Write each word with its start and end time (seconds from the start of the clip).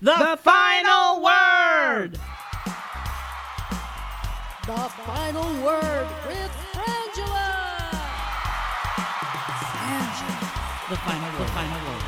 The, 0.00 0.14
the 0.16 0.36
final 0.42 1.22
word. 1.22 2.18
The 4.66 4.88
final 5.06 5.48
word 5.64 6.06
with 6.26 6.52
Frangela. 6.72 7.50
The 10.88 10.96
final 10.96 11.30
word. 11.32 11.42
The 11.42 11.48
final 11.48 11.80
word. 11.86 12.02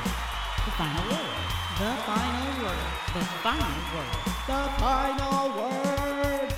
The 0.65 0.73
final 0.73 1.05
word. 1.11 1.35
The 1.79 1.93
final 2.05 2.53
word. 2.63 2.85
The 3.15 3.25
final 3.43 3.83
word. 3.95 4.13
The 4.47 4.61
final 4.79 5.47
word. 5.57 6.55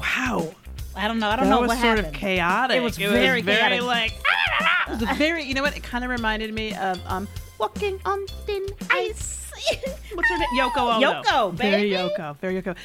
Wow. 0.00 0.54
I 0.96 1.08
don't 1.08 1.18
know. 1.18 1.28
I 1.28 1.36
don't 1.36 1.48
know 1.48 1.48
what 1.48 1.48
happened. 1.48 1.48
that 1.48 1.48
know 1.48 1.60
was 1.60 1.68
what 1.68 1.78
sort 1.78 1.96
happened. 1.98 2.06
of 2.06 2.12
chaotic. 2.20 2.76
It 2.76 2.80
was 2.80 2.96
very 2.96 3.42
chaotic. 3.42 3.82
like. 3.82 4.12
Was 4.90 5.02
very. 5.16 5.44
You 5.44 5.54
know 5.54 5.62
what? 5.62 5.76
It 5.76 5.82
kind 5.82 6.04
of 6.04 6.10
reminded 6.10 6.52
me 6.52 6.74
of 6.74 7.00
um, 7.06 7.28
walking 7.58 8.00
on 8.04 8.26
thin 8.46 8.66
ice. 8.90 9.50
What's 10.14 10.28
her 10.28 10.38
name? 10.38 10.48
Yoko 10.56 10.96
Ono. 10.96 11.22
Yoko, 11.22 11.54
Very 11.54 11.90
baby. 11.90 11.96
Yoko. 11.96 12.36
Very 12.38 12.60
Yoko. 12.60 12.76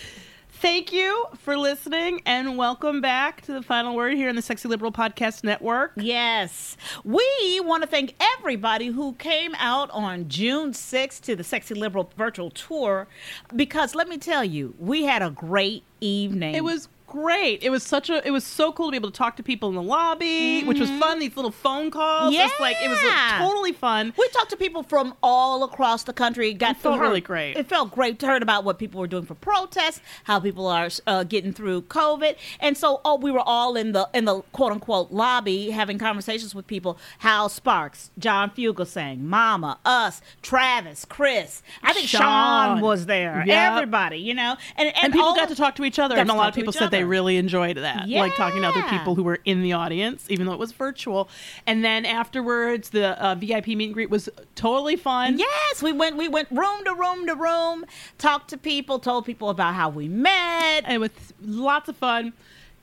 Thank 0.60 0.94
you 0.94 1.26
for 1.38 1.58
listening 1.58 2.22
and 2.26 2.58
welcome 2.58 3.02
back 3.02 3.42
to 3.42 3.52
the 3.52 3.62
final 3.62 3.94
word 3.94 4.14
here 4.14 4.30
in 4.30 4.36
the 4.38 4.42
Sexy 4.42 4.68
Liberal 4.70 4.92
Podcast 4.92 5.44
Network. 5.44 5.92
Yes. 5.98 6.78
We 7.04 7.60
want 7.62 7.84
to 7.84 7.88
thank 7.88 8.16
everybody 8.38 8.88
who 8.88 9.14
came 9.14 9.54
out 9.60 9.92
on 9.92 10.30
June 10.30 10.72
6th 10.72 11.22
to 11.22 11.36
the 11.36 11.44
Sexy 11.44 11.76
Liberal 11.76 12.10
virtual 12.18 12.50
tour 12.50 13.08
because 13.56 13.96
let 13.96 14.08
me 14.08 14.18
tell 14.18 14.46
you, 14.46 14.74
we 14.80 15.04
had 15.04 15.22
a 15.22 15.30
great 15.30 15.84
evening. 16.00 16.56
It 16.56 16.64
was 16.64 16.88
great. 17.16 17.64
It 17.64 17.70
was 17.70 17.84
such 17.84 18.10
a. 18.10 18.26
It 18.28 18.32
was 18.32 18.44
so 18.44 18.72
cool 18.72 18.88
to 18.88 18.92
be 18.92 18.98
able 18.98 19.12
to 19.12 19.18
talk 19.18 19.38
to 19.38 19.44
people 19.44 19.70
in 19.70 19.76
the 19.76 19.82
lobby, 19.82 20.64
which 20.64 20.80
was 20.80 20.90
fun. 20.92 21.20
These 21.20 21.36
little 21.36 21.52
phone 21.52 21.90
calls. 21.92 22.34
It's 22.36 22.60
like 22.60 22.78
it 22.82 22.90
was 22.90 23.02
like, 23.02 23.40
totally 23.40 23.72
fun. 23.72 24.14
We 24.18 24.28
talked 24.30 24.50
to 24.52 24.58
people 24.58 24.84
from 24.84 25.16
all 25.24 25.64
across 25.64 26.04
the 26.04 26.14
country. 26.14 26.54
Got 26.54 26.72
It 26.72 26.78
felt 26.78 27.00
really 27.00 27.22
great. 27.22 27.58
It 27.58 27.68
felt 27.68 27.92
great 27.92 28.20
to 28.20 28.26
hear 28.26 28.36
about 28.36 28.64
what 28.64 28.78
people 28.78 29.00
were 29.00 29.08
doing 29.08 29.26
for 29.26 29.36
protests, 29.36 30.02
how 30.26 30.40
people 30.40 30.68
are 30.68 30.90
uh, 31.08 31.24
getting 31.24 31.54
through 31.54 31.84
COVID, 31.84 32.36
and 32.60 32.78
so 32.78 33.02
oh, 33.06 33.16
we 33.16 33.32
were 33.32 33.44
all 33.44 33.76
in 33.76 33.94
the 33.94 34.10
in 34.14 34.26
the 34.26 34.42
quote 34.52 34.72
unquote 34.72 35.12
lobby 35.12 35.70
having 35.70 35.98
conversations 35.98 36.54
with 36.54 36.68
people. 36.68 36.98
Hal 37.20 37.50
Sparks, 37.50 38.12
John 38.20 38.52
Fugelsang, 38.52 39.22
Mama, 39.22 39.80
us, 39.86 40.22
Travis, 40.42 41.06
Chris. 41.06 41.64
I 41.82 41.94
think 41.94 42.08
Sean, 42.08 42.20
Sean. 42.22 42.82
was 42.82 43.06
there. 43.06 43.44
Yep. 43.46 43.72
Everybody, 43.74 44.18
you 44.18 44.34
know, 44.34 44.58
and 44.76 44.86
and, 44.88 45.06
and 45.06 45.14
people 45.14 45.34
got 45.36 45.50
to 45.50 45.56
talk 45.56 45.76
to 45.76 45.86
each 45.86 46.00
other 46.00 46.16
and 46.18 46.30
a 46.30 46.34
lot 46.34 46.50
of 46.50 46.56
people 46.56 46.74
said 46.74 46.92
they. 46.92 47.05
Really 47.06 47.38
enjoyed 47.38 47.78
that 47.78 48.08
like 48.22 48.36
talking 48.36 48.62
to 48.62 48.68
other 48.68 48.84
people 48.84 49.16
who 49.16 49.24
were 49.24 49.40
in 49.46 49.62
the 49.62 49.74
audience 49.74 50.26
even 50.30 50.46
though 50.46 50.54
it 50.54 50.60
was 50.60 50.72
virtual. 50.72 51.30
And 51.68 51.84
then 51.84 52.06
afterwards 52.06 52.90
the 52.90 53.22
uh, 53.24 53.36
vip 53.36 53.68
meet 53.68 53.86
and 53.86 53.94
greet 53.94 54.10
was 54.10 54.30
totally 54.56 54.96
fun. 54.96 55.38
Yes, 55.40 55.82
we 55.82 55.92
went 55.92 56.18
we 56.18 56.28
went 56.28 56.50
room 56.52 56.84
to 56.86 56.94
room 56.94 57.28
to 57.28 57.36
room, 57.36 57.86
talked 58.18 58.50
to 58.50 58.58
people, 58.58 59.00
told 59.00 59.26
people 59.26 59.50
about 59.50 59.74
how 59.76 59.90
we 59.90 60.08
met. 60.08 60.84
and 60.86 61.02
with 61.02 61.34
lots 61.42 61.90
of 61.90 61.96
fun. 61.96 62.34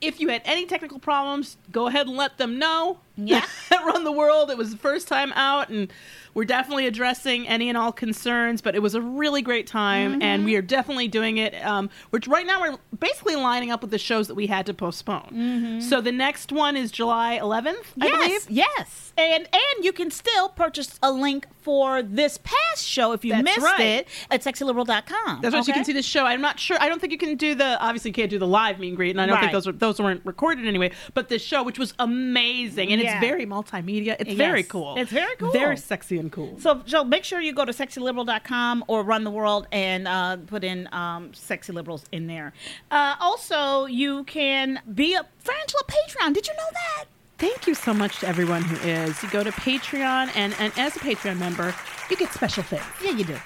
If 0.00 0.20
you 0.20 0.28
had 0.28 0.42
any 0.44 0.66
technical 0.66 0.98
problems 0.98 1.56
go 1.70 1.86
ahead 1.86 2.06
and 2.08 2.16
let 2.16 2.38
them 2.38 2.58
know. 2.58 2.98
Yeah. 3.16 3.44
run 3.70 4.04
the 4.04 4.12
world 4.12 4.50
it 4.50 4.56
was 4.56 4.70
the 4.70 4.78
first 4.78 5.06
time 5.08 5.32
out 5.34 5.68
and 5.68 5.92
we're 6.34 6.44
definitely 6.44 6.86
addressing 6.86 7.46
any 7.48 7.68
and 7.68 7.76
all 7.78 7.92
concerns 7.92 8.60
but 8.62 8.74
it 8.74 8.80
was 8.80 8.94
a 8.94 9.00
really 9.00 9.42
great 9.42 9.66
time 9.66 10.12
Mm-hmm. 10.12 10.22
and 10.22 10.44
we 10.44 10.56
are 10.56 10.62
definitely 10.62 11.08
doing 11.08 11.36
it 11.38 11.54
um, 11.64 11.90
which 12.10 12.26
right 12.26 12.46
now 12.46 12.60
we're 12.60 12.76
basically 12.98 13.36
lining 13.36 13.70
up 13.70 13.82
with 13.82 13.90
the 13.90 13.98
shows 13.98 14.28
that 14.28 14.34
we 14.34 14.46
had 14.46 14.66
to 14.66 14.74
postpone 14.74 15.80
so 15.82 16.00
the 16.00 16.12
next 16.12 16.52
one 16.52 16.76
is 16.76 16.90
july 16.90 17.38
11th 17.40 17.74
i 18.00 18.06
yes, 18.06 18.16
believe 18.46 18.46
yes, 18.50 19.12
and 19.18 19.48
and 19.52 19.84
you 19.84 19.92
can 19.92 20.10
still 20.10 20.48
purchase 20.48 20.98
a 21.02 21.12
link 21.12 21.46
for 21.60 22.02
this 22.02 22.38
past 22.42 22.84
show 22.84 23.12
if 23.12 23.24
you 23.24 23.32
That's 23.32 23.44
missed 23.44 23.60
right. 23.60 23.80
it 23.80 24.08
at 24.32 24.42
sexyliberal.com. 24.42 25.42
That's 25.42 25.54
right. 25.54 25.64
so 25.64 25.68
You 25.68 25.74
can 25.74 25.84
see 25.84 25.92
the 25.92 26.02
show. 26.02 26.24
I'm 26.26 26.40
not 26.40 26.58
sure. 26.58 26.76
I 26.80 26.88
don't 26.88 27.00
think 27.00 27.12
you 27.12 27.18
can 27.18 27.36
do 27.36 27.54
the. 27.54 27.80
Obviously, 27.80 28.08
you 28.10 28.14
can't 28.14 28.30
do 28.30 28.38
the 28.40 28.48
live 28.48 28.80
meet 28.80 28.88
and 28.88 28.96
greet, 28.96 29.10
and 29.10 29.20
I 29.20 29.26
don't 29.26 29.38
think 29.38 29.52
those 29.52 29.66
were, 29.66 29.72
those 29.72 30.00
weren't 30.00 30.22
recorded 30.24 30.66
anyway. 30.66 30.90
But 31.14 31.28
the 31.28 31.38
show, 31.38 31.62
which 31.62 31.78
was 31.78 31.94
amazing, 32.00 32.92
and 32.92 33.00
Yeah. 33.00 33.12
it's 33.14 33.24
very 33.24 33.46
multimedia. 33.46 34.16
It's 34.18 34.32
very 34.32 34.64
cool. 34.64 34.96
It's 34.96 35.12
very 35.12 35.36
cool. 35.36 35.52
Very 35.52 35.76
sexy 35.76 36.18
cool. 36.30 36.58
So, 36.58 36.82
Joe, 36.84 37.04
make 37.04 37.24
sure 37.24 37.40
you 37.40 37.52
go 37.52 37.64
to 37.64 37.72
sexyliberal.com 37.72 38.84
or 38.88 39.02
run 39.02 39.24
the 39.24 39.30
world 39.30 39.66
and 39.72 40.06
uh, 40.06 40.36
put 40.46 40.64
in 40.64 40.88
um, 40.92 41.32
sexy 41.34 41.72
liberals 41.72 42.04
in 42.12 42.26
there. 42.26 42.52
Uh, 42.90 43.16
also, 43.20 43.86
you 43.86 44.24
can 44.24 44.80
be 44.94 45.14
a 45.14 45.26
Frangela 45.44 45.86
Patreon. 45.86 46.34
Did 46.34 46.46
you 46.46 46.54
know 46.54 46.68
that? 46.72 47.04
Thank 47.38 47.66
you 47.66 47.74
so 47.74 47.92
much 47.92 48.20
to 48.20 48.28
everyone 48.28 48.62
who 48.62 48.76
is. 48.88 49.20
You 49.22 49.28
go 49.30 49.42
to 49.42 49.50
Patreon, 49.50 50.30
and 50.36 50.54
and 50.60 50.72
as 50.76 50.94
a 50.94 51.00
Patreon 51.00 51.38
member, 51.38 51.74
you 52.08 52.16
get 52.16 52.32
special 52.32 52.62
things. 52.62 52.84
Yeah, 53.02 53.10
you 53.10 53.24
do. 53.24 53.36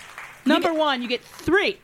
Number 0.44 0.72
one, 0.75 1.00
you 1.03 1.09
get 1.09 1.25
three 1.25 1.78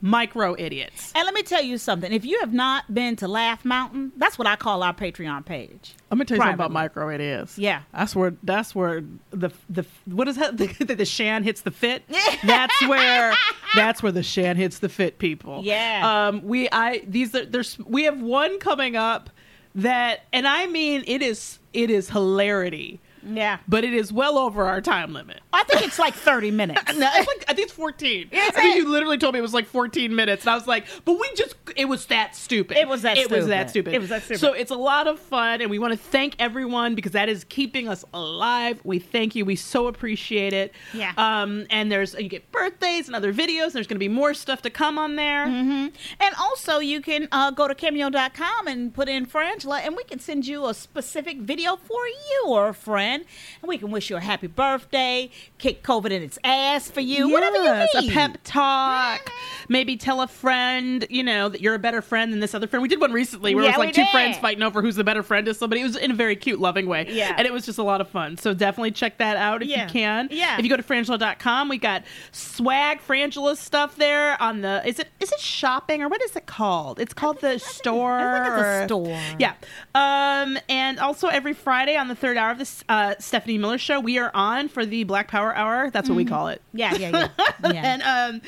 micro 0.00 0.56
idiots. 0.58 1.12
And 1.14 1.24
let 1.24 1.34
me 1.34 1.42
tell 1.42 1.62
you 1.62 1.78
something. 1.78 2.12
If 2.12 2.24
you 2.24 2.40
have 2.40 2.52
not 2.52 2.92
been 2.92 3.16
to 3.16 3.28
Laugh 3.28 3.64
Mountain, 3.64 4.12
that's 4.16 4.38
what 4.38 4.46
I 4.46 4.56
call 4.56 4.82
our 4.82 4.94
Patreon 4.94 5.44
page. 5.44 5.94
I'm 6.10 6.18
gonna 6.18 6.24
tell 6.24 6.36
you 6.36 6.40
something 6.42 6.54
about 6.54 6.72
micro 6.72 7.10
idiots. 7.10 7.58
Yeah. 7.58 7.82
that's 7.92 8.16
where 8.16 8.34
that's 8.42 8.74
where 8.74 9.02
the 9.30 9.50
the 9.68 9.84
what 10.06 10.28
is 10.28 10.36
that 10.36 10.56
the, 10.58 10.66
the 10.66 11.04
shan 11.04 11.42
hits 11.42 11.62
the 11.62 11.70
fit. 11.70 12.04
that's 12.44 12.80
where 12.88 13.34
that's 13.74 14.02
where 14.02 14.12
the 14.12 14.22
shan 14.22 14.56
hits 14.56 14.78
the 14.78 14.88
fit 14.88 15.18
people. 15.18 15.62
Yeah. 15.64 16.26
Um. 16.28 16.42
We 16.42 16.68
I 16.70 17.02
these 17.06 17.34
are 17.34 17.44
there's 17.44 17.78
we 17.80 18.04
have 18.04 18.20
one 18.20 18.58
coming 18.58 18.96
up 18.96 19.30
that 19.74 20.24
and 20.32 20.48
I 20.48 20.66
mean 20.66 21.04
it 21.06 21.22
is 21.22 21.58
it 21.72 21.90
is 21.90 22.10
hilarity. 22.10 23.00
Yeah. 23.22 23.58
But 23.68 23.84
it 23.84 23.92
is 23.92 24.12
well 24.12 24.38
over 24.38 24.66
our 24.66 24.80
time 24.80 25.12
limit. 25.12 25.40
I 25.52 25.64
think 25.64 25.82
it's 25.82 25.98
like 25.98 26.14
30 26.14 26.50
minutes. 26.52 26.82
No, 26.96 27.08
it's 27.14 27.26
like 27.26 27.44
I 27.48 27.54
think 27.54 27.66
it's 27.66 27.72
14. 27.72 28.30
I 28.32 28.50
think 28.50 28.76
you 28.76 28.88
literally 28.88 29.18
told 29.18 29.34
me 29.34 29.38
it 29.38 29.42
was 29.42 29.54
like 29.54 29.66
14 29.66 30.14
minutes, 30.14 30.44
and 30.44 30.50
I 30.50 30.54
was 30.54 30.66
like, 30.66 30.86
"But 31.04 31.14
we 31.20 31.28
just 31.34 31.54
it 31.76 31.84
was 31.86 32.06
that 32.06 32.34
stupid. 32.34 32.76
It 32.76 32.88
was 32.88 33.02
that 33.02 33.16
It 33.18 33.30
was 33.30 33.40
stupid. 33.44 33.50
that 33.50 33.70
stupid. 33.70 33.94
It 33.94 34.00
was 34.00 34.08
that 34.10 34.22
stupid. 34.22 34.40
So 34.40 34.52
it's 34.52 34.70
a 34.70 34.76
lot 34.76 35.06
of 35.06 35.18
fun, 35.18 35.60
and 35.60 35.70
we 35.70 35.78
want 35.78 35.92
to 35.92 35.98
thank 35.98 36.34
everyone 36.38 36.94
because 36.94 37.12
that 37.12 37.28
is 37.28 37.44
keeping 37.44 37.88
us 37.88 38.04
alive. 38.14 38.80
We 38.84 38.98
thank 38.98 39.34
you. 39.34 39.44
We 39.44 39.56
so 39.56 39.86
appreciate 39.86 40.52
it. 40.52 40.72
Yeah. 40.94 41.12
Um. 41.16 41.66
And 41.70 41.90
there's 41.90 42.14
you 42.14 42.28
get 42.28 42.50
birthdays 42.52 43.06
and 43.06 43.16
other 43.16 43.32
videos. 43.32 43.72
There's 43.72 43.86
going 43.86 43.96
to 43.96 43.98
be 43.98 44.08
more 44.08 44.34
stuff 44.34 44.62
to 44.62 44.70
come 44.70 44.98
on 44.98 45.16
there. 45.16 45.46
Mm-hmm. 45.46 45.88
And 46.20 46.34
also, 46.38 46.78
you 46.78 47.00
can 47.00 47.28
uh, 47.32 47.50
go 47.50 47.68
to 47.68 47.74
cameo.com 47.74 48.66
and 48.66 48.94
put 48.94 49.08
in 49.08 49.26
Frangela, 49.26 49.80
and 49.84 49.96
we 49.96 50.04
can 50.04 50.18
send 50.20 50.46
you 50.46 50.66
a 50.66 50.74
specific 50.74 51.38
video 51.38 51.76
for 51.76 52.00
your 52.44 52.72
friend 52.72 53.09
friend, 53.10 53.24
and 53.62 53.68
we 53.68 53.78
can 53.78 53.90
wish 53.90 54.10
you 54.10 54.16
a 54.16 54.20
happy 54.20 54.46
birthday, 54.46 55.30
kick 55.58 55.82
COVID 55.82 56.10
in 56.10 56.22
its 56.22 56.38
ass 56.44 56.90
for 56.90 57.00
you, 57.00 57.28
whatever 57.28 57.56
you 57.56 57.64
Yes, 57.64 57.94
need. 57.94 58.10
a 58.10 58.14
pep 58.14 58.38
talk. 58.44 59.30
Maybe 59.68 59.96
tell 59.96 60.20
a 60.20 60.26
friend, 60.28 61.06
you 61.10 61.22
know, 61.22 61.48
that 61.48 61.60
you're 61.60 61.74
a 61.74 61.78
better 61.78 62.02
friend 62.02 62.32
than 62.32 62.40
this 62.40 62.54
other 62.54 62.66
friend. 62.66 62.82
We 62.82 62.88
did 62.88 63.00
one 63.00 63.12
recently 63.12 63.54
where 63.54 63.64
it 63.64 63.68
was 63.68 63.76
like 63.78 63.94
two 63.94 64.02
did. 64.02 64.10
friends 64.10 64.36
fighting 64.38 64.62
over 64.62 64.82
who's 64.82 64.96
the 64.96 65.04
better 65.04 65.22
friend 65.22 65.46
to 65.46 65.54
somebody. 65.54 65.80
It 65.80 65.84
was 65.84 65.96
in 65.96 66.10
a 66.10 66.14
very 66.14 66.36
cute, 66.36 66.60
loving 66.60 66.86
way. 66.86 67.06
Yeah. 67.08 67.34
And 67.36 67.46
it 67.46 67.52
was 67.52 67.64
just 67.66 67.78
a 67.78 67.82
lot 67.82 68.00
of 68.00 68.08
fun. 68.08 68.36
So 68.36 68.54
definitely 68.54 68.90
check 68.92 69.18
that 69.18 69.36
out 69.36 69.62
if 69.62 69.68
Yeah. 69.68 69.84
you 69.86 69.90
can. 69.92 70.28
Yeah. 70.30 70.56
If 70.58 70.64
you 70.64 70.70
go 70.70 70.76
to 70.76 70.82
frangela.com, 70.82 71.68
we 71.68 71.78
got 71.78 72.04
swag 72.32 73.00
Frangela 73.06 73.56
stuff 73.56 73.96
there 73.96 74.40
on 74.42 74.60
the 74.60 74.82
is 74.86 74.98
it 74.98 75.08
is 75.20 75.32
it 75.32 75.40
shopping 75.40 76.02
or 76.02 76.08
what 76.08 76.22
is 76.22 76.34
it 76.36 76.46
called? 76.46 77.00
It's 77.00 77.14
called 77.14 77.40
the 77.40 77.58
store. 77.58 78.18
I 78.18 78.44
think 78.44 78.54
it's 78.54 78.62
a 78.62 78.84
store. 78.86 79.20
Yeah. 79.38 79.54
Um, 79.94 80.58
and 80.68 80.98
also 80.98 81.28
every 81.28 81.52
Friday 81.52 81.96
on 81.96 82.08
the 82.08 82.14
third 82.14 82.36
hour 82.36 82.50
of 82.50 82.58
this 82.58 82.84
uh, 82.88 82.92
Stephanie 83.18 83.58
Miller 83.58 83.78
show, 83.78 84.00
we 84.00 84.18
are 84.18 84.30
on 84.34 84.68
for 84.68 84.84
the 84.84 85.04
Black 85.04 85.28
Power 85.28 85.54
Hour. 85.54 85.90
That's 85.90 86.08
what 86.08 86.16
we 86.16 86.24
call 86.24 86.48
it. 86.48 86.62
Yeah, 86.72 86.94
yeah, 86.94 87.10
yeah. 87.10 87.28
yeah. 87.72 87.82
And 87.82 88.02
um, 88.02 88.42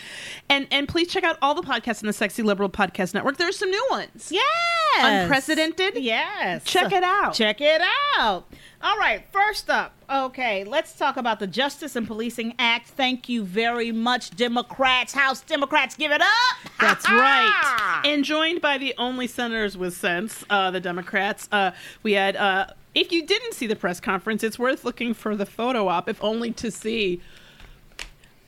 and 0.48 0.66
and 0.70 0.88
please 0.88 1.08
check 1.08 1.24
out 1.24 1.38
all 1.42 1.54
the 1.54 1.62
podcasts 1.62 2.02
in 2.02 2.06
the 2.06 2.12
Sexy 2.12 2.42
Liberal 2.42 2.68
Podcast 2.68 3.14
Network. 3.14 3.36
There's 3.36 3.58
some 3.58 3.70
new 3.70 3.86
ones. 3.90 4.30
Yes. 4.30 5.22
Unprecedented? 5.22 5.96
Yes. 5.96 6.64
Check 6.64 6.92
it 6.92 7.02
out. 7.02 7.34
Check 7.34 7.60
it 7.60 7.82
out. 8.18 8.46
All 8.84 8.98
right, 8.98 9.24
first 9.30 9.70
up, 9.70 9.94
okay, 10.10 10.64
let's 10.64 10.94
talk 10.96 11.16
about 11.16 11.38
the 11.38 11.46
Justice 11.46 11.94
and 11.94 12.04
Policing 12.04 12.54
Act. 12.58 12.88
Thank 12.88 13.28
you 13.28 13.44
very 13.44 13.92
much, 13.92 14.34
Democrats. 14.34 15.12
House 15.12 15.40
Democrats, 15.40 15.94
give 15.94 16.10
it 16.10 16.20
up. 16.20 16.72
That's 16.80 17.08
right. 17.08 18.02
And 18.04 18.24
joined 18.24 18.60
by 18.60 18.78
the 18.78 18.92
only 18.98 19.28
senators 19.28 19.78
with 19.78 19.96
sense, 19.96 20.44
uh, 20.50 20.72
the 20.72 20.80
Democrats. 20.80 21.48
Uh, 21.52 21.70
we 22.02 22.14
had. 22.14 22.34
Uh, 22.34 22.66
if 22.94 23.12
you 23.12 23.26
didn't 23.26 23.54
see 23.54 23.66
the 23.66 23.76
press 23.76 24.00
conference, 24.00 24.42
it's 24.42 24.58
worth 24.58 24.84
looking 24.84 25.14
for 25.14 25.36
the 25.36 25.46
photo 25.46 25.88
op, 25.88 26.08
if 26.08 26.22
only 26.22 26.52
to 26.52 26.70
see 26.70 27.20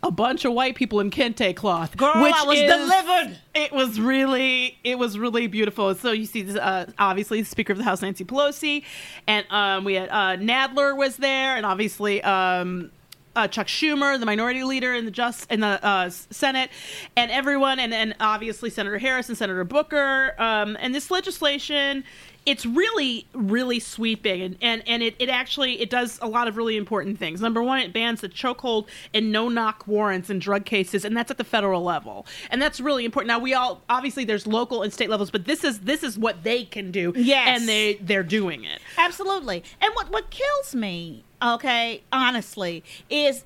a 0.02 0.10
bunch 0.10 0.44
of 0.44 0.52
white 0.52 0.74
people 0.74 1.00
in 1.00 1.10
kente 1.10 1.56
cloth. 1.56 1.96
Girl, 1.96 2.12
I 2.14 2.44
was 2.44 2.60
delivered. 2.60 3.38
It 3.54 3.72
was 3.72 3.98
really, 3.98 4.78
it 4.84 4.98
was 4.98 5.18
really 5.18 5.46
beautiful. 5.46 5.94
So 5.94 6.12
you 6.12 6.26
see, 6.26 6.42
this, 6.42 6.56
uh, 6.56 6.90
obviously, 6.98 7.40
the 7.40 7.46
Speaker 7.46 7.72
of 7.72 7.78
the 7.78 7.84
House, 7.84 8.02
Nancy 8.02 8.24
Pelosi, 8.24 8.84
and 9.26 9.46
um, 9.50 9.84
we 9.84 9.94
had 9.94 10.10
uh, 10.10 10.36
Nadler 10.36 10.96
was 10.96 11.16
there, 11.16 11.56
and 11.56 11.64
obviously. 11.66 12.22
Um, 12.22 12.90
uh, 13.36 13.48
Chuck 13.48 13.66
Schumer, 13.66 14.16
the 14.20 14.26
minority 14.26 14.62
leader 14.62 14.94
in 14.94 15.06
the 15.06 15.10
just 15.10 15.50
in 15.50 15.58
the 15.58 15.84
uh, 15.84 16.08
Senate, 16.08 16.70
and 17.16 17.32
everyone, 17.32 17.80
and, 17.80 17.92
and 17.92 18.14
obviously 18.20 18.70
Senator 18.70 18.96
Harris 18.96 19.28
and 19.28 19.36
Senator 19.36 19.64
Booker. 19.64 20.40
Um, 20.40 20.76
and 20.78 20.94
this 20.94 21.10
legislation, 21.10 22.04
it's 22.46 22.66
really, 22.66 23.26
really 23.32 23.80
sweeping, 23.80 24.42
and 24.42 24.56
and, 24.60 24.82
and 24.86 25.02
it, 25.02 25.14
it 25.18 25.28
actually 25.30 25.80
it 25.80 25.88
does 25.90 26.18
a 26.20 26.28
lot 26.28 26.46
of 26.48 26.56
really 26.56 26.76
important 26.76 27.18
things. 27.18 27.40
Number 27.40 27.62
one, 27.62 27.80
it 27.80 27.92
bans 27.92 28.20
the 28.20 28.28
chokehold 28.28 28.86
and 29.14 29.32
no 29.32 29.48
knock 29.48 29.86
warrants 29.86 30.28
in 30.28 30.38
drug 30.40 30.64
cases, 30.66 31.04
and 31.04 31.16
that's 31.16 31.30
at 31.30 31.38
the 31.38 31.44
federal 31.44 31.82
level, 31.82 32.26
and 32.50 32.60
that's 32.60 32.80
really 32.80 33.04
important. 33.04 33.28
Now 33.28 33.38
we 33.38 33.54
all 33.54 33.82
obviously 33.88 34.24
there's 34.24 34.46
local 34.46 34.82
and 34.82 34.92
state 34.92 35.08
levels, 35.08 35.30
but 35.30 35.46
this 35.46 35.64
is 35.64 35.80
this 35.80 36.02
is 36.02 36.18
what 36.18 36.42
they 36.44 36.64
can 36.64 36.90
do, 36.90 37.12
Yes. 37.16 37.60
and 37.60 37.68
they 37.68 37.94
they're 37.94 38.22
doing 38.22 38.64
it. 38.64 38.80
Absolutely. 38.98 39.64
And 39.80 39.94
what 39.94 40.10
what 40.10 40.30
kills 40.30 40.74
me, 40.74 41.24
okay, 41.42 42.02
honestly, 42.12 42.84
is 43.08 43.44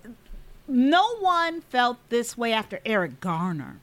no 0.66 1.16
one 1.18 1.60
felt 1.60 1.98
this 2.08 2.36
way 2.36 2.52
after 2.52 2.80
Eric 2.84 3.20
Garner. 3.20 3.78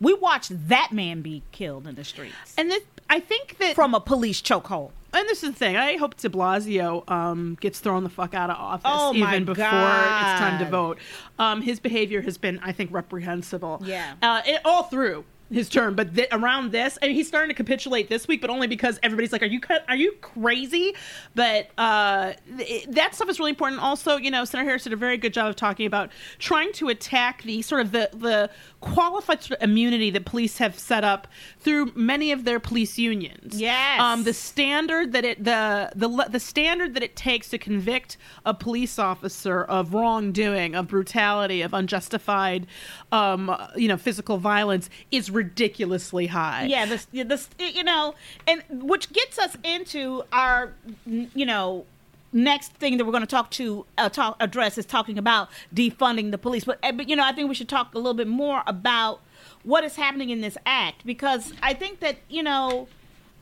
We 0.00 0.14
watched 0.14 0.68
that 0.68 0.90
man 0.92 1.22
be 1.22 1.42
killed 1.50 1.86
in 1.86 1.96
the 1.96 2.04
streets 2.04 2.54
And 2.56 2.70
this, 2.70 2.82
I 3.10 3.20
think 3.20 3.58
that 3.58 3.74
from 3.74 3.94
a 3.94 4.00
police 4.00 4.40
chokehold. 4.42 4.90
And 5.12 5.26
this 5.28 5.42
is 5.42 5.52
the 5.52 5.56
thing. 5.56 5.76
I 5.76 5.96
hope 5.96 6.16
De 6.16 6.28
Blasio 6.28 7.08
um, 7.10 7.56
gets 7.60 7.80
thrown 7.80 8.04
the 8.04 8.10
fuck 8.10 8.34
out 8.34 8.50
of 8.50 8.56
office 8.56 8.82
Oh, 8.84 9.14
even 9.14 9.46
before 9.46 9.64
it's 9.64 10.38
time 10.38 10.58
to 10.62 10.70
vote. 10.70 10.98
Um, 11.38 11.62
his 11.62 11.80
behavior 11.80 12.20
has 12.20 12.36
been, 12.36 12.58
I 12.62 12.72
think, 12.72 12.92
reprehensible. 12.92 13.80
Yeah. 13.84 14.14
Uh, 14.20 14.42
it, 14.44 14.60
all 14.66 14.82
through 14.82 15.24
his 15.50 15.68
term, 15.68 15.94
but 15.94 16.14
th- 16.14 16.28
around 16.32 16.72
this, 16.72 16.98
I 17.02 17.06
mean, 17.06 17.14
he's 17.14 17.28
starting 17.28 17.48
to 17.48 17.54
capitulate 17.54 18.08
this 18.08 18.28
week, 18.28 18.40
but 18.40 18.50
only 18.50 18.66
because 18.66 18.98
everybody's 19.02 19.32
like, 19.32 19.42
"Are 19.42 19.46
you 19.46 19.60
are 19.88 19.96
you 19.96 20.12
crazy?" 20.20 20.94
But 21.34 21.70
uh, 21.78 22.34
th- 22.58 22.86
that 22.88 23.14
stuff 23.14 23.28
is 23.30 23.38
really 23.38 23.50
important. 23.50 23.80
Also, 23.80 24.16
you 24.16 24.30
know, 24.30 24.44
Senator 24.44 24.68
Harris 24.68 24.84
did 24.84 24.92
a 24.92 24.96
very 24.96 25.16
good 25.16 25.32
job 25.32 25.48
of 25.48 25.56
talking 25.56 25.86
about 25.86 26.10
trying 26.38 26.72
to 26.74 26.88
attack 26.88 27.42
the 27.42 27.62
sort 27.62 27.80
of 27.80 27.92
the 27.92 28.10
the 28.12 28.50
qualified 28.80 29.40
immunity 29.60 30.10
that 30.10 30.24
police 30.24 30.58
have 30.58 30.78
set 30.78 31.02
up 31.02 31.26
through 31.58 31.92
many 31.94 32.30
of 32.30 32.44
their 32.44 32.60
police 32.60 32.98
unions. 32.98 33.60
Yes. 33.60 34.00
Um, 34.00 34.24
the 34.24 34.34
standard 34.34 35.12
that 35.12 35.24
it 35.24 35.42
the 35.42 35.90
the 35.94 36.08
the 36.28 36.40
standard 36.40 36.94
that 36.94 37.02
it 37.02 37.16
takes 37.16 37.48
to 37.50 37.58
convict 37.58 38.18
a 38.44 38.52
police 38.52 38.98
officer 38.98 39.64
of 39.64 39.94
wrongdoing, 39.94 40.74
of 40.74 40.88
brutality, 40.88 41.62
of 41.62 41.72
unjustified, 41.72 42.66
um, 43.12 43.54
you 43.76 43.88
know, 43.88 43.96
physical 43.96 44.36
violence 44.36 44.90
is 45.10 45.30
ridiculously 45.38 46.26
high. 46.26 46.64
Yeah, 46.64 46.84
this, 46.84 47.06
this, 47.12 47.48
you 47.58 47.84
know, 47.84 48.14
and 48.46 48.62
which 48.70 49.12
gets 49.12 49.38
us 49.38 49.56
into 49.62 50.24
our, 50.32 50.72
you 51.06 51.46
know, 51.46 51.86
next 52.32 52.72
thing 52.72 52.98
that 52.98 53.04
we're 53.04 53.12
going 53.12 53.22
to 53.22 53.26
talk 53.26 53.50
to 53.52 53.86
uh, 53.96 54.08
talk 54.08 54.36
address 54.40 54.76
is 54.76 54.84
talking 54.84 55.16
about 55.16 55.48
defunding 55.74 56.32
the 56.32 56.38
police. 56.38 56.64
But, 56.64 56.78
uh, 56.82 56.92
but 56.92 57.08
you 57.08 57.16
know, 57.16 57.24
I 57.24 57.32
think 57.32 57.48
we 57.48 57.54
should 57.54 57.68
talk 57.68 57.94
a 57.94 57.98
little 57.98 58.14
bit 58.14 58.28
more 58.28 58.62
about 58.66 59.20
what 59.62 59.84
is 59.84 59.96
happening 59.96 60.30
in 60.30 60.40
this 60.40 60.58
act 60.66 61.06
because 61.06 61.52
I 61.62 61.72
think 61.72 62.00
that 62.00 62.16
you 62.28 62.42
know, 62.42 62.88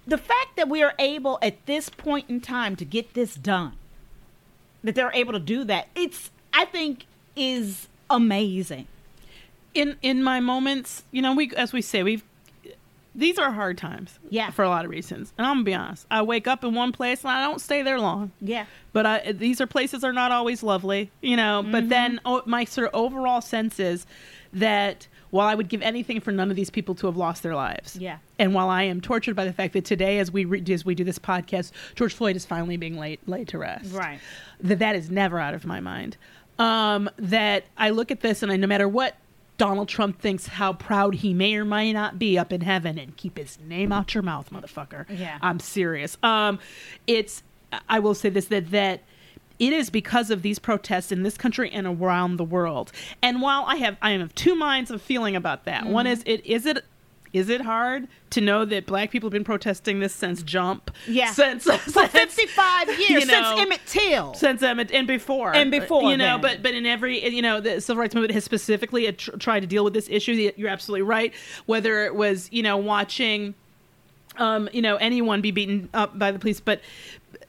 the 0.07 0.19
fact 0.19 0.57
that 0.57 0.69
we 0.69 0.83
are 0.83 0.95
able 0.99 1.39
at 1.41 1.65
this 1.67 1.89
point 1.89 2.29
in 2.29 2.41
time 2.41 2.77
to 2.77 2.85
get 2.85 3.15
this 3.15 3.35
done, 3.35 3.73
that 4.85 4.95
they're 4.95 5.13
able 5.15 5.33
to 5.33 5.41
do 5.41 5.65
that, 5.65 5.89
it's 5.97 6.31
I 6.53 6.67
think 6.67 7.07
is 7.35 7.89
amazing. 8.11 8.87
In 9.77 9.97
in 10.03 10.23
my 10.23 10.41
moments, 10.41 11.05
you 11.11 11.23
know, 11.23 11.35
we 11.35 11.53
as 11.57 11.73
we 11.73 11.83
say, 11.83 12.03
we've 12.03 12.25
these 13.15 13.39
are 13.39 13.51
hard 13.51 13.79
times. 13.79 14.19
Yeah. 14.29 14.51
For 14.51 14.63
a 14.63 14.69
lot 14.69 14.85
of 14.85 14.91
reasons. 14.91 15.33
And 15.39 15.47
I'm 15.47 15.55
gonna 15.57 15.65
be 15.65 15.75
honest. 15.75 16.07
I 16.11 16.21
wake 16.23 16.47
up 16.47 16.63
in 16.65 16.75
one 16.75 16.93
place 16.93 17.23
and 17.25 17.31
I 17.31 17.47
don't 17.47 17.61
stay 17.61 17.83
there 17.83 17.99
long. 17.99 18.31
Yeah. 18.43 18.67
But 18.93 19.07
I, 19.07 19.33
these 19.33 19.61
are 19.61 19.67
places 19.67 20.05
are 20.05 20.13
not 20.13 20.33
always 20.33 20.63
lovely, 20.63 21.11
you 21.23 21.37
know. 21.37 21.63
Mm-hmm. 21.63 21.73
But 21.73 21.89
then 21.89 22.21
oh, 22.27 22.43
my 22.45 22.65
sort 22.65 22.89
of 22.89 22.95
overall 22.95 23.41
sense 23.41 23.81
is 23.81 24.07
that 24.53 25.09
while 25.31 25.49
I 25.49 25.55
would 25.55 25.69
give 25.69 25.81
anything 25.83 26.21
for 26.21 26.31
none 26.31 26.51
of 26.51 26.57
these 26.57 26.71
people 26.71 26.95
to 26.97 27.07
have 27.07 27.17
lost 27.17 27.43
their 27.43 27.55
lives, 27.55 27.97
Yeah. 27.97 28.19
and 28.39 28.55
while 28.55 28.69
I 28.69 28.85
am 28.85 29.01
tortured 29.01 29.35
by 29.35 29.45
the 29.45 29.53
fact 29.53 29.73
that 29.73 29.85
today, 29.85 30.19
as 30.19 30.31
we 30.31 30.45
re- 30.45 30.63
as 30.71 30.85
we 30.85 30.95
do 30.95 31.03
this 31.03 31.19
podcast, 31.19 31.73
George 31.95 32.15
Floyd 32.15 32.37
is 32.37 32.45
finally 32.47 32.77
being 32.77 32.99
laid 32.99 33.19
laid 33.27 33.49
to 33.49 33.59
rest, 33.59 33.93
Right. 33.95 34.21
That 34.61 34.79
that 34.81 34.95
is 34.95 35.11
never 35.11 35.39
out 35.39 35.55
of 35.55 35.65
my 35.65 35.81
mind. 35.81 36.17
Um, 36.59 37.09
that 37.19 37.65
I 37.79 37.91
look 37.91 38.11
at 38.11 38.21
this 38.21 38.43
and 38.43 38.53
I, 38.53 38.57
no 38.57 38.67
matter 38.67 38.89
what 38.89 39.17
Donald 39.59 39.89
Trump 39.89 40.21
thinks, 40.21 40.47
how 40.47 40.73
proud 40.73 41.17
he 41.17 41.33
may 41.33 41.55
or 41.55 41.65
may 41.65 41.93
not 41.93 42.19
be 42.19 42.39
up 42.39 42.53
in 42.53 42.61
heaven, 42.61 42.99
and 42.99 43.17
keep 43.17 43.39
his 43.39 43.59
name 43.61 43.93
out 43.93 44.15
your 44.15 44.23
mouth, 44.23 44.51
motherfucker. 44.51 45.07
Yeah. 45.09 45.39
I'm 45.41 45.61
serious. 45.61 46.17
Um, 46.23 46.59
it's 47.07 47.43
I 47.89 47.99
will 47.99 48.15
say 48.15 48.29
this 48.29 48.47
that 48.47 48.71
that 48.71 49.03
it 49.59 49.73
is 49.73 49.89
because 49.91 50.31
of 50.31 50.43
these 50.43 50.59
protests 50.59 51.11
in 51.11 51.23
this 51.23 51.37
country 51.37 51.71
and 51.71 51.87
around 51.87 52.37
the 52.37 52.45
world. 52.45 52.93
And 53.23 53.41
while 53.41 53.65
I 53.67 53.77
have 53.77 53.97
I 54.03 54.11
am 54.11 54.21
of 54.21 54.35
two 54.35 54.55
minds 54.55 54.91
of 54.91 55.01
feeling 55.01 55.35
about 55.35 55.65
that. 55.65 55.87
One 55.87 56.07
is 56.07 56.23
it 56.27 56.45
is 56.45 56.67
it 56.67 56.85
is 57.37 57.51
it 57.51 57.61
hard 57.61 58.09
to 58.31 58.41
know 58.41 58.65
that 58.65 58.87
black 58.87 59.11
people 59.11 59.27
have 59.29 59.33
been 59.33 59.45
protesting 59.45 60.01
this 60.01 60.15
since 60.15 60.43
jump? 60.43 60.91
Yeah. 61.07 61.31
Since 61.33 61.65
For 61.65 61.77
55 62.09 62.89
years 62.99 63.11
You 63.11 63.21
since 63.21 63.61
Emmett 63.61 63.81
Till. 63.87 64.33
since 64.35 64.63
Emmett 64.63 64.91
and 64.91 65.07
before 65.07 65.55
And 65.55 65.71
before 65.71 66.11
you 66.11 66.17
know 66.17 66.35
then. 66.35 66.41
but 66.41 66.63
but 66.63 66.73
in 66.75 66.87
every 66.87 67.23
you 67.29 67.43
know 67.43 67.61
the 67.61 67.81
civil 67.81 68.01
rights 68.01 68.15
movement 68.15 68.33
has 68.33 68.45
specifically 68.45 69.13
tr- 69.13 69.33
tried 69.37 69.61
to 69.61 69.67
deal 69.67 69.85
with 69.85 69.93
this 69.93 70.09
issue 70.09 70.51
you're 70.57 70.71
absolutely 70.71 71.03
right 71.03 71.35
whether 71.67 72.05
it 72.07 72.15
was 72.15 72.49
you 72.51 72.63
know 72.63 72.77
watching 72.79 73.55
um 74.39 74.69
you 74.73 74.81
know 74.83 74.97
anyone 74.97 75.41
be 75.41 75.51
beaten 75.51 75.89
up 75.95 76.19
by 76.19 76.31
the 76.31 76.39
police 76.39 76.61
but 76.61 76.81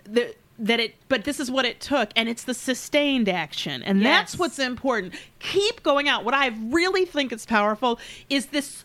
the 0.03 0.33
that 0.59 0.79
it 0.79 0.95
but 1.07 1.23
this 1.23 1.39
is 1.39 1.51
what 1.51 1.65
it 1.65 1.79
took 1.79 2.09
and 2.15 2.27
it's 2.27 2.43
the 2.45 2.53
sustained 2.53 3.29
action 3.29 3.83
and 3.83 4.03
that's 4.03 4.39
what's 4.39 4.57
important 4.57 5.13
keep 5.39 5.83
going 5.83 6.09
out 6.09 6.25
what 6.25 6.33
i 6.33 6.47
really 6.71 7.05
think 7.05 7.31
is 7.31 7.45
powerful 7.45 7.99
is 8.29 8.47
this 8.47 8.83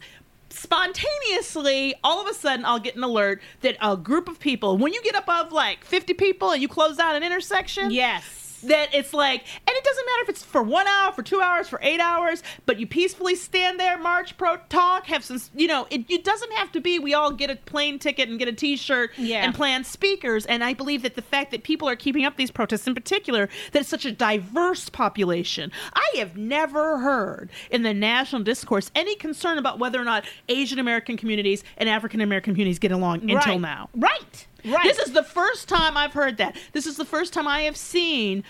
spontaneously 0.52 1.94
all 2.04 2.20
of 2.20 2.26
a 2.28 2.34
sudden 2.34 2.64
i'll 2.64 2.78
get 2.78 2.96
an 2.96 3.02
alert 3.02 3.40
that 3.60 3.76
a 3.80 3.96
group 3.96 4.28
of 4.28 4.38
people 4.38 4.76
when 4.78 4.92
you 4.92 5.02
get 5.02 5.14
above 5.16 5.52
like 5.52 5.84
50 5.84 6.14
people 6.14 6.50
and 6.50 6.60
you 6.62 6.68
close 6.68 6.98
out 6.98 7.14
an 7.16 7.22
intersection 7.22 7.90
Yes. 7.90 8.22
That 8.62 8.94
it's 8.94 9.12
like, 9.12 9.40
and 9.40 9.76
it 9.76 9.84
doesn't 9.84 10.06
matter 10.06 10.22
if 10.22 10.28
it's 10.30 10.42
for 10.42 10.62
one 10.62 10.86
hour, 10.86 11.12
for 11.12 11.22
two 11.22 11.40
hours, 11.40 11.68
for 11.68 11.78
eight 11.82 12.00
hours, 12.00 12.42
but 12.66 12.78
you 12.78 12.86
peacefully 12.86 13.34
stand 13.34 13.78
there, 13.78 13.98
march, 13.98 14.36
pro, 14.36 14.56
talk, 14.68 15.06
have 15.06 15.24
some, 15.24 15.40
you 15.54 15.66
know, 15.66 15.86
it, 15.90 16.04
it 16.10 16.24
doesn't 16.24 16.52
have 16.54 16.72
to 16.72 16.80
be 16.80 16.98
we 16.98 17.14
all 17.14 17.30
get 17.32 17.50
a 17.50 17.56
plane 17.56 17.98
ticket 17.98 18.28
and 18.28 18.38
get 18.38 18.48
a 18.48 18.52
T-shirt 18.52 19.10
Yeah. 19.16 19.44
and 19.44 19.54
plan 19.54 19.84
speakers. 19.84 20.46
And 20.46 20.62
I 20.64 20.74
believe 20.74 21.02
that 21.02 21.14
the 21.14 21.22
fact 21.22 21.50
that 21.50 21.62
people 21.62 21.88
are 21.88 21.96
keeping 21.96 22.24
up 22.24 22.36
these 22.36 22.50
protests, 22.50 22.86
in 22.86 22.94
particular, 22.94 23.48
that 23.72 23.80
it's 23.80 23.88
such 23.88 24.04
a 24.04 24.12
diverse 24.12 24.88
population. 24.88 25.72
I 25.94 26.08
have 26.18 26.36
never 26.36 26.98
heard 26.98 27.50
in 27.70 27.82
the 27.82 27.94
national 27.94 28.42
discourse 28.42 28.90
any 28.94 29.14
concern 29.16 29.58
about 29.58 29.78
whether 29.78 30.00
or 30.00 30.04
not 30.04 30.24
Asian 30.48 30.78
American 30.78 31.16
communities 31.16 31.64
and 31.76 31.88
African 31.88 32.20
American 32.20 32.54
communities 32.54 32.78
get 32.78 32.92
along 32.92 33.28
until 33.30 33.58
now. 33.58 33.88
Right. 33.94 34.46
Right. 34.64 34.84
This 34.84 34.98
is 34.98 35.12
the 35.12 35.24
first 35.24 35.68
time 35.68 35.96
I've 35.96 36.12
heard 36.12 36.36
that. 36.36 36.56
This 36.72 36.86
is 36.86 36.96
the 36.96 37.04
first 37.04 37.32
time 37.32 37.48
I 37.48 37.62
have 37.62 37.76
seen 37.76 38.44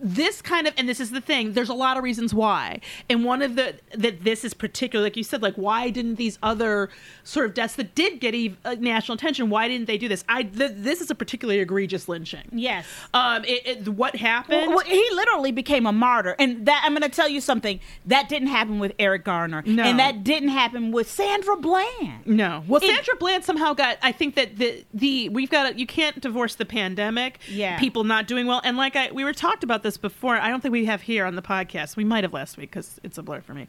this 0.00 0.40
kind 0.42 0.66
of 0.66 0.74
and 0.76 0.88
this 0.88 1.00
is 1.00 1.10
the 1.10 1.20
thing 1.20 1.52
there's 1.52 1.68
a 1.68 1.74
lot 1.74 1.96
of 1.96 2.02
reasons 2.04 2.32
why 2.34 2.80
and 3.10 3.24
one 3.24 3.42
of 3.42 3.56
the 3.56 3.74
that 3.94 4.24
this 4.24 4.44
is 4.44 4.54
particular 4.54 5.04
like 5.04 5.16
you 5.16 5.22
said 5.22 5.42
like 5.42 5.54
why 5.54 5.90
didn't 5.90 6.16
these 6.16 6.38
other 6.42 6.88
sort 7.24 7.46
of 7.46 7.54
deaths 7.54 7.74
that 7.76 7.94
did 7.94 8.20
get 8.20 8.34
ev- 8.34 8.56
uh, 8.64 8.76
national 8.78 9.14
attention 9.14 9.50
why 9.50 9.68
didn't 9.68 9.86
they 9.86 9.98
do 9.98 10.08
this 10.08 10.24
i 10.28 10.42
th- 10.42 10.72
this 10.74 11.00
is 11.00 11.10
a 11.10 11.14
particularly 11.14 11.60
egregious 11.60 12.08
lynching 12.08 12.42
Yes. 12.52 12.86
um 13.14 13.44
it, 13.44 13.66
it, 13.66 13.88
what 13.88 14.16
happened 14.16 14.68
Well, 14.74 14.80
he 14.84 15.06
literally 15.12 15.52
became 15.52 15.86
a 15.86 15.92
martyr, 15.92 16.34
and 16.38 16.66
that 16.66 16.82
I'm 16.84 16.92
going 16.92 17.02
to 17.02 17.08
tell 17.08 17.28
you 17.28 17.40
something 17.40 17.80
that 18.06 18.28
didn't 18.28 18.48
happen 18.48 18.78
with 18.78 18.92
Eric 18.98 19.24
Garner, 19.24 19.62
No. 19.66 19.82
and 19.82 19.98
that 19.98 20.24
didn't 20.24 20.48
happen 20.50 20.90
with 20.92 21.10
Sandra 21.10 21.56
Bland. 21.56 22.26
No. 22.26 22.64
Well, 22.66 22.80
It- 22.82 22.86
Sandra 22.94 23.16
Bland 23.16 23.44
somehow 23.44 23.74
got. 23.74 23.98
I 24.02 24.12
think 24.12 24.34
that 24.36 24.56
the 24.56 24.84
the 24.94 25.28
we've 25.28 25.50
got. 25.50 25.70
to 25.70 25.78
You 25.78 25.86
can't 25.86 26.20
divorce 26.20 26.54
the 26.54 26.64
pandemic. 26.64 27.38
Yeah. 27.48 27.78
People 27.78 28.04
not 28.04 28.26
doing 28.26 28.46
well, 28.46 28.60
and 28.64 28.76
like 28.76 28.96
I 28.96 29.10
we 29.12 29.24
were 29.24 29.32
talked 29.32 29.62
about 29.64 29.67
this 29.82 29.96
before. 29.96 30.36
I 30.36 30.48
don't 30.48 30.60
think 30.60 30.72
we 30.72 30.86
have 30.86 31.02
here 31.02 31.24
on 31.24 31.36
the 31.36 31.42
podcast. 31.42 31.96
We 31.96 32.04
might 32.04 32.24
have 32.24 32.32
last 32.32 32.56
week 32.56 32.70
because 32.70 32.98
it's 33.02 33.18
a 33.18 33.22
blur 33.22 33.40
for 33.40 33.54
me, 33.54 33.68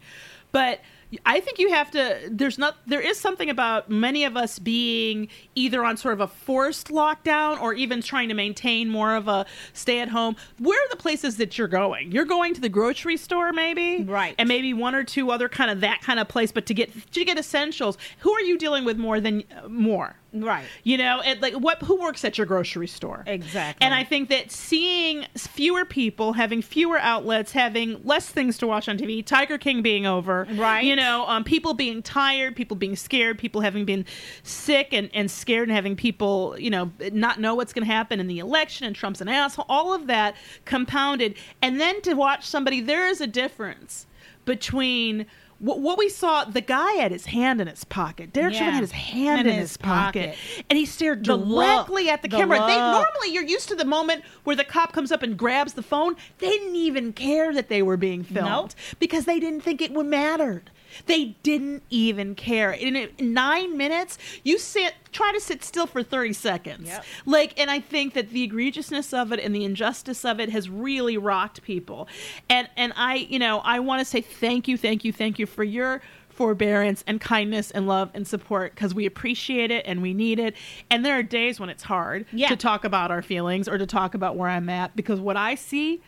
but. 0.52 0.80
I 1.26 1.40
think 1.40 1.58
you 1.58 1.70
have 1.70 1.90
to. 1.90 2.28
There's 2.30 2.56
not. 2.56 2.76
There 2.86 3.00
is 3.00 3.18
something 3.18 3.50
about 3.50 3.90
many 3.90 4.22
of 4.22 4.36
us 4.36 4.60
being 4.60 5.26
either 5.56 5.84
on 5.84 5.96
sort 5.96 6.14
of 6.14 6.20
a 6.20 6.28
forced 6.28 6.86
lockdown 6.86 7.60
or 7.60 7.74
even 7.74 8.00
trying 8.00 8.28
to 8.28 8.34
maintain 8.34 8.88
more 8.88 9.16
of 9.16 9.26
a 9.26 9.44
stay 9.72 9.98
at 9.98 10.08
home. 10.10 10.36
Where 10.60 10.78
are 10.78 10.88
the 10.88 10.96
places 10.96 11.36
that 11.38 11.58
you're 11.58 11.66
going? 11.66 12.12
You're 12.12 12.26
going 12.26 12.54
to 12.54 12.60
the 12.60 12.68
grocery 12.68 13.16
store, 13.16 13.52
maybe, 13.52 14.04
Right. 14.04 14.36
And 14.38 14.48
maybe 14.48 14.72
one 14.72 14.94
or 14.94 15.02
two 15.02 15.32
other 15.32 15.48
kind 15.48 15.68
of 15.68 15.80
that 15.80 16.00
kind 16.00 16.20
of 16.20 16.28
place. 16.28 16.52
But 16.52 16.66
to 16.66 16.74
get 16.74 17.10
to 17.10 17.24
get 17.24 17.36
essentials, 17.36 17.98
who 18.20 18.32
are 18.32 18.42
you 18.42 18.56
dealing 18.56 18.84
with 18.84 18.96
more 18.96 19.18
than 19.18 19.42
uh, 19.50 19.68
more? 19.68 20.14
Right. 20.32 20.64
You 20.84 20.98
know, 20.98 21.20
and 21.20 21.40
like 21.42 21.54
what? 21.54 21.82
Who 21.82 21.96
works 21.96 22.24
at 22.24 22.38
your 22.38 22.46
grocery 22.46 22.86
store? 22.86 23.24
Exactly. 23.26 23.84
And 23.84 23.94
I 23.94 24.04
think 24.04 24.28
that 24.28 24.50
seeing 24.50 25.26
fewer 25.36 25.84
people, 25.84 26.34
having 26.34 26.62
fewer 26.62 26.98
outlets, 26.98 27.52
having 27.52 28.00
less 28.04 28.28
things 28.28 28.56
to 28.58 28.66
watch 28.66 28.88
on 28.88 28.96
TV, 28.98 29.24
Tiger 29.24 29.58
King 29.58 29.82
being 29.82 30.06
over, 30.06 30.46
Right. 30.52 30.84
You 30.84 30.96
know, 30.96 31.24
um, 31.26 31.44
people 31.44 31.74
being 31.74 32.02
tired, 32.02 32.54
people 32.56 32.76
being 32.76 32.96
scared, 32.96 33.38
people 33.38 33.60
having 33.60 33.84
been 33.84 34.04
sick 34.42 34.88
and, 34.92 35.10
and 35.14 35.30
scared, 35.30 35.68
and 35.68 35.74
having 35.74 35.96
people, 35.96 36.56
you 36.58 36.70
know, 36.70 36.92
not 37.12 37.40
know 37.40 37.54
what's 37.54 37.72
going 37.72 37.86
to 37.86 37.92
happen 37.92 38.20
in 38.20 38.26
the 38.26 38.38
election, 38.38 38.86
and 38.86 38.94
Trump's 38.94 39.20
an 39.20 39.28
asshole. 39.28 39.66
All 39.68 39.92
of 39.92 40.06
that 40.06 40.36
compounded, 40.64 41.34
and 41.62 41.80
then 41.80 42.00
to 42.02 42.14
watch 42.14 42.46
somebody, 42.46 42.80
there 42.80 43.06
is 43.06 43.20
a 43.20 43.26
difference 43.26 44.06
between. 44.44 45.26
What, 45.60 45.78
what 45.80 45.98
we 45.98 46.08
saw, 46.08 46.44
the 46.44 46.62
guy 46.62 46.92
had 46.94 47.12
his 47.12 47.26
hand 47.26 47.60
in 47.60 47.66
his 47.68 47.84
pocket. 47.84 48.32
Derek 48.32 48.54
Yeah. 48.54 48.60
Chauvin 48.60 48.74
had 48.74 48.80
his 48.82 48.92
hand 48.92 49.40
In 49.42 49.46
in, 49.46 49.52
his 49.60 49.70
his 49.72 49.76
pocket, 49.76 50.30
pocket. 50.30 50.64
and 50.70 50.78
he 50.78 50.86
stared 50.86 51.24
The 51.24 51.36
look. 51.36 51.66
directly 51.86 52.08
at 52.08 52.22
the, 52.22 52.28
The 52.28 52.36
camera. 52.38 52.58
They 52.66 52.76
normally 52.76 53.28
you're 53.32 53.44
used 53.44 53.68
to 53.68 53.74
the 53.76 53.84
moment 53.84 54.24
where 54.44 54.56
the 54.56 54.64
cop 54.64 54.92
comes 54.92 55.12
up 55.12 55.22
and 55.22 55.36
grabs 55.36 55.74
the 55.74 55.82
phone. 55.82 56.16
They 56.38 56.48
didn't 56.48 56.76
even 56.76 57.12
care 57.12 57.52
that 57.52 57.68
they 57.68 57.82
were 57.82 57.98
being 57.98 58.24
filmed 58.24 58.48
Nope. 58.48 58.70
because 58.98 59.26
they 59.26 59.38
didn't 59.38 59.60
think 59.60 59.82
it 59.82 59.92
would 59.92 60.06
mattered. 60.06 60.70
They 61.06 61.36
didn't 61.42 61.82
even 61.90 62.34
care. 62.34 62.72
In, 62.72 62.96
in 62.96 63.34
nine 63.34 63.76
minutes, 63.76 64.18
you 64.44 64.58
sit 64.58 64.94
try 65.12 65.32
to 65.32 65.40
sit 65.40 65.64
still 65.64 65.86
for 65.86 66.02
30 66.04 66.32
seconds. 66.34 66.86
Yep. 66.86 67.04
Like, 67.26 67.58
and 67.58 67.68
I 67.68 67.80
think 67.80 68.14
that 68.14 68.30
the 68.30 68.48
egregiousness 68.48 69.12
of 69.16 69.32
it 69.32 69.40
and 69.40 69.52
the 69.54 69.64
injustice 69.64 70.24
of 70.24 70.38
it 70.38 70.50
has 70.50 70.70
really 70.70 71.16
rocked 71.16 71.62
people. 71.62 72.08
And 72.48 72.68
and 72.76 72.92
I, 72.96 73.16
you 73.16 73.38
know, 73.38 73.58
I 73.64 73.80
want 73.80 74.00
to 74.00 74.04
say 74.04 74.20
thank 74.20 74.68
you, 74.68 74.76
thank 74.76 75.04
you, 75.04 75.12
thank 75.12 75.38
you 75.38 75.46
for 75.46 75.64
your 75.64 76.00
forbearance 76.28 77.04
and 77.06 77.20
kindness 77.20 77.70
and 77.70 77.86
love 77.86 78.08
and 78.14 78.26
support 78.26 78.74
because 78.74 78.94
we 78.94 79.04
appreciate 79.04 79.70
it 79.70 79.84
and 79.86 80.00
we 80.00 80.14
need 80.14 80.38
it. 80.38 80.54
And 80.90 81.04
there 81.04 81.18
are 81.18 81.22
days 81.22 81.60
when 81.60 81.68
it's 81.68 81.82
hard 81.82 82.24
Yeah. 82.32 82.48
to 82.48 82.56
talk 82.56 82.84
about 82.84 83.10
our 83.10 83.20
feelings 83.20 83.68
or 83.68 83.76
to 83.76 83.84
talk 83.84 84.14
about 84.14 84.36
where 84.36 84.48
I'm 84.48 84.70
at 84.70 84.96
because 84.96 85.20
what 85.20 85.36
I 85.36 85.54
see 85.54 86.00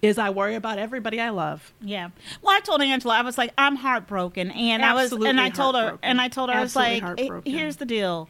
is 0.00 0.18
I 0.18 0.30
worry 0.30 0.54
about 0.54 0.78
everybody 0.78 1.20
I 1.20 1.30
love. 1.30 1.72
Yeah. 1.80 2.10
Well, 2.42 2.54
I 2.56 2.60
told 2.60 2.80
Angela, 2.82 3.14
I 3.16 3.22
was 3.22 3.36
like, 3.36 3.52
I'm 3.58 3.76
heartbroken, 3.76 4.50
and 4.52 4.84
I 4.84 4.94
was, 4.94 5.12
and 5.12 5.40
I 5.40 5.50
told 5.50 5.74
her, 5.74 5.98
and 6.02 6.20
I 6.20 6.28
told 6.28 6.50
her, 6.50 6.56
I 6.56 6.60
was 6.60 6.76
like, 6.76 7.02
"Eh, 7.18 7.28
here's 7.44 7.76
the 7.76 7.84
deal, 7.84 8.28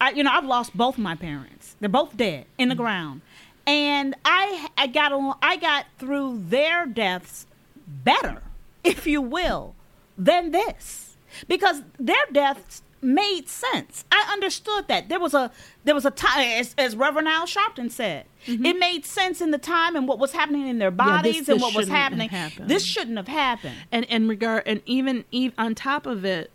I, 0.00 0.10
you 0.10 0.22
know, 0.22 0.30
I've 0.30 0.44
lost 0.44 0.76
both 0.76 0.98
my 0.98 1.14
parents. 1.14 1.76
They're 1.80 1.88
both 1.88 2.16
dead 2.16 2.44
in 2.58 2.68
the 2.68 2.74
Mm-hmm. 2.74 2.82
ground, 2.82 3.20
and 3.66 4.14
I, 4.24 4.68
I 4.76 4.86
got 4.86 5.12
on, 5.12 5.34
I 5.42 5.56
got 5.56 5.86
through 5.98 6.42
their 6.48 6.84
deaths 6.86 7.46
better, 7.86 8.42
if 8.84 9.06
you 9.06 9.22
will, 9.22 9.74
than 10.18 10.50
this, 10.50 11.16
because 11.48 11.82
their 11.98 12.16
deaths 12.32 12.82
made 13.00 13.48
sense. 13.48 14.04
I 14.10 14.28
understood 14.32 14.88
that 14.88 15.08
there 15.08 15.20
was 15.20 15.34
a 15.34 15.50
there 15.84 15.94
was 15.94 16.04
a 16.04 16.10
time, 16.10 16.40
as, 16.60 16.74
as 16.78 16.96
Reverend 16.96 17.28
Al 17.28 17.46
Sharpton 17.46 17.90
said, 17.90 18.26
it 18.46 18.78
made 18.78 19.04
sense 19.06 19.40
in 19.40 19.50
the 19.50 19.58
time 19.58 19.94
and 19.96 20.08
what 20.08 20.18
was 20.18 20.32
happening 20.32 20.66
in 20.66 20.78
their 20.78 20.90
Mm-hmm. 20.90 21.00
Yeah, 21.08 21.22
this- 21.22 21.32
bodies 21.36 21.48
and 21.48 21.60
what 21.60 21.74
was 21.74 21.88
happening. 21.88 22.30
This 22.66 22.84
shouldn't 22.84 23.16
have 23.16 23.28
happened. 23.28 23.76
and 23.92 24.04
and 24.10 24.28
regard 24.28 24.62
and 24.66 24.82
even, 24.86 25.24
even 25.30 25.54
on 25.58 25.74
top 25.74 26.06
of 26.06 26.24
it 26.24 26.50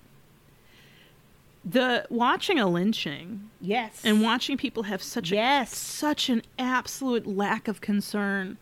the 1.66 2.06
watching 2.10 2.60
a 2.60 2.68
lynching 2.68 3.50
Yes. 3.62 4.02
and 4.04 4.22
watching 4.22 4.58
people 4.58 4.84
have 4.84 5.02
such 5.02 5.32
a, 5.32 5.36
Yes. 5.36 5.76
such 5.78 6.28
an 6.30 6.42
absolute 6.60 7.26
lack 7.26 7.70
of 7.70 7.80
concern 7.80 8.58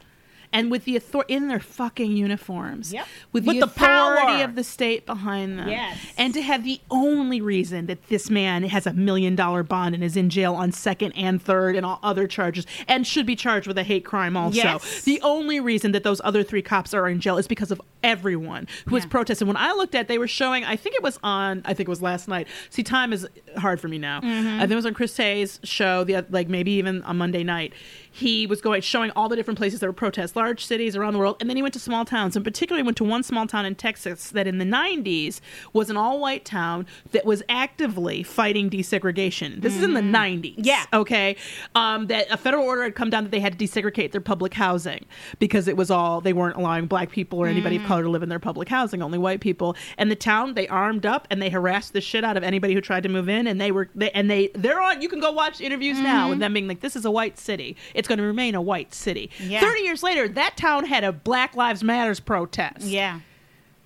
and 0.54 0.70
with 0.72 0.86
the 0.86 0.96
authority 0.96 1.34
in 1.34 1.48
their 1.48 1.60
fucking 1.60 2.16
uniforms 2.18 2.92
Yep. 2.94 3.06
with, 3.32 3.46
With 3.46 3.56
the, 3.56 3.60
the 3.62 3.66
authority 3.68 4.26
power. 4.38 4.44
of 4.44 4.56
the 4.56 4.64
state 4.64 5.06
behind 5.06 5.58
them 5.60 5.70
Yes. 5.70 5.98
and 6.18 6.34
to 6.34 6.42
have 6.42 6.64
the 6.64 6.82
only 6.90 7.40
reason 7.42 7.86
that 7.88 8.08
this 8.10 8.30
man 8.30 8.64
has 8.64 8.86
a 8.86 8.94
million 8.94 9.36
dollar 9.36 9.64
bond 9.64 9.96
and 9.96 10.04
is 10.04 10.18
in 10.18 10.30
jail 10.30 10.54
on 10.56 10.72
second 10.72 11.14
and 11.14 11.42
third 11.42 11.76
and 11.76 11.86
all 11.86 12.00
other 12.04 12.28
charges 12.28 12.66
and 12.88 13.06
should 13.08 13.26
be 13.26 13.36
charged 13.36 13.68
with 13.68 13.78
a 13.78 13.84
hate 13.84 14.04
crime 14.06 14.36
also 14.36 14.56
Yes. 14.58 15.04
the 15.04 15.22
only 15.22 15.60
reason 15.60 15.92
that 15.94 16.04
those 16.04 16.20
other 16.24 16.44
three 16.44 16.62
cops 16.62 16.94
are 16.94 17.08
in 17.08 17.20
jail 17.20 17.38
is 17.38 17.48
because 17.48 17.72
of 17.72 17.82
everyone 18.04 18.68
who 18.88 18.96
was 18.96 19.04
Yeah. 19.04 19.10
protesting 19.10 19.48
when 19.48 19.58
i 19.58 19.72
looked 19.74 19.94
at 19.96 20.08
they 20.08 20.18
were 20.18 20.28
showing 20.28 20.64
i 20.66 20.76
think 20.76 20.96
it 20.96 21.04
was 21.04 21.20
on 21.24 21.62
i 21.66 21.74
think 21.74 21.88
it 21.88 21.90
was 21.92 22.02
last 22.02 22.28
night 22.28 22.48
see 22.70 22.84
time 22.84 23.14
is 23.14 23.28
hard 23.58 23.80
for 23.80 23.88
me 23.88 23.98
now 24.00 24.20
Mm-hmm. 24.22 24.56
i 24.58 24.60
think 24.62 24.72
it 24.72 24.76
was 24.76 24.86
on 24.86 24.94
chris 24.94 25.16
hayes 25.16 25.60
show 25.64 26.04
the 26.04 26.26
like 26.30 26.50
maybe 26.50 26.72
even 26.72 27.04
on 27.04 27.18
monday 27.18 27.44
night 27.44 27.74
he 28.14 28.46
was 28.46 28.60
going 28.62 28.82
showing 28.82 29.10
all 29.16 29.30
the 29.30 29.36
different 29.36 29.58
places 29.58 29.80
there 29.80 29.90
were 29.90 29.94
protests 29.94 30.36
large 30.36 30.66
cities 30.66 30.96
around 30.96 31.14
the 31.14 31.20
world 31.20 31.38
and 31.40 31.50
then 31.50 31.56
he 31.56 31.62
went 31.62 31.74
to 31.74 31.80
small 31.80 32.04
towns 32.04 32.36
and 32.36 32.44
particularly 32.44 32.84
went 32.84 32.98
to 32.98 33.04
one 33.04 33.24
small 33.24 33.48
town 33.48 33.66
in 33.66 33.74
texas 33.74 34.30
that 34.32 34.48
in 34.48 34.58
the 34.58 34.66
90s 34.66 35.40
was 35.74 35.90
an 35.90 35.96
all-white 35.98 36.44
town 36.44 36.86
that 37.14 37.26
was 37.26 37.42
actively 37.50 38.22
fighting 38.22 38.70
desegregation 38.70 39.62
this 39.62 39.76
is 39.76 39.84
in 39.84 39.94
the 39.94 40.02
90s 40.02 40.12
Mm-hmm. 40.42 40.62
Yeah. 40.64 40.86
okay 40.94 41.36
um, 41.76 42.08
that 42.08 42.28
a 42.32 42.38
federal 42.38 42.64
order 42.66 42.84
had 42.84 42.96
come 42.96 43.10
down 43.10 43.24
that 43.24 43.32
they 43.32 43.40
had 43.40 43.58
to 43.58 43.66
desegregate 43.66 44.12
their 44.12 44.22
public 44.22 44.54
housing 44.54 45.06
because 45.40 45.68
it 45.68 45.78
was 45.78 45.90
all 45.92 46.20
they 46.22 46.34
weren't 46.34 46.56
allowing 46.58 46.88
black 46.88 47.10
people 47.12 47.40
or 47.40 47.48
anybody 47.48 47.78
Mm. 47.78 47.82
of 47.84 47.88
color 47.88 48.04
to 48.04 48.10
live 48.10 48.24
in 48.24 48.30
their 48.30 48.40
public 48.40 48.68
housing 48.68 49.02
only 49.02 49.18
white 49.18 49.40
people 49.40 49.76
and 49.98 50.12
the 50.12 50.16
town 50.16 50.54
they 50.56 50.68
armed 50.68 51.06
up 51.06 51.28
and 51.32 51.42
they 51.42 51.50
harassed 51.50 51.94
the 51.94 52.02
shit 52.02 52.24
out 52.24 52.36
of 52.38 52.44
anybody 52.44 52.74
who 52.74 52.82
tried 52.82 53.04
to 53.04 53.10
move 53.10 53.30
in 53.30 53.48
and 53.48 53.62
they 53.62 53.72
were 53.72 53.90
they, 53.96 54.12
and 54.12 54.30
they 54.30 54.50
they're 54.56 54.82
on 54.82 55.02
you 55.02 55.08
can 55.08 55.20
go 55.22 55.32
watch 55.32 55.62
interviews 55.62 55.98
now 56.00 56.22
Mm-hmm. 56.22 56.30
with 56.32 56.40
them 56.40 56.54
being 56.54 56.68
like 56.68 56.82
this 56.82 56.96
is 56.96 57.06
a 57.06 57.12
white 57.12 57.38
city 57.40 57.76
it's 58.02 58.08
going 58.08 58.20
to 58.20 58.26
remain 58.26 58.56
a 58.56 58.62
white 58.62 58.94
city 58.94 59.30
Yeah. 59.40 59.62
30 59.62 59.82
years 59.84 60.04
later 60.04 60.28
that 60.28 60.58
town 60.58 60.86
had 60.86 61.04
a 61.04 61.12
black 61.12 61.56
lives 61.56 61.84
matters 61.84 62.20
protest 62.20 62.82
yeah. 62.88 63.22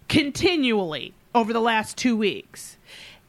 continually 0.10 1.13
over 1.36 1.51
the 1.53 1.60
last 1.60 1.98
two 1.98 2.15
weeks. 2.15 2.77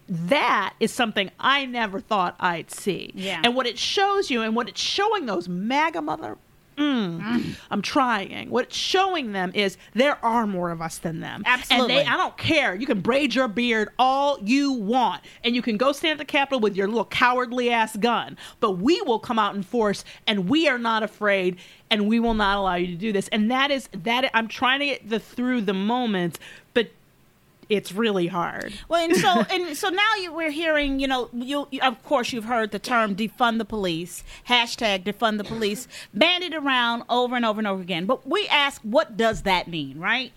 That 0.09 0.75
is 0.78 0.93
something 0.93 1.33
I 1.40 1.66
never 1.66 1.99
thought 1.99 2.37
I'd 2.38 2.71
see. 2.71 3.11
Yeah. 3.14 3.40
And 3.43 3.57
what 3.57 3.66
it 3.66 3.76
shows 3.76 4.31
you, 4.31 4.43
and 4.43 4.55
what 4.55 4.69
it's 4.69 4.81
showing 4.81 5.26
those 5.26 5.49
MAGA 5.49 6.00
mother. 6.00 6.38
Mm, 6.76 7.56
I'm 7.71 7.83
trying. 7.83 8.50
What 8.50 8.66
it's 8.66 8.76
showing 8.76 9.33
them 9.33 9.50
is 9.54 9.78
there 9.95 10.23
are 10.25 10.47
more 10.47 10.71
of 10.71 10.83
us 10.83 10.99
than 10.99 11.21
them. 11.21 11.42
Absolutely. 11.47 11.97
And 11.97 12.06
they, 12.06 12.11
I 12.11 12.16
don't 12.16 12.37
care. 12.37 12.75
You 12.75 12.87
can 12.87 13.00
braid 13.00 13.35
your 13.35 13.49
beard 13.49 13.88
all 13.99 14.38
you 14.42 14.73
want, 14.73 15.23
and 15.42 15.54
you 15.54 15.62
can 15.62 15.76
go 15.76 15.92
stand 15.92 16.12
at 16.12 16.18
the 16.18 16.30
Capitol 16.30 16.61
with 16.61 16.76
your 16.76 16.87
little 16.87 17.06
cowardly 17.06 17.71
ass 17.71 17.97
gun. 17.97 18.37
But 18.61 18.73
we 18.73 19.00
will 19.02 19.18
come 19.18 19.38
out 19.38 19.54
in 19.54 19.62
force, 19.62 20.04
and 20.26 20.49
we 20.49 20.68
are 20.68 20.78
not 20.78 21.02
afraid, 21.02 21.56
and 21.90 22.09
we 22.09 22.21
will 22.21 22.35
not 22.35 22.59
allow 22.59 22.75
you 22.75 22.88
to 22.88 22.97
do 22.97 23.12
this. 23.12 23.28
And 23.28 23.50
that 23.50 23.71
is 23.71 23.88
that. 23.92 24.30
I'm 24.35 24.49
trying 24.49 24.80
to 24.80 24.87
get 24.87 25.09
the 25.09 25.21
through 25.21 25.62
the 25.62 25.75
moments, 25.75 26.38
but 26.75 26.90
it's 27.68 27.92
really 27.92 28.26
hard. 28.28 28.73
Well, 28.88 29.04
and 29.04 29.16
so 29.16 29.42
and 29.50 29.76
so 29.76 29.88
now 29.88 30.14
you, 30.20 30.32
we're 30.32 30.50
hearing, 30.50 31.00
you 31.00 31.06
know, 31.08 31.28
you, 31.32 31.66
of 31.82 32.02
course 32.04 32.32
you've 32.32 32.44
heard 32.44 32.70
the 32.70 32.78
term 32.78 33.14
defund 33.16 33.58
the 33.58 33.64
police, 33.64 34.23
hashtag 34.49 35.04
defund 35.04 35.38
the 35.38 35.44
police, 35.44 35.88
bandied 36.14 36.54
around 36.54 37.02
over 37.08 37.37
and 37.37 37.44
over 37.44 37.58
and 37.61 37.66
over 37.66 37.80
again. 37.82 38.06
But 38.06 38.26
we 38.26 38.46
ask, 38.49 38.80
what 38.82 39.16
does 39.16 39.42
that 39.42 39.68
mean, 39.68 39.99
right? 39.99 40.32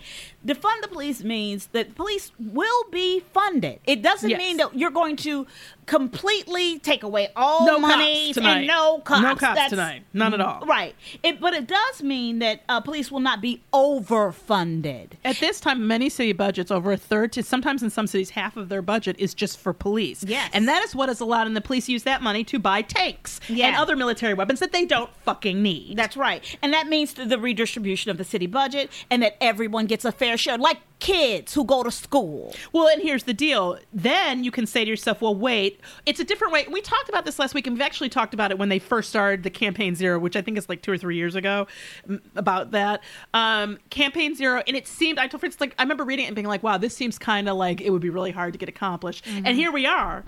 defund 0.45 0.81
the 0.81 0.87
police 0.87 1.21
means 1.21 1.67
that 1.73 1.95
police 1.95 2.31
will 2.39 2.85
be 2.91 3.19
funded. 3.33 3.79
It 3.85 4.01
doesn't 4.01 4.29
Yes. 4.29 4.37
mean 4.37 4.55
that 4.57 4.73
you're 4.73 4.89
going 4.89 5.17
to 5.17 5.45
completely 5.89 6.77
take 6.77 7.01
away 7.01 7.29
all 7.35 7.65
No 7.65 7.79
money 7.79 8.31
and 8.37 8.67
no 8.67 8.99
cops. 8.99 9.21
No 9.23 9.29
cops 9.29 9.41
That's- 9.41 9.69
tonight. 9.71 10.03
None 10.13 10.35
at 10.35 10.39
all. 10.39 10.63
Right. 10.67 10.93
It, 11.23 11.41
but 11.41 11.55
it 11.55 11.65
does 11.65 12.03
mean 12.03 12.37
that 12.39 12.61
uh, 12.69 12.79
police 12.79 13.09
will 13.11 13.19
not 13.21 13.41
be 13.41 13.63
overfunded. 13.73 15.13
At 15.25 15.37
this 15.37 15.59
time, 15.59 15.87
many 15.87 16.07
city 16.09 16.31
budgets, 16.31 16.69
over 16.69 16.91
a 16.91 16.97
third 16.97 17.31
to 17.33 17.43
sometimes 17.43 17.81
in 17.81 17.89
some 17.89 18.05
cities, 18.05 18.29
half 18.29 18.55
of 18.55 18.69
their 18.69 18.83
budget 18.83 19.15
is 19.17 19.33
just 19.33 19.57
for 19.59 19.73
police. 19.73 20.23
Yes. 20.23 20.51
And 20.53 20.67
that 20.67 20.83
is 20.83 20.95
what 20.95 21.09
is 21.09 21.19
allowed, 21.21 21.47
and 21.47 21.55
the 21.55 21.61
police 21.61 21.89
use 21.89 22.03
that 22.03 22.21
money 22.21 22.43
to 22.43 22.59
buy 22.59 22.83
tanks 22.83 23.39
Yeah. 23.49 23.67
and 23.69 23.75
other 23.75 23.95
military 23.95 24.35
weapons 24.35 24.59
that 24.59 24.71
they 24.71 24.85
don't 24.85 25.09
fucking 25.23 25.59
need. 25.63 25.97
That's 25.97 26.15
right. 26.15 26.43
And 26.61 26.71
that 26.71 26.87
means 26.87 27.13
the 27.15 27.39
redistribution 27.39 28.11
of 28.11 28.17
the 28.19 28.23
city 28.23 28.45
budget 28.45 28.91
and 29.09 29.23
that 29.23 29.37
everyone 29.41 29.87
gets 29.87 30.05
a 30.05 30.11
fair 30.11 30.37
share, 30.37 30.59
like 30.59 30.77
kids 30.99 31.53
who 31.53 31.63
go 31.63 31.83
to 31.83 31.91
school. 31.91 32.53
Well, 32.73 32.87
and 32.87 33.01
here's 33.01 33.23
the 33.23 33.33
deal. 33.33 33.79
Then 33.93 34.43
you 34.43 34.51
can 34.51 34.65
say 34.65 34.83
to 34.83 34.89
yourself, 34.89 35.21
well, 35.21 35.35
wait, 35.35 35.79
it's 36.05 36.19
a 36.19 36.23
different 36.23 36.53
way. 36.53 36.65
We 36.69 36.81
talked 36.81 37.09
about 37.09 37.25
this 37.25 37.39
last 37.39 37.53
week, 37.53 37.67
and 37.67 37.75
we've 37.75 37.81
actually 37.81 38.09
talked 38.09 38.33
about 38.33 38.51
it 38.51 38.57
when 38.57 38.69
they 38.69 38.79
first 38.79 39.09
started 39.09 39.43
the 39.43 39.49
Campaign 39.49 39.95
Zero, 39.95 40.19
which 40.19 40.35
I 40.35 40.41
think 40.41 40.57
is 40.57 40.67
like 40.67 40.81
two 40.81 40.91
or 40.91 40.97
three 40.97 41.15
years 41.15 41.35
ago, 41.35 41.67
about 42.35 42.71
that. 42.71 43.01
Um, 43.33 43.79
Campaign 43.89 44.35
Zero, 44.35 44.61
and 44.67 44.75
it 44.75 44.87
seemed, 44.87 45.19
I 45.19 45.27
told 45.27 45.39
friends, 45.39 45.59
like, 45.59 45.73
I 45.79 45.83
remember 45.83 46.03
reading 46.03 46.25
it 46.25 46.27
and 46.27 46.35
being 46.35 46.47
like, 46.47 46.63
wow, 46.63 46.77
this 46.77 46.95
seems 46.95 47.17
kind 47.17 47.47
of 47.47 47.55
like 47.55 47.81
it 47.81 47.91
would 47.91 48.01
be 48.01 48.09
really 48.09 48.31
hard 48.31 48.53
to 48.53 48.59
get 48.59 48.69
accomplished. 48.69 49.25
And 49.27 49.55
here 49.55 49.71
we 49.71 49.85
are, 49.85 50.23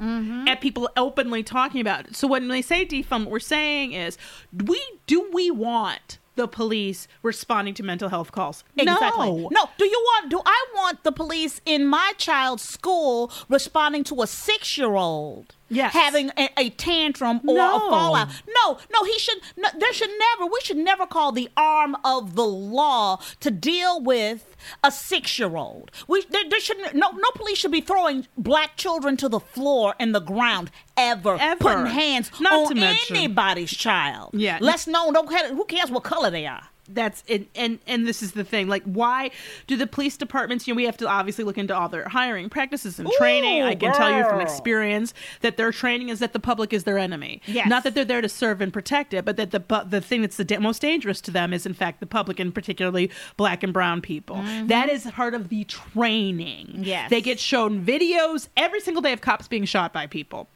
at 0.48 0.62
people 0.62 0.90
openly 0.98 1.44
talking 1.44 1.82
about 1.82 2.08
it. 2.08 2.16
So 2.16 2.28
when 2.28 2.48
they 2.48 2.62
say 2.62 2.86
defund, 2.86 3.22
what 3.22 3.32
we're 3.32 3.40
saying 3.40 3.94
is, 3.94 4.18
we 4.66 4.82
do 5.06 5.30
we 5.34 5.51
want 5.51 6.18
the 6.42 6.48
police 6.48 7.08
responding 7.22 7.76
to 7.76 7.84
mental 7.84 8.10
health 8.10 8.32
calls? 8.32 8.64
Exactly. 8.76 9.32
No. 9.32 9.50
No. 9.52 9.70
Do 9.78 9.86
you 9.86 10.02
want? 10.10 10.32
Do 10.32 10.42
I 10.44 10.66
want 10.74 11.04
the 11.04 11.12
police 11.12 11.62
in 11.66 11.86
my 11.86 12.14
child's 12.18 12.64
school 12.64 13.32
responding 13.48 14.04
to 14.06 14.22
a 14.24 14.28
six-year-old? 14.28 15.56
Yes. 15.72 15.94
Having 15.94 16.32
a, 16.38 16.50
a 16.58 16.70
tantrum 16.72 17.40
or 17.48 17.56
No. 17.56 17.75
a 17.78 17.80
fallout. 17.90 18.28
No, 18.63 18.78
no, 18.92 19.04
he 19.06 19.18
should. 19.18 19.38
No, 19.58 19.70
there 19.80 19.94
should 19.94 20.10
never. 20.20 20.46
We 20.51 20.60
should 20.63 20.78
never 20.78 21.06
call 21.08 21.32
the 21.32 21.50
arm 21.56 21.96
of 22.04 22.36
the 22.36 22.46
law 22.46 23.20
to 23.40 23.50
deal 23.50 24.01
with 24.01 24.56
a 24.84 24.92
six-year-old. 24.92 25.92
We 26.08 26.24
there, 26.30 26.44
there 26.50 26.60
should 26.60 26.78
no 26.94 27.10
no 27.12 27.32
police 27.36 27.58
should 27.58 27.72
be 27.72 27.82
throwing 27.82 28.28
black 28.38 28.75
children 28.78 29.18
to 29.18 29.30
the 29.30 29.40
floor 29.40 29.96
and 30.00 30.13
the 30.13 30.20
ground 30.20 30.70
ever, 30.98 31.38
Ever. 31.40 31.56
putting 31.58 31.86
hands 31.88 32.30
Not 32.40 32.72
on 32.72 32.78
anybody's 32.78 33.72
child. 33.72 34.32
Yeah. 34.34 34.58
Let's 34.62 34.88
know. 34.88 35.12
Don't 35.12 35.30
care, 35.30 35.54
who 35.56 35.66
cares 35.66 35.90
what 35.90 36.04
color 36.04 36.30
they 36.30 36.46
are. 36.46 36.63
That's 36.94 37.24
and, 37.30 37.46
and 37.56 37.80
and 37.88 38.08
this 38.08 38.22
is 38.22 38.32
the 38.34 38.44
thing 38.44 38.68
like 38.68 38.84
why 38.84 39.32
do 39.68 39.76
the 39.78 39.88
police 39.88 40.18
departments 40.18 40.68
you 40.68 40.74
know 40.74 40.76
we 40.76 40.86
have 40.86 40.98
to 40.98 41.08
obviously 41.08 41.44
look 41.44 41.58
into 41.58 41.76
all 41.76 41.90
their 41.90 42.08
hiring 42.10 42.50
practices 42.50 43.00
and 43.00 43.10
training. 43.18 43.64
Ooh, 43.64 43.66
i 43.68 43.76
can 43.76 43.94
tell 43.94 44.12
you 44.16 44.24
from 44.26 44.40
experience 44.42 45.14
that 45.42 45.58
their 45.58 45.72
training 45.72 46.10
is 46.10 46.20
that 46.20 46.34
the 46.34 46.40
public 46.40 46.74
is 46.74 46.84
their 46.84 46.98
enemy. 46.98 47.42
Yes. 47.46 47.68
not 47.68 47.84
that 47.84 47.96
they're 47.96 48.06
there 48.06 48.22
to 48.22 48.30
serve 48.30 48.62
and 48.62 48.72
protect 48.74 49.14
it 49.14 49.26
but 49.26 49.38
that 49.38 49.52
the 49.52 49.62
the 49.88 50.02
thing 50.02 50.22
that's 50.22 50.38
the 50.38 50.44
da- 50.46 50.60
most 50.60 50.82
dangerous 50.82 51.22
to 51.22 51.32
them 51.32 51.54
is 51.54 51.66
in 51.66 51.74
fact 51.74 52.00
the 52.00 52.06
public 52.06 52.40
and 52.40 52.54
particularly 52.54 53.10
black 53.38 53.64
and 53.64 53.74
brown 53.74 54.02
people. 54.02 54.38
That 54.66 54.90
is 54.90 55.06
part 55.12 55.34
of 55.34 55.50
the 55.50 55.64
training. 55.66 56.68
Mm-hmm. 56.68 56.84
Yes. 56.84 57.10
they 57.10 57.22
get 57.22 57.40
shown 57.40 57.84
videos 57.86 58.48
every 58.58 58.80
single 58.82 59.02
day 59.02 59.14
of 59.14 59.22
cops 59.22 59.48
being 59.48 59.66
shot 59.66 59.94
by 59.94 60.08
people. 60.08 60.48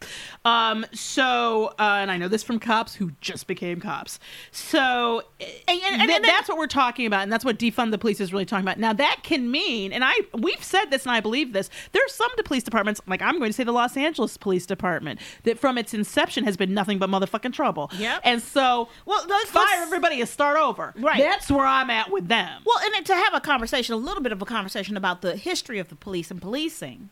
Um 0.43 0.85
so 0.93 1.73
uh, 1.79 1.97
and 2.01 2.11
i 2.11 2.17
know 2.17 2.27
this 2.27 2.43
from 2.43 2.59
cops 2.59 2.95
who 2.95 3.11
just 3.21 3.47
became 3.47 3.79
cops. 3.79 4.19
So 4.51 5.23
And- 5.39 5.49
and- 5.83 6.01
and 6.01 6.09
then- 6.09 6.21
that's 6.25 6.49
what 6.49 6.57
we're 6.57 6.67
talking 6.67 7.05
about, 7.05 7.23
and 7.23 7.31
that's 7.31 7.45
what 7.45 7.57
defund 7.59 7.91
the 7.91 7.97
police 7.97 8.19
is 8.19 8.31
really 8.33 8.45
talking 8.45 8.63
about. 8.65 8.79
Now 8.79 8.93
that 8.93 9.19
can 9.23 9.49
mean, 9.51 9.93
and 9.93 10.03
I 10.03 10.13
we've 10.33 10.63
said 10.63 10.85
this, 10.91 11.03
and 11.03 11.11
I 11.11 11.19
believe 11.19 11.53
this. 11.53 11.69
There's 11.91 12.13
some 12.13 12.31
police 12.43 12.63
departments, 12.63 13.01
like 13.07 13.21
I'm 13.21 13.37
going 13.39 13.49
to 13.49 13.53
say 13.53 13.63
the 13.63 13.71
Los 13.71 13.95
Angeles 13.97 14.37
Police 14.37 14.65
Department, 14.65 15.19
that 15.43 15.57
from 15.59 15.77
its 15.77 15.93
inception 15.93 16.43
has 16.43 16.57
been 16.57 16.73
nothing 16.73 16.99
but 16.99 17.09
motherfucking 17.09 17.53
trouble. 17.53 17.89
Yep. 17.97 18.21
And 18.23 18.41
so, 18.41 18.89
Well, 19.05 19.25
let's- 19.27 19.49
fire 19.51 19.63
let's- 19.65 19.81
everybody 19.83 20.19
and 20.19 20.29
start 20.29 20.57
over. 20.57 20.93
Right. 20.97 21.19
That's 21.19 21.49
where 21.49 21.65
I'm 21.65 21.89
at 21.89 22.11
with 22.11 22.27
them. 22.27 22.61
Well, 22.65 22.79
and 22.95 23.05
to 23.05 23.15
have 23.15 23.33
a 23.33 23.39
conversation, 23.41 23.93
a 23.93 23.97
little 23.97 24.21
bit 24.23 24.31
of 24.31 24.41
a 24.41 24.45
conversation 24.45 24.95
about 24.97 25.21
the 25.21 25.35
history 25.35 25.79
of 25.79 25.89
the 25.89 25.95
police 25.95 26.31
and 26.31 26.41
policing. 26.41 27.09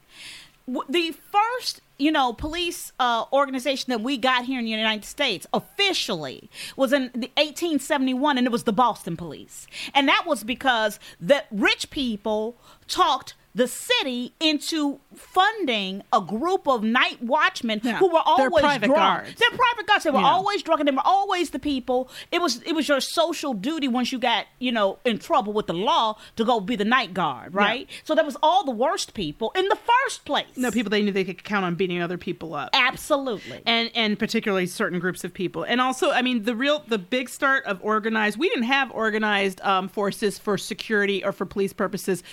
The 0.88 1.14
first, 1.32 1.82
you 2.04 2.12
know, 2.12 2.34
police 2.34 2.92
uh, 3.00 3.24
organization 3.32 3.92
that 3.92 4.02
we 4.02 4.18
got 4.18 4.44
here 4.44 4.60
in 4.60 4.66
the 4.66 4.72
United 4.72 5.06
States 5.06 5.48
officially 5.54 6.50
was 6.76 6.92
in 6.92 7.04
the 7.14 7.32
1871, 7.38 8.38
and 8.38 8.46
it 8.46 8.52
was 8.52 8.64
the 8.64 8.74
Boston 8.74 9.16
Police, 9.16 9.68
and 9.96 10.08
that 10.10 10.26
was 10.28 10.44
because 10.44 11.00
the 11.22 11.44
rich 11.50 11.90
people 11.90 12.58
talked 12.88 13.36
the 13.56 13.68
city 13.68 14.34
into 14.40 15.00
funding 15.16 16.02
a 16.12 16.20
group 16.22 16.68
of 16.68 16.84
night 16.84 17.22
watchmen 17.22 17.80
Yeah. 17.84 17.98
who 17.98 18.08
were 18.08 18.14
They're 18.14 18.48
always 18.48 18.62
private 18.64 18.88
drunk. 18.88 19.00
guards. 19.00 19.36
They're 19.40 19.50
private 19.58 19.86
guards. 19.88 20.04
They 20.06 20.10
were 20.10 20.20
Yeah. 20.22 20.26
always 20.28 20.64
drunk, 20.64 20.80
and 20.82 20.88
they 20.88 20.92
were 20.96 21.06
always 21.06 21.52
the 21.52 21.60
people. 21.60 22.10
It 22.32 22.42
was 22.42 22.62
it 22.64 22.74
was 22.74 22.88
your 22.88 23.00
social 23.00 23.54
duty 23.54 23.88
once 23.88 24.12
you 24.12 24.18
got 24.20 24.46
you 24.60 24.72
know 24.72 24.98
in 25.06 25.20
trouble 25.20 25.54
with 25.54 25.68
the 25.68 25.74
law 25.74 26.18
to 26.36 26.44
go 26.44 26.60
be 26.60 26.76
the 26.76 26.86
night 26.86 27.14
guard, 27.14 27.54
right? 27.54 27.88
So 28.04 28.16
that 28.16 28.26
was 28.26 28.38
all 28.42 28.64
the 28.64 28.72
worst 28.72 29.14
people 29.14 29.52
in 29.56 29.68
the 29.68 29.78
first 29.78 30.26
place. 30.26 30.46
no, 30.56 30.72
people 30.72 30.90
they 30.90 31.02
knew 31.04 31.12
they 31.12 31.24
could 31.24 31.44
count 31.44 31.64
on 31.66 31.76
beating 31.76 32.02
other 32.02 32.18
people 32.18 32.56
up. 32.56 32.70
absolutely. 32.74 33.62
and 33.66 33.92
and 33.94 34.18
particularly 34.18 34.66
certain 34.66 35.00
groups 35.00 35.24
of 35.24 35.34
people 35.34 35.64
and 35.64 35.80
also 35.82 36.12
i 36.12 36.22
mean 36.22 36.44
the 36.44 36.56
real 36.56 36.84
the 36.88 36.98
big 36.98 37.30
start 37.30 37.64
of 37.66 37.80
organized 37.82 38.38
we 38.38 38.50
didn't 38.50 38.64
have 38.64 38.90
organized 38.92 39.60
um, 39.62 39.88
forces 39.88 40.38
for 40.40 40.58
security 40.58 41.24
or 41.24 41.32
for 41.32 41.46
police 41.46 41.74
purposes 41.74 42.24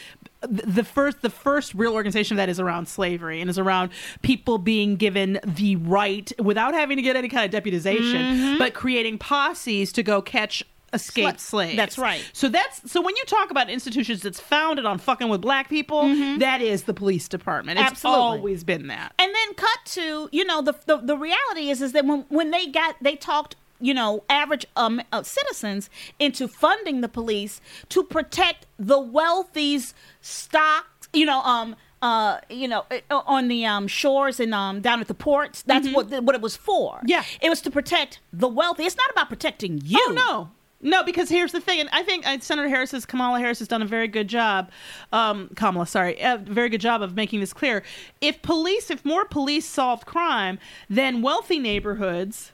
the 0.43 0.85
first 0.85 1.23
the 1.23 1.31
first 1.31 1.75
real 1.75 1.93
organization 1.93 2.35
of 2.35 2.37
that 2.39 2.49
is 2.49 2.59
around 2.59 2.89
slavery 2.89 3.41
and 3.41 3.51
is 3.51 3.59
around 3.59 3.91
people 4.23 4.59
being 4.59 4.97
given 4.97 5.39
the 5.45 5.77
right 5.77 6.33
without 6.39 6.73
having 6.75 6.97
to 6.97 7.03
get 7.03 7.17
any 7.17 7.29
kind 7.29 7.53
of 7.53 7.63
deputization 7.63 8.23
mm-hmm. 8.23 8.59
but 8.59 8.73
creating 8.73 9.19
posses 9.19 9.93
to 9.93 10.03
go 10.03 10.23
catch 10.23 10.65
escaped 10.93 11.39
Sla- 11.39 11.41
slaves. 11.41 11.77
that's 11.77 11.99
right. 11.99 12.29
so 12.33 12.49
that's 12.49 12.91
so 12.91 13.01
when 13.01 13.15
you 13.17 13.25
talk 13.27 13.51
about 13.51 13.71
institutions 13.71 14.23
that's 14.23 14.41
founded 14.41 14.87
on 14.87 14.99
fucking 14.99 15.29
with 15.29 15.41
black 15.41 15.69
people 15.69 16.03
mm-hmm. 16.03 16.39
that 16.39 16.61
is 16.61 16.85
the 16.85 16.95
police 16.95 17.29
department. 17.29 17.79
It's 17.79 17.91
Absolutely. 17.91 18.21
always 18.21 18.65
been 18.65 18.89
that. 18.89 19.13
And 19.19 19.35
then 19.35 19.55
cut 19.55 19.79
to 19.87 20.29
you 20.33 20.45
know 20.45 20.63
the 20.63 20.75
the, 20.87 20.97
the 20.99 21.17
reality 21.17 21.71
is 21.71 21.83
is 21.83 21.93
that 21.93 22.05
when 22.07 22.25
when 22.29 22.51
they 22.51 22.67
got 22.67 22.97
they 23.01 23.17
talked 23.17 23.57
you 23.81 23.95
know 23.95 24.23
average 24.29 24.67
um 24.77 25.01
uh, 25.13 25.23
citizens 25.23 25.91
into 26.19 26.47
funding 26.47 27.01
the 27.01 27.09
police 27.09 27.61
to 27.89 28.03
protect 28.03 28.67
the 28.79 28.99
wealthy's 28.99 29.95
stocks 30.21 31.09
you 31.13 31.27
know 31.27 31.41
um 31.43 31.77
uh, 32.03 32.41
you 32.49 32.67
know, 32.67 32.87
uh, 32.91 33.23
on 33.27 33.49
the 33.49 33.67
um, 33.67 33.87
shores 33.87 34.41
and 34.41 34.55
um, 34.55 34.81
down 34.81 35.01
at 35.01 35.09
the 35.09 35.15
ports. 35.15 35.63
That's 35.63 35.87
what 35.93 36.09
the, 36.09 36.23
what 36.23 36.35
it 36.35 36.41
was 36.41 36.57
for. 36.57 36.95
Mm-hmm. 36.95 37.09
Yeah. 37.09 37.25
it 37.43 37.51
was 37.51 37.61
to 37.63 37.71
protect 37.71 38.21
the 38.33 38.49
wealthy. 38.49 38.85
It's 38.85 38.97
not 38.97 39.11
about 39.11 39.29
protecting 39.29 39.81
you. 39.85 40.03
Oh 40.09 40.13
no. 40.13 40.51
No, 40.83 41.03
because 41.03 41.29
here's 41.29 41.53
the 41.53 41.61
thing, 41.61 41.79
and 41.79 41.91
I 41.93 42.03
think 42.03 42.27
uh, 42.27 42.39
Senator 42.41 42.67
Harris, 42.67 42.93
has, 42.93 43.05
Kamala 43.05 43.39
Harris, 43.39 43.59
has 43.59 43.69
done 43.69 43.83
a 43.83 43.87
very 43.87 44.09
good 44.09 44.29
job. 44.29 44.71
Um, 45.13 45.51
Kamala, 45.55 45.87
sorry, 45.87 46.19
a 46.21 46.39
very 46.39 46.71
good 46.71 46.81
job 46.81 47.03
of 47.03 47.15
making 47.15 47.41
this 47.41 47.53
clear. 47.53 47.83
If 48.23 48.41
police, 48.41 48.91
if 48.91 49.05
more 49.05 49.27
police 49.27 49.67
solved 49.67 50.07
crime, 50.07 50.59
then 50.89 51.21
wealthy 51.21 51.59
neighborhoods 51.59 52.53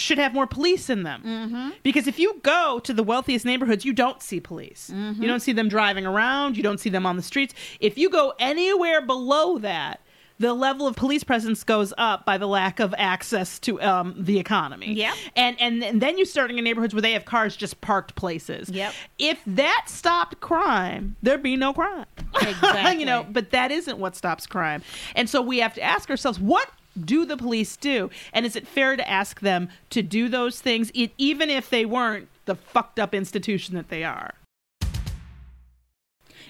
should 0.00 0.18
have 0.18 0.34
more 0.34 0.46
police 0.46 0.90
in 0.90 1.02
them. 1.02 1.22
Mm-hmm. 1.24 1.70
Because 1.82 2.06
if 2.06 2.18
you 2.18 2.40
go 2.42 2.80
to 2.84 2.92
the 2.92 3.02
wealthiest 3.02 3.44
neighborhoods, 3.44 3.84
you 3.84 3.92
don't 3.92 4.22
see 4.22 4.40
police. 4.40 4.90
You 4.90 5.26
don't 5.26 5.40
see 5.40 5.52
them 5.52 5.68
driving 5.68 6.06
around. 6.06 6.56
You 6.56 6.62
don't 6.62 6.80
see 6.80 6.90
them 6.90 7.06
on 7.06 7.16
the 7.16 7.22
streets. 7.22 7.54
If 7.80 7.98
you 7.98 8.10
go 8.10 8.34
anywhere 8.38 9.00
below 9.00 9.58
that, 9.58 10.00
the 10.40 10.54
level 10.54 10.86
of 10.86 10.96
police 10.96 11.22
presence 11.22 11.62
goes 11.62 11.92
up 11.98 12.24
by 12.24 12.38
the 12.38 12.48
lack 12.48 12.80
of 12.80 12.94
access 12.96 13.58
to 13.60 13.80
um, 13.82 14.14
the 14.16 14.38
economy. 14.38 14.94
Yep. 14.94 15.14
And, 15.36 15.60
and 15.60 15.84
and 15.84 16.00
then 16.00 16.16
you're 16.16 16.24
starting 16.24 16.56
in 16.56 16.64
neighborhoods 16.64 16.94
where 16.94 17.02
they 17.02 17.12
have 17.12 17.26
cars 17.26 17.54
just 17.54 17.82
parked 17.82 18.14
places. 18.14 18.70
Yep. 18.70 18.94
If 19.18 19.42
that 19.46 19.84
stopped 19.86 20.40
crime, 20.40 21.14
there'd 21.22 21.42
be 21.42 21.56
no 21.56 21.74
crime. 21.74 22.06
Exactly. 22.40 22.98
you 23.00 23.04
know, 23.04 23.26
but 23.30 23.50
that 23.50 23.70
isn't 23.70 23.98
what 23.98 24.16
stops 24.16 24.46
crime. 24.46 24.82
And 25.14 25.28
so 25.28 25.42
we 25.42 25.58
have 25.58 25.74
to 25.74 25.82
ask 25.82 26.08
ourselves, 26.08 26.40
what 26.40 26.70
do 26.98 27.24
the 27.24 27.36
police 27.36 27.76
do? 27.76 28.10
And 28.32 28.44
is 28.46 28.56
it 28.56 28.66
fair 28.66 28.96
to 28.96 29.08
ask 29.08 29.40
them 29.40 29.68
to 29.90 30.02
do 30.02 30.28
those 30.28 30.60
things, 30.60 30.90
e- 30.94 31.10
even 31.18 31.50
if 31.50 31.70
they 31.70 31.84
weren't 31.84 32.28
the 32.46 32.54
fucked 32.54 32.98
up 32.98 33.14
institution 33.14 33.74
that 33.76 33.88
they 33.88 34.04
are? 34.04 34.34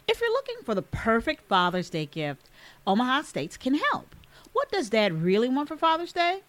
If 0.09 0.21
you're 0.21 0.33
looking 0.33 0.57
for 0.65 0.75
the 0.75 0.83
perfect 0.83 1.43
Father's 1.47 1.91
Day 1.91 2.07
gift, 2.07 2.49
Omaha 2.87 3.23
Steaks 3.23 3.57
can 3.57 3.75
help. 3.75 4.15
What 4.53 4.71
does 4.73 4.91
Dad 4.91 5.23
really 5.23 5.49
want 5.49 5.69
for 5.69 5.77
Father's 5.77 6.13
Day? 6.13 6.41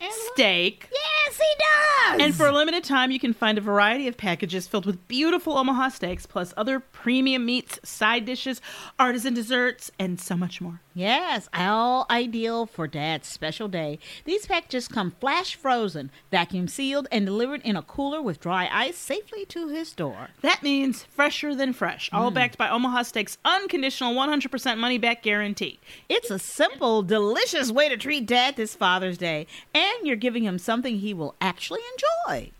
Angela? 0.00 0.20
Steak. 0.34 0.88
Yes, 0.92 1.36
he 1.38 1.54
does. 1.58 2.22
And 2.22 2.34
for 2.34 2.46
a 2.46 2.52
limited 2.52 2.84
time, 2.84 3.10
you 3.10 3.18
can 3.18 3.34
find 3.34 3.58
a 3.58 3.60
variety 3.60 4.06
of 4.06 4.16
packages 4.16 4.66
filled 4.68 4.86
with 4.86 5.06
beautiful 5.08 5.58
Omaha 5.58 5.88
steaks, 5.88 6.24
plus 6.24 6.54
other 6.56 6.78
premium 7.02 7.46
meats, 7.46 7.78
side 7.84 8.24
dishes, 8.24 8.60
artisan 8.98 9.32
desserts, 9.32 9.90
and 9.98 10.20
so 10.20 10.36
much 10.36 10.60
more. 10.60 10.80
Yes, 10.94 11.48
all 11.54 12.06
ideal 12.10 12.66
for 12.66 12.88
Dad's 12.88 13.28
special 13.28 13.68
day. 13.68 14.00
These 14.24 14.46
packages 14.46 14.88
come 14.88 15.12
flash 15.12 15.54
frozen, 15.54 16.10
vacuum 16.32 16.66
sealed, 16.66 17.06
and 17.12 17.24
delivered 17.24 17.62
in 17.62 17.76
a 17.76 17.82
cooler 17.82 18.20
with 18.20 18.40
dry 18.40 18.68
ice 18.72 18.96
safely 18.96 19.44
to 19.46 19.68
his 19.68 19.92
door. 19.92 20.30
That 20.42 20.64
means 20.64 21.04
fresher 21.04 21.54
than 21.54 21.72
fresh, 21.72 22.10
all 22.12 22.32
mm. 22.32 22.34
backed 22.34 22.58
by 22.58 22.68
Omaha 22.68 23.04
Steaks' 23.04 23.38
unconditional 23.44 24.14
100% 24.14 24.78
money 24.78 24.98
back 24.98 25.22
guarantee. 25.22 25.78
It's 26.08 26.32
a 26.32 26.38
simple, 26.38 27.02
delicious 27.02 27.70
way 27.70 27.88
to 27.88 27.96
treat 27.96 28.26
Dad 28.26 28.56
this 28.56 28.74
Father's 28.74 29.18
Day, 29.18 29.46
and 29.72 30.04
you're 30.04 30.16
giving 30.16 30.42
him 30.42 30.58
something 30.58 30.98
he 30.98 31.14
will 31.14 31.36
actually 31.40 31.82
enjoy. 31.92 32.50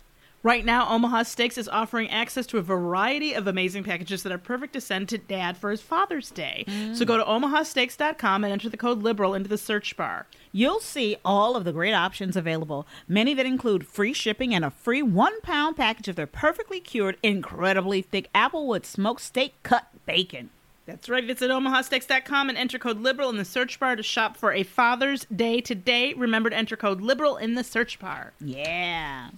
Right 0.41 0.63
now, 0.63 0.89
Omaha 0.89 1.23
Steaks 1.23 1.57
is 1.57 1.67
offering 1.67 2.09
access 2.09 2.47
to 2.47 2.57
a 2.57 2.61
variety 2.61 3.33
of 3.33 3.45
amazing 3.45 3.83
packages 3.83 4.23
that 4.23 4.31
are 4.31 4.37
perfect 4.37 4.71
to 4.73 4.81
send 4.81 5.09
to 5.09 5.17
dad 5.17 5.57
for 5.57 5.69
his 5.69 5.81
Father's 5.81 6.31
Day. 6.31 6.65
So 6.93 7.03
go 7.03 7.17
to 7.17 7.23
omahasteaks.com 7.25 8.45
and 8.45 8.53
enter 8.53 8.69
the 8.69 8.77
code 8.77 9.03
LIBERAL 9.03 9.33
into 9.33 9.49
the 9.49 9.57
search 9.57 9.97
bar. 9.97 10.27
You'll 10.53 10.79
see 10.79 11.17
all 11.25 11.57
of 11.57 11.65
the 11.65 11.73
great 11.73 11.93
options 11.93 12.37
available, 12.37 12.87
many 13.07 13.33
that 13.33 13.45
include 13.45 13.85
free 13.85 14.13
shipping 14.13 14.55
and 14.55 14.63
a 14.63 14.71
free 14.71 15.01
one 15.01 15.41
pound 15.41 15.75
package 15.75 16.07
of 16.07 16.15
their 16.15 16.25
perfectly 16.25 16.79
cured, 16.79 17.17
incredibly 17.21 18.01
thick 18.01 18.31
Applewood 18.33 18.85
smoked 18.85 19.21
steak 19.21 19.55
cut 19.63 19.87
bacon. 20.05 20.51
That's 20.85 21.09
right. 21.09 21.23
Visit 21.25 21.51
omahasteaks.com 21.51 22.47
and 22.49 22.57
enter 22.57 22.79
code 22.79 23.01
LIBERAL 23.01 23.29
in 23.29 23.37
the 23.37 23.45
search 23.45 23.77
bar 23.77 23.97
to 23.97 24.03
shop 24.03 24.37
for 24.37 24.53
a 24.53 24.63
Father's 24.63 25.25
Day 25.25 25.59
today. 25.59 26.13
Remember 26.13 26.49
to 26.49 26.55
enter 26.55 26.77
code 26.77 27.01
LIBERAL 27.01 27.37
in 27.37 27.55
the 27.55 27.63
search 27.63 27.99
bar. 27.99 28.31
Yeah. 28.39 29.29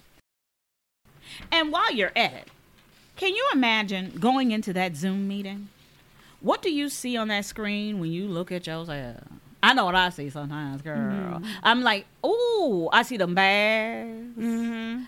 And 1.50 1.72
while 1.72 1.92
you're 1.92 2.12
at 2.16 2.32
it, 2.32 2.48
can 3.16 3.34
you 3.34 3.46
imagine 3.52 4.12
going 4.18 4.52
into 4.52 4.72
that 4.72 4.96
Zoom 4.96 5.28
meeting? 5.28 5.68
What 6.40 6.62
do 6.62 6.70
you 6.70 6.88
see 6.88 7.16
on 7.16 7.28
that 7.28 7.44
screen 7.44 8.00
when 8.00 8.10
you 8.10 8.26
look 8.26 8.50
at 8.50 8.66
yourself? 8.66 9.18
I 9.62 9.74
know 9.74 9.84
what 9.84 9.94
I 9.94 10.08
see 10.10 10.28
sometimes, 10.28 10.82
girl. 10.82 11.40
I'm 11.62 11.82
like, 11.82 12.06
ooh, 12.26 12.88
I 12.92 13.02
see 13.02 13.16
them 13.16 13.34
bears. 13.34 14.34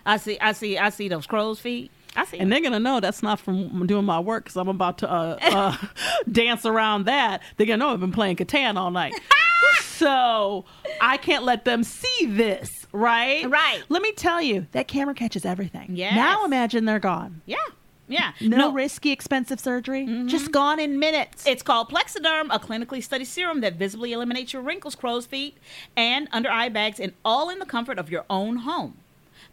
I 0.05 0.17
see, 0.17 0.39
I 0.39 0.53
see, 0.53 0.77
I 0.77 0.89
see 0.89 1.09
those 1.09 1.27
crow's 1.27 1.59
feet. 1.59 1.91
I 2.15 2.23
see. 2.23 2.37
And 2.37 2.49
they're 2.49 2.61
gonna 2.61 2.79
know 2.79 3.01
that's 3.01 3.21
not 3.21 3.39
from 3.41 3.85
doing 3.85 4.05
my 4.05 4.21
work 4.21 4.45
because 4.45 4.55
I'm 4.55 4.69
about 4.69 4.99
to 4.99 5.11
uh, 5.11 5.37
uh, 5.41 5.75
dance 6.31 6.65
around 6.65 7.05
that. 7.05 7.41
They're 7.57 7.67
gonna 7.67 7.77
know 7.77 7.89
I've 7.89 7.99
been 7.99 8.13
playing 8.13 8.37
Catan 8.37 8.77
all 8.77 8.91
night. 8.91 9.13
so 9.83 10.65
I 11.01 11.17
can't 11.17 11.43
let 11.43 11.65
them 11.65 11.83
see 11.83 12.25
this, 12.25 12.69
right? 12.91 13.49
Right. 13.49 13.83
Let 13.89 14.01
me 14.01 14.11
tell 14.13 14.41
you, 14.41 14.67
that 14.71 14.87
camera 14.87 15.13
catches 15.13 15.45
everything. 15.45 15.91
Yeah. 15.95 16.15
Now 16.15 16.45
imagine 16.45 16.85
they're 16.85 16.99
gone. 16.99 17.41
yeah, 17.45 17.57
yeah. 18.07 18.31
No, 18.41 18.71
risky, 18.71 19.11
expensive 19.11 19.59
surgery. 19.59 20.05
Mm-hmm. 20.05 20.27
Just 20.27 20.51
gone 20.51 20.79
in 20.79 20.99
minutes. 20.99 21.47
It's 21.47 21.63
called 21.63 21.89
Plexiderm, 21.89 22.47
a 22.53 22.59
clinically 22.59 23.03
studied 23.03 23.25
serum 23.25 23.61
that 23.61 23.75
visibly 23.75 24.13
eliminates 24.13 24.53
your 24.53 24.61
wrinkles, 24.61 24.95
crow's 24.95 25.25
feet, 25.25 25.57
and 25.97 26.27
under 26.31 26.49
eye 26.49 26.69
bags, 26.69 26.99
and 26.99 27.13
all 27.23 27.49
in 27.49 27.59
the 27.59 27.65
comfort 27.65 27.97
of 27.97 28.09
your 28.11 28.25
own 28.29 28.57
home. 28.57 28.97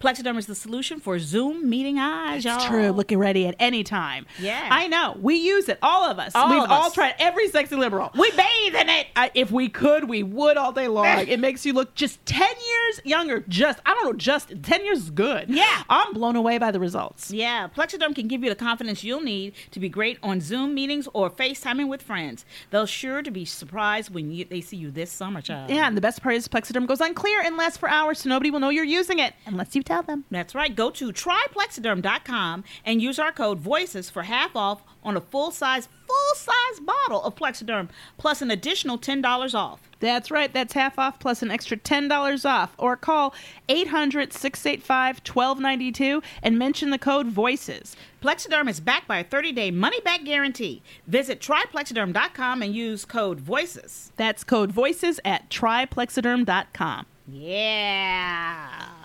Plexiderm 0.03 0.37
is 0.37 0.47
the 0.47 0.55
solution 0.57 0.99
for 0.99 1.21
Zoom 1.21 1.71
meeting 1.71 1.97
eyes, 1.97 2.45
y'all. 2.45 2.57
It's 2.57 2.65
true. 2.65 2.91
Looking 2.91 3.19
ready 3.19 3.47
at 3.47 3.55
any 3.61 3.85
time. 3.85 4.27
Yeah. 4.41 4.67
I 4.69 4.89
know. 4.89 5.17
We 5.21 5.37
use 5.37 5.69
it. 5.69 5.79
All 5.81 6.03
of 6.03 6.19
us. 6.19 6.35
All 6.35 6.51
We've 6.51 6.61
of 6.65 6.73
all 6.73 6.87
us. 6.87 6.95
tried 6.95 7.15
every 7.21 7.49
sexy 7.49 7.77
liberal. 7.77 8.11
We 8.17 8.29
bathe 8.33 8.75
in 8.75 8.89
it. 8.89 9.07
I, 9.15 9.31
if 9.35 9.53
we 9.53 9.69
could, 9.69 10.09
we 10.09 10.25
would 10.25 10.57
all 10.57 10.73
day 10.73 10.89
long. 10.89 11.07
it 11.29 11.39
makes 11.39 11.65
you 11.65 11.73
look 11.73 11.95
just 11.95 12.25
10 12.27 12.41
years 12.41 13.01
younger. 13.05 13.45
Just, 13.47 13.79
I 13.87 13.95
don't 13.95 14.05
know, 14.07 14.13
just 14.15 14.61
10 14.61 14.85
years 14.85 14.99
is 15.03 15.11
good. 15.11 15.49
Yeah. 15.49 15.85
I'm 15.89 16.13
blown 16.15 16.35
away 16.35 16.59
by 16.59 16.73
the 16.73 16.81
results. 16.81 17.31
Yeah, 17.31 17.69
Plexiderm 17.69 18.13
can 18.17 18.27
give 18.27 18.43
you 18.43 18.51
the 18.51 18.57
confidence 18.57 19.05
you'll 19.05 19.21
need 19.21 19.55
to 19.71 19.79
be 19.79 19.89
great 19.89 20.19
on 20.21 20.41
Zoom 20.41 20.75
meetings 20.75 21.07
or 21.13 21.31
FaceTiming 21.31 21.87
with 21.89 22.03
friends. 22.03 22.45
They'll 22.71 22.87
sure 22.87 23.23
to 23.23 23.31
be 23.31 23.45
surprised 23.45 24.13
when 24.13 24.33
you, 24.33 24.47
they 24.47 24.63
see 24.63 24.79
you 24.79 24.91
this 24.91 25.13
summer, 25.13 25.41
child. 25.41 25.71
Yeah, 25.71 25.87
and 25.87 25.97
the 25.97 26.01
best 26.01 26.23
part 26.25 26.35
is 26.35 26.49
Plexiderm 26.49 26.89
goes 26.89 27.01
on 27.01 27.15
clear 27.15 27.41
and 27.41 27.57
lasts 27.57 27.79
for 27.79 27.89
hours, 27.89 28.19
so 28.19 28.29
nobody 28.29 28.51
will 28.51 28.59
know 28.59 28.71
you're 28.71 28.85
using 28.85 29.21
it 29.21 29.35
unless 29.47 29.77
you 29.77 29.83
tell 29.93 30.03
them. 30.03 30.25
That's 30.31 30.55
right. 30.55 30.75
Go 30.75 30.91
to 30.91 31.13
tryplexiderm.com 31.13 32.65
and 32.85 33.03
use 33.03 33.19
our 33.19 33.33
code 33.33 33.61
VOICES 33.61 34.11
for 34.11 34.23
half 34.23 34.57
off 34.57 34.83
on 35.03 35.17
a 35.17 35.21
full 35.21 35.51
size, 35.51 35.89
full 36.07 36.35
size 36.35 36.81
bottle 36.81 37.23
of 37.23 37.35
Plexiderm, 37.35 37.89
plus 38.17 38.41
an 38.41 38.51
additional 38.51 38.99
$10 38.99 39.55
off. 39.55 39.91
That's 40.01 40.31
right. 40.31 40.53
That's 40.53 40.73
half 40.73 40.99
off 40.99 41.19
plus 41.19 41.43
an 41.43 41.51
extra 41.51 41.77
$10 41.77 42.49
off. 42.49 42.75
Or 42.79 42.97
call 42.97 43.35
800 43.69 44.33
685 44.33 45.17
1292 45.19 46.23
and 46.43 46.59
mention 46.59 46.91
the 46.91 46.99
code 46.99 47.29
VOICES. 47.29 47.95
Plexiderm 48.23 48.69
is 48.69 48.81
backed 48.81 49.09
by 49.09 49.19
a 49.19 49.25
30 49.25 49.53
day 49.53 49.71
money 49.71 50.01
back 50.01 50.25
guarantee. 50.25 50.83
Visit 51.07 51.41
tryplexiderm.com 51.41 52.63
and 52.63 52.75
use 52.75 53.05
code 53.05 53.41
VOICES. 53.41 54.13
That's 54.17 54.43
code 54.43 54.73
VOICES 54.73 55.21
at 55.25 55.51
tryplexiderm.com. 55.51 57.07
Yeah. 57.29 59.02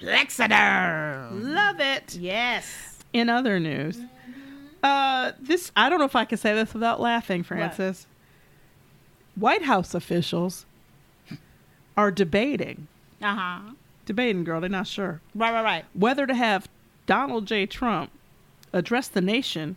Plexiderm. 0.00 1.42
Love 1.54 1.80
it. 1.80 2.14
Yes. 2.16 2.98
In 3.12 3.28
other 3.28 3.58
news, 3.58 3.98
uh, 4.82 5.32
this 5.40 5.72
I 5.76 5.88
don't 5.88 5.98
know 5.98 6.04
if 6.04 6.16
I 6.16 6.24
can 6.24 6.38
say 6.38 6.54
this 6.54 6.72
without 6.74 7.00
laughing, 7.00 7.42
Frances. 7.42 8.06
White 9.34 9.62
House 9.62 9.94
officials 9.94 10.66
are 11.96 12.10
debating, 12.10 12.86
Uh 13.22 13.34
huh. 13.34 13.60
debating, 14.04 14.44
girl, 14.44 14.60
they're 14.60 14.68
not 14.70 14.86
sure 14.86 15.20
Right, 15.34 15.52
right, 15.52 15.62
right. 15.62 15.84
whether 15.94 16.26
to 16.26 16.34
have 16.34 16.68
Donald 17.06 17.46
J. 17.46 17.66
Trump 17.66 18.10
address 18.72 19.08
the 19.08 19.20
nation 19.20 19.76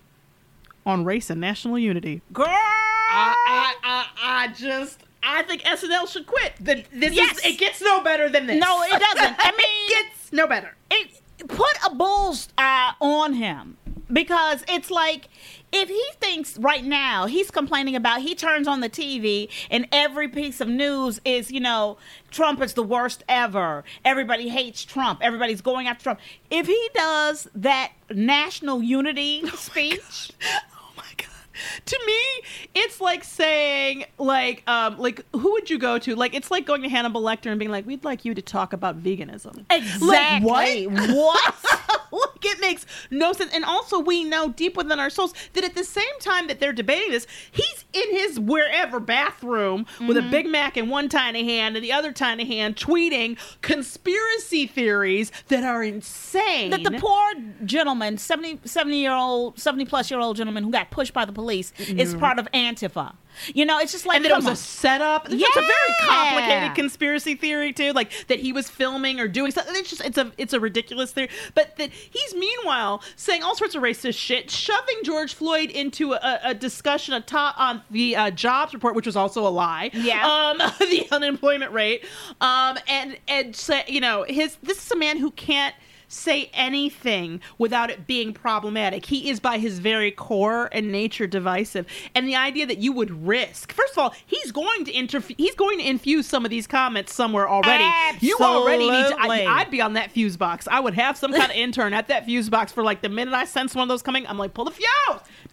on 0.86 1.06
race 1.06 1.30
and 1.30 1.40
national 1.40 1.78
unity. 1.80 2.22
Girl. 2.34 2.46
I, 2.48 3.36
I, 3.48 3.76
I, 3.84 4.44
I 4.44 4.48
just, 4.54 5.04
I 5.24 5.44
think 5.44 5.62
SNL 5.64 6.08
should 6.08 6.26
quit. 6.28 6.54
The, 6.60 6.84
this 6.94 7.14
Yes. 7.14 7.38
is, 7.40 7.46
it 7.46 7.58
gets 7.60 7.82
no 7.82 8.02
better 8.02 8.28
than 8.30 8.48
this. 8.48 8.60
No, 8.60 8.82
it 8.84 8.92
doesn't. 9.00 9.36
I 9.40 9.52
mean, 9.58 10.00
it 10.00 10.06
gets 10.10 10.32
no 10.34 10.48
better. 10.48 10.76
it 10.90 11.22
put 11.48 11.74
a 11.86 11.94
bull's 11.96 12.48
eye 12.58 12.94
on 13.02 13.34
him 13.34 13.78
because 14.14 14.64
it's 14.68 14.92
like 14.92 15.28
if 15.72 15.90
he 15.90 16.04
thinks 16.20 16.58
right 16.60 16.84
now 16.84 17.26
he's 17.26 17.50
complaining 17.50 17.96
about 17.96 18.22
he 18.22 18.36
turns 18.36 18.68
on 18.68 18.82
the 18.82 18.90
TV 18.90 19.50
and 19.72 19.88
every 19.92 20.28
piece 20.28 20.62
of 20.62 20.68
news 20.68 21.20
is 21.26 21.50
you 21.52 21.60
know 21.60 21.98
Trump 22.30 22.62
is 22.62 22.74
the 22.74 22.84
worst 22.84 23.24
ever 23.28 23.84
everybody 24.06 24.50
hates 24.50 24.84
Trump 24.84 25.20
everybody's 25.24 25.62
going 25.62 25.88
after 25.88 26.04
Trump 26.04 26.20
if 26.52 26.68
he 26.68 26.90
does 26.94 27.48
that 27.56 27.92
national 28.12 28.84
unity 28.84 29.42
oh 29.46 29.56
speech 29.56 30.32
Oh 30.44 30.50
god. 30.52 30.62
To 31.86 32.00
me, 32.06 32.20
it's 32.76 33.02
like 33.02 33.24
saying 33.24 34.06
like 34.18 34.64
um 34.68 34.98
like 34.98 35.26
who 35.34 35.52
would 35.54 35.70
you 35.70 35.78
go 35.78 35.98
to? 36.00 36.16
Like 36.16 36.34
it's 36.34 36.52
like 36.52 36.66
going 36.66 36.82
to 36.84 36.90
Hannibal 36.90 37.22
Lecter 37.22 37.48
and 37.48 37.60
being 37.60 37.72
like, 37.72 37.86
"We'd 37.86 38.04
like 38.04 38.24
you 38.26 38.34
to 38.34 38.42
talk 38.42 38.74
about 38.74 39.02
veganism." 39.02 39.66
Like, 39.70 39.82
exactly 39.82 40.88
what? 40.88 41.14
what 41.14 41.56
like 42.12 42.46
it 42.46 42.60
makes 42.60 42.86
no 43.10 43.34
sense. 43.34 43.54
And 43.54 43.64
also, 43.64 44.00
we 44.00 44.24
know 44.24 44.50
deep 44.50 44.78
within 44.78 45.00
our 45.00 45.10
souls 45.10 45.34
that 45.54 45.64
at 45.64 45.76
the 45.76 45.84
same 45.84 46.04
time 46.20 46.48
that 46.48 46.60
they're 46.60 46.74
debating 46.74 47.12
this, 47.12 47.28
he's 47.52 47.86
in 47.94 48.12
his 48.12 48.40
wherever 48.40 49.00
bathroom 49.00 49.86
with 50.08 50.18
a 50.18 50.22
Big 50.22 50.48
Mac 50.48 50.78
in 50.78 50.90
one 50.90 51.10
tiny 51.10 51.44
hand 51.44 51.76
and 51.76 51.84
the 51.84 51.92
other 51.92 52.12
tiny 52.12 52.46
hand, 52.46 52.76
tweeting 52.76 53.38
conspiracy 53.62 54.68
theories 54.68 55.32
that 55.48 55.64
are 55.64 55.84
insane. 55.84 56.72
that 56.72 56.84
the 56.84 56.92
poor 57.00 57.34
gentleman 57.66 58.18
70, 58.18 58.62
70 58.66 58.98
year 58.98 59.14
old 59.14 59.60
70 59.60 59.86
plus 59.86 60.12
year 60.12 60.20
old 60.20 60.38
gentleman 60.38 60.64
who 60.64 60.72
got 60.72 60.92
pushed 60.92 61.14
by 61.14 61.26
the 61.26 61.32
police 61.32 61.42
is 61.52 62.16
part 62.16 62.40
of 62.40 62.50
antifa 62.52 63.14
you 63.54 63.66
know 63.66 63.80
it's 63.80 63.92
just 63.92 64.06
like 64.06 64.18
and 64.18 64.26
then 64.26 64.32
it 64.32 64.36
was 64.36 64.46
a 64.46 64.52
on. 64.52 64.56
setup. 64.56 65.28
It's 65.30 65.58
a 65.58 65.62
very 65.62 65.96
complicated 66.02 66.76
conspiracy 66.76 67.36
theory 67.36 67.74
too, 67.74 67.94
like 67.94 68.12
that 68.28 68.40
he 68.40 68.54
was 68.54 68.70
filming 68.70 69.20
or 69.20 69.28
doing 69.28 69.52
something. 69.52 69.74
It's 69.76 69.90
just 69.90 70.04
it's 70.04 70.18
a 70.18 70.32
it's 70.38 70.54
a 70.54 70.60
ridiculous 70.60 71.12
theory. 71.12 71.30
But 71.56 71.76
that 71.78 71.92
he's 71.92 72.36
meanwhile 72.36 73.02
saying 73.16 73.44
all 73.44 73.56
sorts 73.56 73.76
of 73.76 73.82
racist 73.82 74.18
shit, 74.18 74.52
shoving 74.52 74.98
George 75.04 75.34
Floyd 75.34 75.70
into 75.72 76.14
a, 76.14 76.40
a 76.44 76.54
discussion 76.54 77.14
atop 77.14 77.60
on 77.60 77.82
the 77.90 78.16
uh, 78.16 78.32
jobs 78.32 78.74
report, 78.74 78.96
which 78.96 79.06
was 79.06 79.16
also 79.16 79.48
a 79.48 79.50
lie. 79.50 79.92
Yeah. 79.94 80.26
Um, 80.26 80.58
the 80.80 81.08
unemployment 81.12 81.72
rate. 81.72 82.06
Um, 82.42 82.78
and 82.88 83.18
and 83.28 83.56
say 83.56 83.84
you 83.88 84.02
know 84.02 84.24
his 84.28 84.58
this 84.62 84.86
is 84.86 84.92
a 84.92 84.98
man 84.98 85.18
who 85.18 85.32
can't 85.32 85.76
say 86.12 86.50
anything 86.54 87.42
without 87.58 87.90
it 87.90 88.08
being 88.08 88.34
problematic. 88.34 89.06
He 89.06 89.30
is 89.30 89.40
by 89.40 89.58
his 89.58 89.80
very 89.80 90.12
core 90.12 90.70
and 90.72 90.92
nature 90.92 91.28
divisive. 91.28 91.86
And 92.14 92.28
the 92.28 92.36
idea 92.36 92.66
that 92.66 92.80
you 92.80 92.92
would 92.92 93.26
risk, 93.26 93.72
first 93.72 93.94
of 93.94 93.98
all, 94.00 94.14
he's 94.26 94.52
going 94.52 94.86
to 94.86 94.92
interfere, 94.92 95.36
he's 95.38 95.56
going 95.56 95.80
to 95.80 95.88
infuse 95.88 96.28
some 96.28 96.46
of 96.46 96.52
these 96.52 96.68
comments 96.68 97.14
somewhere 97.14 97.50
already. 97.50 97.90
You 98.20 98.38
already 98.40 98.90
need 98.90 99.08
to, 99.08 99.16
I, 99.20 99.46
I'd 99.48 99.72
be 99.72 99.82
on 99.82 99.94
that 99.94 100.12
fuse 100.12 100.38
box. 100.38 100.68
I 100.70 100.80
would 100.80 100.94
have 100.94 101.18
some 101.18 101.32
kind 101.32 101.52
of 101.52 101.58
intern 101.58 101.94
at 101.94 102.08
that 102.08 102.26
fuse 102.26 102.50
box 102.50 102.72
for 102.72 102.84
like 102.84 103.02
the 103.02 103.10
minute 103.10 103.34
I 103.34 103.46
sense 103.46 103.76
one 103.76 103.84
of 103.84 103.90
those 103.90 104.02
coming, 104.02 104.28
I'm 104.28 104.38
like, 104.38 104.54
pull 104.54 104.66
the 104.66 104.72
fuse. 104.72 104.88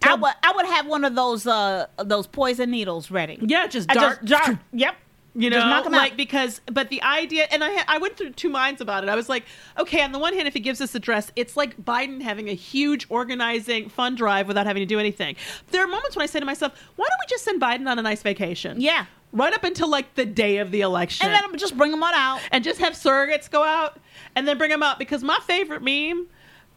I 0.03 0.15
would, 0.15 0.33
I 0.43 0.53
would 0.55 0.65
have 0.65 0.87
one 0.87 1.03
of 1.03 1.15
those 1.15 1.45
uh 1.45 1.87
those 1.97 2.27
poison 2.27 2.71
needles 2.71 3.11
ready 3.11 3.37
yeah, 3.41 3.67
just 3.67 3.89
dart. 3.89 4.23
just, 4.23 4.45
dart. 4.45 4.57
Yep. 4.71 4.95
You 5.35 5.49
Just 5.51 5.63
know, 5.63 5.69
knock 5.69 5.85
'em 5.85 5.93
out. 5.93 5.97
like 5.97 6.17
because, 6.17 6.59
but 6.71 6.89
the 6.89 7.01
idea, 7.03 7.47
and 7.51 7.63
I, 7.63 7.83
I 7.87 7.97
went 7.99 8.17
through 8.17 8.31
two 8.31 8.49
minds 8.49 8.81
about 8.81 9.03
it. 9.03 9.09
I 9.09 9.15
was 9.15 9.29
like, 9.29 9.45
okay, 9.79 10.01
on 10.01 10.11
the 10.11 10.17
one 10.19 10.33
hand, 10.33 10.47
if 10.47 10.53
he 10.55 10.59
gives 10.59 10.79
this 10.79 10.95
address, 10.95 11.31
it's 11.35 11.55
like 11.55 11.77
Biden 11.81 12.21
having 12.21 12.49
a 12.49 12.53
huge 12.53 13.05
organizing 13.09 13.89
fund 13.89 14.17
drive 14.17 14.47
without 14.47 14.65
having 14.65 14.81
to 14.81 14.87
do 14.87 14.99
anything. 14.99 15.35
There 15.71 15.83
are 15.83 15.87
moments 15.87 16.15
when 16.15 16.23
I 16.23 16.25
say 16.25 16.39
to 16.39 16.45
myself, 16.45 16.73
why 16.95 17.05
don't 17.07 17.19
we 17.21 17.27
just 17.29 17.43
send 17.45 17.61
Biden 17.61 17.87
on 17.87 17.99
a 17.99 18.01
nice 18.01 18.23
vacation? 18.23 18.81
Yeah. 18.81 19.05
right 19.31 19.53
up 19.53 19.63
until 19.63 19.87
like 19.87 20.15
the 20.15 20.25
day 20.25 20.57
of 20.57 20.71
the 20.71 20.81
election, 20.81 21.27
And 21.27 21.35
then 21.35 21.59
just 21.59 21.77
bring 21.77 21.91
them 21.91 22.01
on 22.01 22.15
out. 22.15 22.41
and 22.51 22.63
just 22.63 22.79
have 22.79 22.93
surrogates 22.93 23.49
go 23.51 23.63
out 23.63 23.99
and 24.35 24.47
then 24.47 24.57
bring 24.57 24.71
them 24.71 24.81
out 24.81 24.97
because 24.97 25.23
my 25.23 25.37
favorite 25.45 25.83
meme 25.83 26.25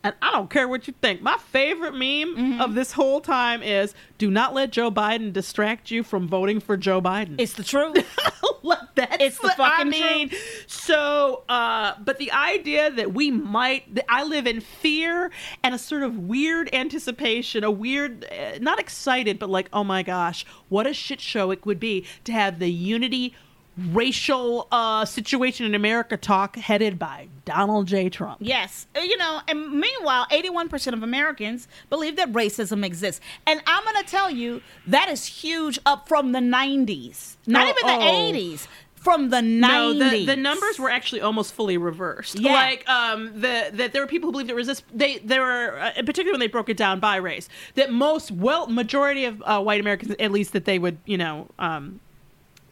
and 0.05 0.15
I 0.21 0.33
don't 0.33 0.51
care 0.51 0.67
what 0.67 0.89
you 0.89 0.95
think. 1.01 1.23
My 1.23 1.37
favorite 1.39 1.93
meme 1.93 2.37
Mm-hmm. 2.37 2.61
of 2.61 2.75
this 2.75 2.91
whole 2.93 3.21
time 3.21 3.63
is 3.63 3.95
do 4.19 4.31
not 4.33 4.53
let 4.53 4.73
Joe 4.73 4.91
Biden 4.91 5.33
distract 5.33 5.91
you 5.93 6.03
from 6.03 6.27
voting 6.29 6.59
for 6.61 6.77
Joe 6.77 7.01
Biden. 7.01 7.37
It's 7.39 7.53
the 7.55 7.63
truth. 7.65 7.97
Like, 8.73 8.79
that's 8.95 9.17
It's 9.21 9.39
the 9.39 9.49
what 9.49 9.61
I 9.61 9.79
fucking 9.79 9.91
mean. 9.91 10.31
So, 10.67 11.43
uh, 11.49 11.95
but 12.05 12.19
the 12.19 12.31
idea 12.31 12.91
that 12.91 13.13
we 13.13 13.31
might, 13.31 13.93
that 13.95 14.05
I 14.09 14.23
live 14.23 14.47
in 14.47 14.61
fear 14.61 15.33
and 15.65 15.75
a 15.75 15.79
sort 15.79 16.03
of 16.05 16.17
weird 16.17 16.73
anticipation, 16.73 17.65
a 17.65 17.71
weird, 17.71 18.25
uh, 18.25 18.59
not 18.61 18.79
excited, 18.79 19.39
but 19.39 19.51
like, 19.51 19.69
oh 19.73 19.83
my 19.83 20.03
gosh, 20.03 20.47
what 20.69 20.87
a 20.87 20.95
shit 20.95 21.21
show 21.21 21.51
it 21.51 21.67
would 21.67 21.81
be 21.81 22.07
to 22.25 22.33
have 22.33 22.61
the 22.61 22.71
unity 22.71 23.35
racial 23.77 24.69
uh, 24.71 25.05
situation 25.05 25.67
in 25.67 25.75
America 25.75 26.17
talk 26.17 26.57
headed 26.57 26.99
by 26.99 27.29
Donald 27.45 27.87
J. 27.87 28.09
Trump. 28.09 28.39
Yes. 28.41 28.87
Uh, 28.97 29.01
You 29.01 29.17
know, 29.17 29.41
and 29.49 29.73
meanwhile, 29.81 30.27
81% 30.31 30.93
of 30.93 31.03
Americans 31.03 31.69
believe 31.91 32.17
that 32.17 32.33
racism 32.33 32.85
exists. 32.85 33.21
And 33.47 33.63
I'm 33.67 33.83
going 33.85 34.03
to 34.05 34.11
tell 34.11 34.31
you, 34.31 34.61
that 34.87 35.09
is 35.09 35.25
huge 35.27 35.79
up 35.87 36.07
from 36.09 36.33
the 36.33 36.41
90s. 36.41 37.37
Not 37.47 37.67
Oh, 37.67 37.71
even 37.71 37.87
the 37.87 38.07
oh. 38.07 38.33
80s, 38.33 38.67
from 38.95 39.31
the 39.31 39.39
90s. 39.39 39.59
No, 39.61 39.93
the, 39.95 40.27
the 40.27 40.37
numbers 40.37 40.79
were 40.79 40.91
actually 40.91 41.21
almost 41.23 41.55
fully 41.55 41.77
reversed. 41.77 42.39
Yeah. 42.39 42.53
Like 42.53 42.89
um, 42.89 43.33
the 43.41 43.71
that 43.73 43.93
there 43.93 44.01
were 44.03 44.07
people 44.07 44.29
who 44.29 44.33
believed 44.33 44.51
it 44.51 44.55
was 44.55 44.69
this. 44.69 44.83
They 44.95 45.19
there 45.19 45.41
were 45.43 45.79
uh, 45.81 45.93
particularly 45.97 46.33
when 46.33 46.41
they 46.41 46.47
broke 46.47 46.69
it 46.69 46.77
down 46.77 47.01
by 47.01 47.17
race. 47.17 47.49
That 47.75 47.91
most 47.91 48.31
well 48.31 48.69
majority 48.69 49.25
of 49.25 49.43
uh, 49.45 49.61
white 49.61 49.81
Americans, 49.81 50.15
at 50.21 50.31
least 50.31 50.53
that 50.53 50.67
they 50.67 50.79
would 50.79 50.99
you 51.05 51.19
know. 51.19 51.49
Um, 51.59 52.01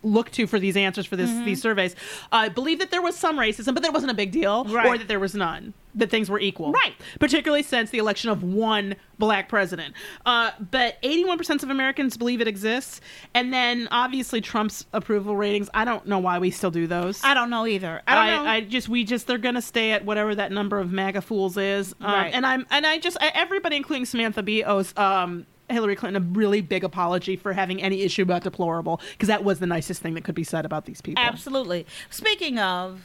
look 0.03 0.31
to 0.31 0.47
for 0.47 0.59
these 0.59 0.77
answers 0.77 1.05
for 1.07 1.17
this 1.17 1.29
Mm-hmm. 1.31 1.45
these 1.45 1.61
surveys 1.63 1.95
uh, 2.33 2.49
believe 2.49 2.79
that 2.79 2.91
there 2.91 3.03
was 3.03 3.17
some 3.17 3.39
racism 3.39 3.75
but 3.75 3.83
that 3.83 3.89
it 3.89 3.93
wasn't 3.95 4.11
a 4.11 4.15
big 4.15 4.31
deal 4.33 4.67
or 4.69 4.97
that 4.99 5.09
there 5.09 5.21
was 5.21 5.35
none 5.35 5.75
that 5.95 6.09
things 6.09 6.31
were 6.31 6.39
equal 6.41 6.71
Right. 6.73 6.95
particularly 7.19 7.63
since 7.65 7.91
the 7.91 7.99
election 7.99 8.31
of 8.31 8.43
one 8.43 8.95
black 9.19 9.49
president 9.49 9.95
uh, 10.25 10.53
but 10.71 11.01
81% 11.03 11.63
of 11.63 11.71
americans 11.71 12.17
believe 12.17 12.41
it 12.41 12.49
exists 12.49 13.01
and 13.35 13.53
then 13.53 13.89
obviously 13.91 14.41
trump's 14.41 14.87
approval 14.93 15.37
ratings 15.37 15.69
i 15.75 15.85
don't 15.85 16.07
know 16.07 16.19
why 16.19 16.39
we 16.39 16.51
still 16.51 16.71
do 16.71 16.87
those 16.87 17.23
I 17.23 17.35
don't 17.35 17.51
know 17.51 17.67
either. 17.67 18.01
I 18.07 18.15
don't 18.15 18.45
know. 18.45 18.51
I, 18.51 18.61
just 18.63 18.89
we 18.89 19.05
just 19.05 19.27
they're 19.27 19.37
gonna 19.39 19.61
stay 19.63 19.93
at 19.93 20.05
whatever 20.05 20.35
that 20.35 20.51
number 20.53 20.79
of 20.79 20.91
MAGA 20.93 21.21
fools 21.23 21.57
is, 21.57 21.95
um, 22.01 22.13
Right. 22.13 22.33
and 22.35 22.47
I'm 22.47 22.67
and 22.71 22.87
I 22.87 22.99
just 22.99 23.17
I- 23.21 23.33
everybody, 23.35 23.77
including 23.77 24.07
Samantha 24.07 24.43
Bee, 24.43 24.65
owes 24.65 24.97
um, 24.97 25.47
Hillary 25.73 25.97
Clinton 25.97 26.23
a 26.23 26.27
really 26.33 26.61
big 26.61 26.85
apology 26.85 27.37
for 27.37 27.53
having 27.53 27.83
any 27.83 28.03
issue 28.03 28.23
about 28.23 28.43
deplorable 28.43 29.01
because 29.13 29.29
that 29.29 29.45
was 29.45 29.59
the 29.59 29.67
nicest 29.67 30.03
thing 30.03 30.15
that 30.15 30.25
could 30.25 30.35
be 30.35 30.45
said 30.45 30.65
about 30.65 30.85
these 30.87 31.01
people. 31.01 31.23
Absolutely. 31.23 31.87
Speaking 32.11 32.59
of 32.59 33.03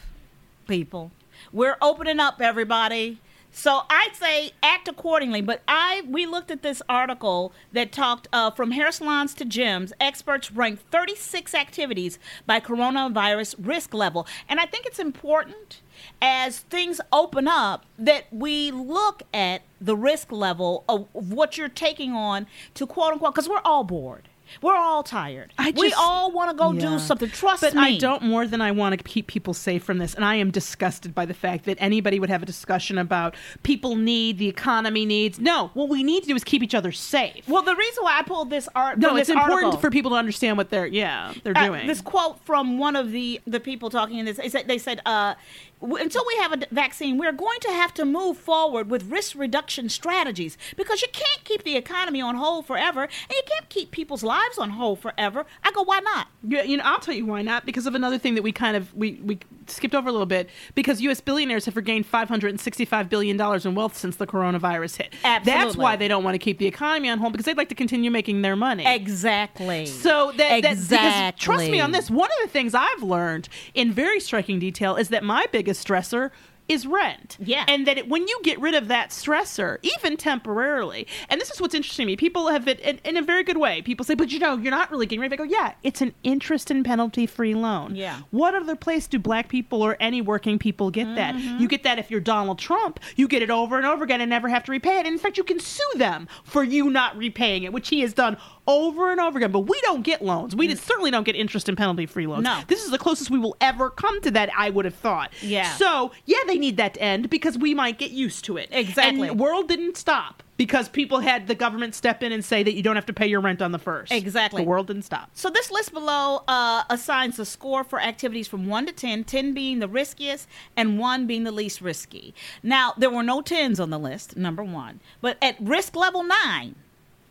people, 0.66 1.12
we're 1.52 1.76
opening 1.80 2.20
up 2.20 2.40
everybody. 2.40 3.18
So 3.58 3.84
I'd 3.88 4.14
say 4.14 4.52
act 4.62 4.86
accordingly. 4.86 5.40
But 5.40 5.62
I 5.66 6.02
we 6.06 6.26
looked 6.26 6.50
at 6.50 6.62
this 6.62 6.82
article 6.90 7.54
that 7.72 7.90
talked 7.90 8.28
uh, 8.30 8.50
from 8.50 8.72
hair 8.72 8.92
salons 8.92 9.32
to 9.32 9.46
gyms. 9.46 9.92
Experts 9.98 10.52
ranked 10.52 10.82
36 10.90 11.54
activities 11.54 12.18
by 12.44 12.60
coronavirus 12.60 13.54
risk 13.58 13.94
level, 13.94 14.26
and 14.46 14.60
I 14.60 14.66
think 14.66 14.84
it's 14.84 14.98
important 14.98 15.80
as 16.20 16.58
things 16.58 17.00
open 17.10 17.48
up 17.48 17.86
that 17.98 18.26
we 18.30 18.70
look 18.70 19.22
at 19.32 19.62
the 19.80 19.96
risk 19.96 20.30
level 20.30 20.84
of, 20.86 21.08
of 21.14 21.32
what 21.32 21.56
you're 21.56 21.70
taking 21.70 22.12
on 22.12 22.46
to 22.74 22.86
quote 22.86 23.14
unquote 23.14 23.34
because 23.34 23.48
we're 23.48 23.62
all 23.64 23.84
bored. 23.84 24.28
We're 24.62 24.76
all 24.76 25.02
tired. 25.02 25.52
I 25.58 25.72
we 25.76 25.88
just- 25.90 26.00
all 26.00 26.30
want 26.32 26.50
to 26.50 26.56
go 26.56 26.72
Yeah. 26.72 26.80
do 26.92 26.98
something. 26.98 27.30
Trust 27.30 27.62
but 27.62 27.74
me. 27.74 27.80
I 27.80 27.98
don't 27.98 28.22
more 28.22 28.46
than 28.46 28.60
I 28.60 28.70
want 28.70 28.96
to 28.96 29.02
keep 29.02 29.26
people 29.26 29.54
safe 29.54 29.82
from 29.84 29.98
this, 29.98 30.14
and 30.14 30.24
I 30.24 30.36
am 30.36 30.50
disgusted 30.50 31.14
by 31.14 31.26
the 31.26 31.34
fact 31.34 31.64
that 31.66 31.76
anybody 31.80 32.18
would 32.20 32.30
have 32.30 32.42
a 32.42 32.46
discussion 32.46 32.98
about 32.98 33.34
people 33.62 33.96
need 33.96 34.38
the 34.38 34.48
economy 34.48 35.04
needs. 35.06 35.38
No, 35.40 35.70
what 35.74 35.88
we 35.88 36.02
need 36.02 36.22
to 36.22 36.28
do 36.28 36.34
is 36.36 36.44
keep 36.44 36.62
each 36.62 36.74
other 36.74 36.92
safe. 36.92 37.48
Well, 37.48 37.62
the 37.62 37.74
reason 37.76 38.04
why 38.04 38.18
I 38.18 38.22
pulled 38.22 38.50
this 38.50 38.68
art, 38.74 38.98
no, 38.98 39.16
it's 39.16 39.28
important 39.28 39.64
article- 39.64 39.80
for 39.80 39.90
people 39.90 40.10
to 40.12 40.16
understand 40.16 40.56
what 40.56 40.70
they're 40.70 40.86
yeah 40.86 41.32
they're 41.44 41.56
uh, 41.56 41.66
doing. 41.66 41.86
this 41.86 42.00
quote 42.00 42.38
from 42.44 42.78
one 42.78 42.96
of 42.96 43.12
the 43.12 43.40
the 43.46 43.60
people 43.60 43.90
talking 43.90 44.18
in 44.18 44.24
this. 44.26 44.36
They 44.36 44.48
said, 44.48 44.68
they 44.68 44.78
said 44.78 45.00
uh, 45.06 45.34
until 45.82 46.24
we 46.26 46.36
have 46.36 46.52
a 46.52 46.66
vaccine, 46.70 47.18
we're 47.18 47.32
going 47.32 47.60
to 47.60 47.68
have 47.68 47.92
to 47.94 48.04
move 48.04 48.38
forward 48.38 48.90
with 48.90 49.10
risk 49.10 49.36
reduction 49.36 49.88
strategies 49.88 50.56
because 50.76 51.02
you 51.02 51.08
can't 51.12 51.44
keep 51.44 51.64
the 51.64 51.76
economy 51.76 52.20
on 52.20 52.36
hold 52.36 52.66
forever, 52.66 53.02
and 53.02 53.30
you 53.30 53.42
can't 53.46 53.68
keep 53.68 53.90
people's 53.90 54.22
lives 54.22 54.58
on 54.58 54.70
hold 54.70 55.00
forever. 55.00 55.44
I 55.62 55.70
go, 55.72 55.82
why 55.82 56.00
not? 56.00 56.28
Yeah, 56.42 56.62
you 56.62 56.76
know, 56.76 56.84
I'll 56.84 57.00
tell 57.00 57.14
you 57.14 57.26
why 57.26 57.42
not. 57.42 57.66
Because 57.66 57.86
of 57.86 57.94
another 57.94 58.18
thing 58.18 58.34
that 58.36 58.42
we 58.42 58.52
kind 58.52 58.76
of 58.76 58.94
we 58.94 59.20
we 59.22 59.38
skipped 59.70 59.94
over 59.94 60.08
a 60.08 60.12
little 60.12 60.26
bit. 60.26 60.48
Because 60.74 61.00
U.S. 61.02 61.20
billionaires 61.20 61.64
have 61.66 61.76
regained 61.76 62.06
five 62.06 62.28
hundred 62.28 62.50
and 62.50 62.60
sixty-five 62.60 63.08
billion 63.08 63.36
dollars 63.36 63.66
in 63.66 63.74
wealth 63.74 63.96
since 63.96 64.16
the 64.16 64.26
coronavirus 64.26 64.96
hit. 64.96 65.14
Absolutely. 65.24 65.64
That's 65.64 65.76
why 65.76 65.96
they 65.96 66.08
don't 66.08 66.24
want 66.24 66.34
to 66.34 66.38
keep 66.38 66.58
the 66.58 66.66
economy 66.66 67.08
on 67.08 67.18
hold 67.18 67.32
because 67.32 67.46
they'd 67.46 67.56
like 67.56 67.68
to 67.70 67.74
continue 67.74 68.10
making 68.10 68.42
their 68.42 68.56
money. 68.56 68.86
Exactly. 68.86 69.86
So 69.86 70.32
that, 70.36 70.62
that 70.62 70.72
exactly. 70.72 71.44
trust 71.44 71.70
me 71.70 71.80
on 71.80 71.92
this. 71.92 72.10
One 72.10 72.30
of 72.30 72.46
the 72.46 72.48
things 72.48 72.74
I've 72.74 73.02
learned 73.02 73.48
in 73.74 73.92
very 73.92 74.20
striking 74.20 74.58
detail 74.58 74.96
is 74.96 75.08
that 75.08 75.24
my 75.24 75.46
biggest 75.52 75.86
stressor 75.86 76.30
is 76.68 76.86
rent. 76.86 77.36
Yeah. 77.40 77.64
And 77.68 77.86
that 77.86 77.98
it, 77.98 78.08
when 78.08 78.26
you 78.26 78.40
get 78.42 78.60
rid 78.60 78.74
of 78.74 78.88
that 78.88 79.10
stressor, 79.10 79.78
even 79.82 80.16
temporarily, 80.16 81.06
and 81.28 81.40
this 81.40 81.50
is 81.50 81.60
what's 81.60 81.74
interesting 81.74 82.06
to 82.06 82.12
me, 82.12 82.16
people 82.16 82.48
have 82.48 82.66
it 82.68 82.80
in, 82.80 82.98
in 83.04 83.16
a 83.16 83.22
very 83.22 83.44
good 83.44 83.56
way. 83.56 83.82
People 83.82 84.04
say, 84.04 84.14
but 84.14 84.32
you 84.32 84.38
know, 84.38 84.56
you're 84.56 84.70
not 84.70 84.90
really 84.90 85.06
getting 85.06 85.20
rid 85.20 85.32
of 85.32 85.38
it. 85.38 85.42
I 85.42 85.46
go, 85.46 85.50
yeah, 85.50 85.74
it's 85.82 86.00
an 86.00 86.14
interest 86.22 86.70
and 86.70 86.84
penalty 86.84 87.26
free 87.26 87.54
loan. 87.54 87.94
Yeah. 87.94 88.20
What 88.30 88.54
other 88.54 88.76
place 88.76 89.06
do 89.06 89.18
black 89.18 89.48
people 89.48 89.82
or 89.82 89.96
any 90.00 90.20
working 90.20 90.58
people 90.58 90.90
get 90.90 91.14
that? 91.14 91.34
Mm-hmm. 91.34 91.58
You 91.58 91.68
get 91.68 91.82
that 91.84 91.98
if 91.98 92.10
you're 92.10 92.20
Donald 92.20 92.58
Trump. 92.58 93.00
You 93.16 93.28
get 93.28 93.42
it 93.42 93.50
over 93.50 93.76
and 93.76 93.86
over 93.86 94.04
again 94.04 94.20
and 94.20 94.30
never 94.30 94.48
have 94.48 94.64
to 94.64 94.72
repay 94.72 94.98
it. 94.98 95.06
And 95.06 95.14
in 95.14 95.18
fact, 95.18 95.36
you 95.36 95.44
can 95.44 95.60
sue 95.60 95.82
them 95.96 96.28
for 96.44 96.64
you 96.64 96.90
not 96.90 97.16
repaying 97.16 97.62
it, 97.62 97.72
which 97.72 97.88
he 97.88 98.00
has 98.00 98.12
done 98.12 98.36
over 98.66 99.10
and 99.10 99.20
over 99.20 99.38
again. 99.38 99.52
But 99.52 99.60
we 99.60 99.80
don't 99.82 100.02
get 100.02 100.22
loans. 100.22 100.54
We 100.54 100.74
certainly 100.74 101.10
don't 101.10 101.24
get 101.24 101.36
interest 101.36 101.68
and 101.68 101.76
penalty 101.76 102.06
free 102.06 102.26
loans. 102.26 102.40
Mm. 102.40 102.44
No. 102.44 102.60
This 102.66 102.84
is 102.84 102.90
the 102.90 102.98
closest 102.98 103.30
we 103.30 103.38
will 103.38 103.56
ever 103.60 103.90
come 103.90 104.20
to 104.22 104.30
that, 104.32 104.50
I 104.56 104.70
would 104.70 104.84
have 104.84 104.94
thought. 104.94 105.32
Yeah. 105.42 105.72
So, 105.74 106.12
yeah, 106.24 106.38
they 106.46 106.58
need 106.58 106.76
that 106.76 106.94
to 106.94 107.02
end 107.02 107.30
because 107.30 107.58
we 107.58 107.74
might 107.74 107.98
get 107.98 108.10
used 108.10 108.44
to 108.46 108.56
it. 108.56 108.68
Exactly. 108.72 109.28
And 109.28 109.38
the 109.38 109.42
world 109.42 109.68
didn't 109.68 109.96
stop 109.96 110.42
because 110.56 110.88
people 110.88 111.20
had 111.20 111.46
the 111.46 111.54
government 111.54 111.94
step 111.94 112.22
in 112.22 112.32
and 112.32 112.44
say 112.44 112.62
that 112.62 112.74
you 112.74 112.82
don't 112.82 112.96
have 112.96 113.06
to 113.06 113.12
pay 113.12 113.26
your 113.26 113.40
rent 113.40 113.60
on 113.60 113.72
the 113.72 113.78
first. 113.78 114.12
Exactly. 114.12 114.62
The 114.62 114.68
world 114.68 114.86
didn't 114.86 115.02
stop. 115.02 115.30
So 115.34 115.50
this 115.50 115.70
list 115.70 115.92
below 115.92 116.42
uh, 116.48 116.84
assigns 116.88 117.38
a 117.38 117.44
score 117.44 117.84
for 117.84 118.00
activities 118.00 118.48
from 118.48 118.66
1 118.66 118.86
to 118.86 118.92
10, 118.92 119.24
10 119.24 119.54
being 119.54 119.78
the 119.80 119.88
riskiest 119.88 120.48
and 120.76 120.98
1 120.98 121.26
being 121.26 121.44
the 121.44 121.52
least 121.52 121.80
risky. 121.80 122.34
Now, 122.62 122.94
there 122.96 123.10
were 123.10 123.22
no 123.22 123.42
10s 123.42 123.80
on 123.80 123.90
the 123.90 123.98
list, 123.98 124.36
number 124.36 124.64
1. 124.64 125.00
But 125.20 125.36
at 125.42 125.56
risk 125.60 125.94
level 125.94 126.22
9 126.22 126.74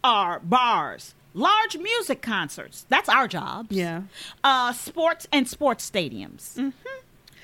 are 0.04 0.39
bars, 0.39 1.15
large 1.36 1.78
music 1.78 2.21
concerts. 2.24 2.86
That's 2.89 3.08
our 3.10 3.28
jobs. 3.28 3.69
Yeah. 3.71 4.04
Uh, 4.43 4.74
sports 4.74 5.28
and 5.32 5.48
sports 5.48 5.88
stadiums. 5.89 6.56
Mm-hmm. 6.56 6.71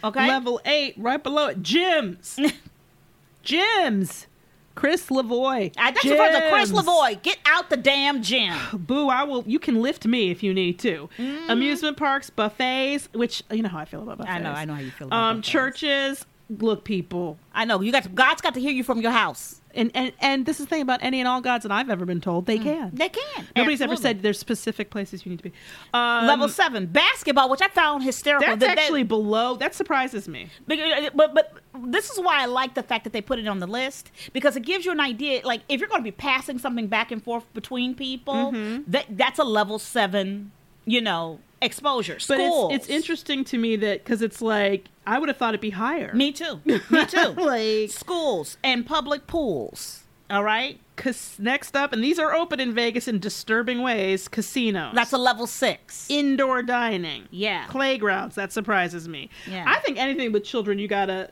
Okay. 0.03 0.27
Level 0.27 0.59
eight, 0.65 0.95
right 0.97 1.21
below 1.21 1.47
it, 1.49 1.61
gyms. 1.61 2.39
gyms. 3.45 4.25
Chris 4.73 5.07
Lavoie. 5.07 5.73
I 5.77 5.91
that's 5.91 6.05
referred 6.05 6.31
to 6.31 6.49
Chris. 6.49 6.71
Lavoie. 6.71 7.21
Get 7.21 7.37
out 7.45 7.69
the 7.69 7.77
damn 7.77 8.23
gym. 8.23 8.57
Boo, 8.73 9.09
I 9.09 9.23
will. 9.23 9.43
You 9.45 9.59
can 9.59 9.81
lift 9.81 10.05
me 10.07 10.31
if 10.31 10.41
you 10.41 10.53
need 10.53 10.79
to. 10.79 11.09
Amusement 11.49 11.97
parks, 11.97 12.29
buffets, 12.29 13.09
which 13.13 13.43
you 13.51 13.61
know 13.61 13.69
how 13.69 13.79
I 13.79 13.85
feel 13.85 14.01
about 14.01 14.17
buffets. 14.19 14.33
I 14.33 14.39
know, 14.39 14.51
I 14.51 14.65
know 14.65 14.73
how 14.73 14.79
you 14.79 14.91
feel 14.91 15.07
about 15.07 15.17
Um, 15.31 15.37
buffets. 15.37 15.49
churches. 15.49 16.25
Look, 16.49 16.83
people, 16.83 17.37
I 17.53 17.63
know 17.65 17.79
you 17.81 17.91
got 17.93 18.13
God's 18.15 18.41
got 18.41 18.53
to 18.55 18.59
hear 18.59 18.71
you 18.71 18.83
from 18.83 19.01
your 19.01 19.11
house. 19.11 19.60
And 19.75 19.91
and 19.93 20.11
and 20.19 20.45
this 20.45 20.59
is 20.59 20.65
the 20.65 20.69
thing 20.69 20.81
about 20.81 20.99
any 21.01 21.19
and 21.19 21.27
all 21.27 21.41
gods 21.41 21.63
that 21.63 21.71
I've 21.71 21.89
ever 21.89 22.05
been 22.05 22.21
told. 22.21 22.45
They 22.45 22.57
can. 22.57 22.91
Mm. 22.91 22.97
They 22.97 23.09
can. 23.09 23.47
Nobody's 23.55 23.81
ever 23.81 23.95
said 23.95 24.21
there's 24.21 24.39
specific 24.39 24.89
places 24.89 25.25
you 25.25 25.29
need 25.31 25.37
to 25.37 25.43
be. 25.43 25.53
Um, 25.93 26.27
Level 26.27 26.49
seven, 26.49 26.85
basketball, 26.87 27.49
which 27.49 27.61
I 27.61 27.67
found 27.69 28.03
hysterical. 28.03 28.47
That's 28.47 28.59
That- 28.59 28.75
that- 28.75 28.79
actually 28.83 29.03
below. 29.03 29.55
That 29.55 29.73
surprises 29.75 30.27
me. 30.27 30.49
But, 30.67 30.79
but 31.15 31.33
but 31.33 31.53
this 31.85 32.09
is 32.09 32.19
why 32.19 32.41
I 32.41 32.45
like 32.45 32.73
the 32.75 32.83
fact 32.83 33.03
that 33.05 33.13
they 33.13 33.21
put 33.21 33.39
it 33.39 33.47
on 33.47 33.59
the 33.59 33.67
list 33.67 34.11
because 34.33 34.55
it 34.55 34.61
gives 34.63 34.85
you 34.85 34.91
an 34.91 34.99
idea. 34.99 35.41
Like 35.43 35.61
if 35.69 35.79
you're 35.79 35.89
going 35.89 36.01
to 36.01 36.03
be 36.03 36.11
passing 36.11 36.57
something 36.59 36.87
back 36.87 37.11
and 37.11 37.23
forth 37.23 37.45
between 37.53 37.95
people, 37.95 38.51
Mm-hmm. 38.51 38.83
that 38.91 39.05
that's 39.11 39.39
a 39.39 39.43
level 39.43 39.79
seven, 39.79 40.51
you 40.85 41.01
know, 41.01 41.39
exposure. 41.61 42.13
But 42.15 42.21
Schools. 42.37 42.73
it's 42.73 42.85
it's 42.85 42.93
interesting 42.93 43.43
to 43.45 43.57
me 43.57 43.75
that 43.77 44.03
because 44.03 44.21
it's 44.21 44.41
like 44.41 44.85
I 45.05 45.19
would 45.19 45.29
have 45.29 45.37
thought 45.37 45.49
it'd 45.49 45.61
be 45.61 45.69
higher. 45.71 46.13
Me 46.13 46.31
too. 46.31 46.59
Me 46.65 46.79
too. 47.07 47.29
Like- 47.37 47.89
schools 47.91 48.57
and 48.63 48.85
public 48.85 49.27
pools. 49.27 50.03
All 50.29 50.43
right. 50.43 50.79
Cas- 50.95 51.37
next 51.39 51.75
up, 51.75 51.91
and 51.91 52.01
these 52.03 52.17
are 52.19 52.33
open 52.33 52.59
in 52.61 52.73
Vegas 52.73 53.07
in 53.07 53.19
disturbing 53.19 53.81
ways. 53.81 54.27
Casinos. 54.29 54.93
That's 54.95 55.11
a 55.11 55.17
level 55.17 55.45
six. 55.45 56.07
indoor 56.09 56.63
dining. 56.63 57.27
Yeah. 57.31 57.65
Playgrounds. 57.67 58.35
That 58.35 58.53
surprises 58.53 59.09
me. 59.09 59.29
Yeah. 59.49 59.65
I 59.67 59.79
think 59.79 59.97
anything 59.97 60.31
with 60.31 60.43
children, 60.45 60.79
you 60.79 60.87
gotta. 60.87 61.31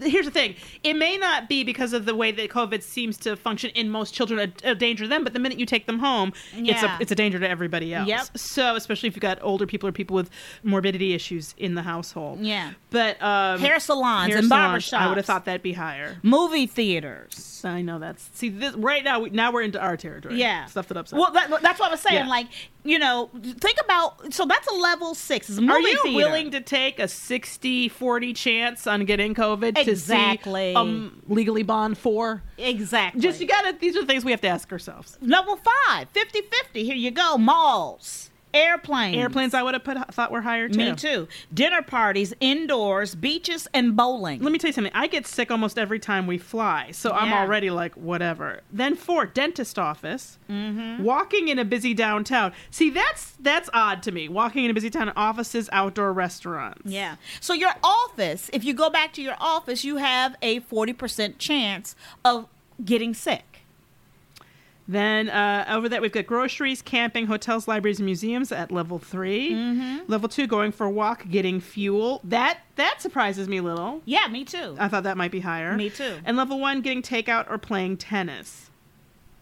Here's 0.00 0.26
the 0.26 0.32
thing. 0.32 0.54
It 0.82 0.94
may 0.94 1.16
not 1.16 1.48
be 1.48 1.64
because 1.64 1.92
of 1.92 2.04
the 2.04 2.14
way 2.14 2.32
that 2.32 2.50
COVID 2.50 2.82
seems 2.82 3.16
to 3.18 3.36
function 3.36 3.70
in 3.70 3.90
most 3.90 4.14
children 4.14 4.52
a, 4.64 4.70
a 4.70 4.74
danger 4.74 5.04
to 5.04 5.08
them, 5.08 5.24
but 5.24 5.32
the 5.32 5.38
minute 5.38 5.58
you 5.58 5.66
take 5.66 5.86
them 5.86 5.98
home, 5.98 6.32
yeah. 6.56 6.74
it's 6.74 6.82
a 6.82 6.96
it's 7.00 7.12
a 7.12 7.14
danger 7.14 7.38
to 7.38 7.48
everybody 7.48 7.94
else. 7.94 8.08
Yep. 8.08 8.38
So 8.38 8.76
especially 8.76 9.08
if 9.08 9.16
you've 9.16 9.22
got 9.22 9.38
older 9.42 9.66
people 9.66 9.88
or 9.88 9.92
people 9.92 10.16
with 10.16 10.30
morbidity 10.62 11.14
issues 11.14 11.54
in 11.58 11.74
the 11.74 11.82
household. 11.82 12.40
Yeah. 12.40 12.72
But 12.90 13.22
um, 13.22 13.60
Hair 13.60 13.80
salons 13.80 14.28
hair 14.28 14.38
and 14.38 14.48
salons, 14.48 14.84
barbershops. 14.84 14.98
I 14.98 15.08
would 15.08 15.16
have 15.16 15.26
thought 15.26 15.44
that'd 15.44 15.62
be 15.62 15.72
higher. 15.72 16.18
Movie 16.22 16.66
theaters. 16.66 17.62
I 17.64 17.82
know 17.82 17.98
that's 17.98 18.28
see 18.34 18.50
this 18.50 18.74
right 18.74 19.02
now. 19.02 19.20
We, 19.20 19.30
now 19.30 19.52
we're 19.52 19.62
into 19.62 19.80
our 19.80 19.96
territory. 19.96 20.38
Yeah. 20.38 20.66
stuff 20.66 20.88
that 20.88 20.96
upsets. 20.96 21.18
Well, 21.18 21.32
that, 21.32 21.50
that's 21.62 21.80
what 21.80 21.88
I 21.88 21.90
was 21.92 22.00
saying. 22.00 22.24
Yeah. 22.24 22.28
Like, 22.28 22.48
you 22.84 22.98
know, 22.98 23.30
think 23.60 23.78
about. 23.82 24.32
So 24.34 24.44
that's 24.44 24.68
a 24.68 24.74
level 24.74 25.14
six. 25.14 25.48
It's 25.48 25.58
Are 25.58 25.80
you 25.80 26.02
theater. 26.02 26.16
willing 26.16 26.50
to 26.52 26.60
take 26.60 26.98
a 26.98 27.04
60-40 27.04 28.36
chance 28.36 28.86
on 28.86 29.04
getting 29.04 29.34
COVID 29.34 29.78
Exactly. 29.78 30.72
to 30.72 30.72
see 30.72 30.74
um, 30.74 31.22
legally 31.28 31.62
bond 31.62 31.96
for? 31.98 32.42
Exactly. 32.58 33.20
Just 33.20 33.40
you 33.40 33.46
gotta. 33.46 33.76
These 33.78 33.96
are 33.96 34.00
the 34.02 34.06
things 34.06 34.24
we 34.24 34.30
have 34.32 34.40
to 34.42 34.48
ask 34.48 34.70
ourselves. 34.70 35.18
level 35.20 35.58
five, 35.88 36.08
50 36.10 36.42
50. 36.42 36.84
Here 36.84 36.94
you 36.94 37.10
go. 37.10 37.38
Malls, 37.38 38.30
airplanes. 38.54 39.16
Airplanes, 39.16 39.52
I 39.52 39.62
would 39.62 39.74
have 39.74 39.84
put 39.84 39.98
thought 40.14 40.30
were 40.30 40.40
higher 40.40 40.68
too. 40.68 40.78
Me 40.78 40.94
too. 40.94 41.28
Dinner 41.52 41.82
parties, 41.82 42.32
indoors, 42.40 43.14
beaches, 43.14 43.68
and 43.74 43.96
bowling. 43.96 44.40
Let 44.42 44.52
me 44.52 44.58
tell 44.58 44.68
you 44.68 44.72
something. 44.72 44.92
I 44.94 45.06
get 45.06 45.26
sick 45.26 45.50
almost 45.50 45.78
every 45.78 45.98
time 45.98 46.26
we 46.26 46.38
fly, 46.38 46.90
so 46.92 47.10
I'm 47.10 47.32
already 47.32 47.70
like 47.70 47.94
whatever. 47.96 48.60
Then 48.72 48.94
four, 48.94 49.26
dentist 49.26 49.78
office. 49.78 50.38
Mm-hmm. 50.48 51.02
Walking 51.02 51.48
in 51.48 51.58
a 51.58 51.64
busy 51.64 51.94
downtown. 51.94 52.52
See, 52.70 52.90
that's 52.90 53.32
that's 53.40 53.68
odd 53.74 54.02
to 54.04 54.12
me. 54.12 54.28
Walking 54.28 54.64
in 54.64 54.70
a 54.70 54.74
busy 54.74 54.90
town, 54.90 55.12
offices, 55.16 55.68
outdoor 55.72 56.12
restaurants. 56.12 56.82
Yeah. 56.84 57.16
So 57.40 57.52
your 57.52 57.72
office, 57.82 58.50
if 58.52 58.64
you 58.64 58.74
go 58.74 58.90
back 58.90 59.12
to 59.14 59.22
your 59.22 59.36
office, 59.40 59.84
you 59.84 59.96
have 59.96 60.36
a 60.42 60.60
40% 60.60 61.38
chance 61.38 61.96
of 62.24 62.46
getting 62.84 63.14
sick. 63.14 63.53
Then 64.86 65.30
uh, 65.30 65.64
over 65.68 65.88
that, 65.88 66.02
we've 66.02 66.12
got 66.12 66.26
groceries, 66.26 66.82
camping, 66.82 67.26
hotels, 67.26 67.66
libraries, 67.66 67.98
and 68.00 68.04
museums 68.04 68.52
at 68.52 68.70
level 68.70 68.98
3 68.98 69.52
Mm-hmm. 69.52 70.10
Level 70.10 70.28
two, 70.28 70.46
going 70.46 70.72
for 70.72 70.84
a 70.84 70.90
walk, 70.90 71.28
getting 71.30 71.58
fuel. 71.60 72.20
That 72.24 72.58
that 72.76 73.00
surprises 73.00 73.48
me 73.48 73.58
a 73.58 73.62
little. 73.62 74.02
Yeah, 74.04 74.26
me 74.28 74.44
too. 74.44 74.76
I 74.78 74.88
thought 74.88 75.04
that 75.04 75.16
might 75.16 75.30
be 75.30 75.40
higher. 75.40 75.74
Me 75.76 75.88
too. 75.88 76.18
And 76.24 76.36
level 76.36 76.60
one, 76.60 76.82
getting 76.82 77.02
takeout 77.02 77.50
or 77.50 77.56
playing 77.56 77.96
tennis 77.96 78.70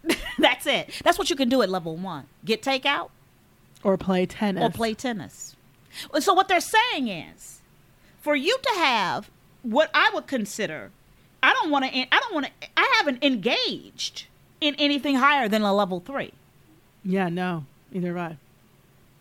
That's 0.39 0.67
it. 0.67 0.91
That's 1.05 1.19
what 1.19 1.31
you 1.31 1.37
can 1.37 1.49
do 1.49 1.63
at 1.63 1.69
level 1.69 1.97
one. 1.97 2.27
Get 2.45 2.63
takeout 2.63 3.11
or 3.83 3.97
play 3.97 4.27
tennis 4.27 4.63
or 4.63 4.71
play 4.71 4.95
tennis. 4.95 5.57
So 6.21 6.33
what 6.35 6.49
they're 6.49 6.61
saying 6.61 7.09
is, 7.09 7.61
for 8.21 8.35
you 8.35 8.57
to 8.63 8.71
have 8.79 9.31
what 9.63 9.91
I 9.95 10.11
would 10.15 10.27
consider, 10.27 10.91
I 11.43 11.53
don't 11.53 11.71
want 11.71 11.85
to. 11.85 11.91
I 11.99 12.21
don't 12.21 12.35
want 12.35 12.47
to. 12.47 12.53
I 12.77 12.95
haven't 12.99 13.23
engaged 13.23 14.27
in 14.63 14.75
anything 14.77 15.17
higher 15.17 15.49
than 15.49 15.63
a 15.63 15.73
level 15.75 16.01
three. 16.01 16.33
Yeah, 17.05 17.29
no, 17.29 17.65
neither 17.93 18.17
have 18.17 18.37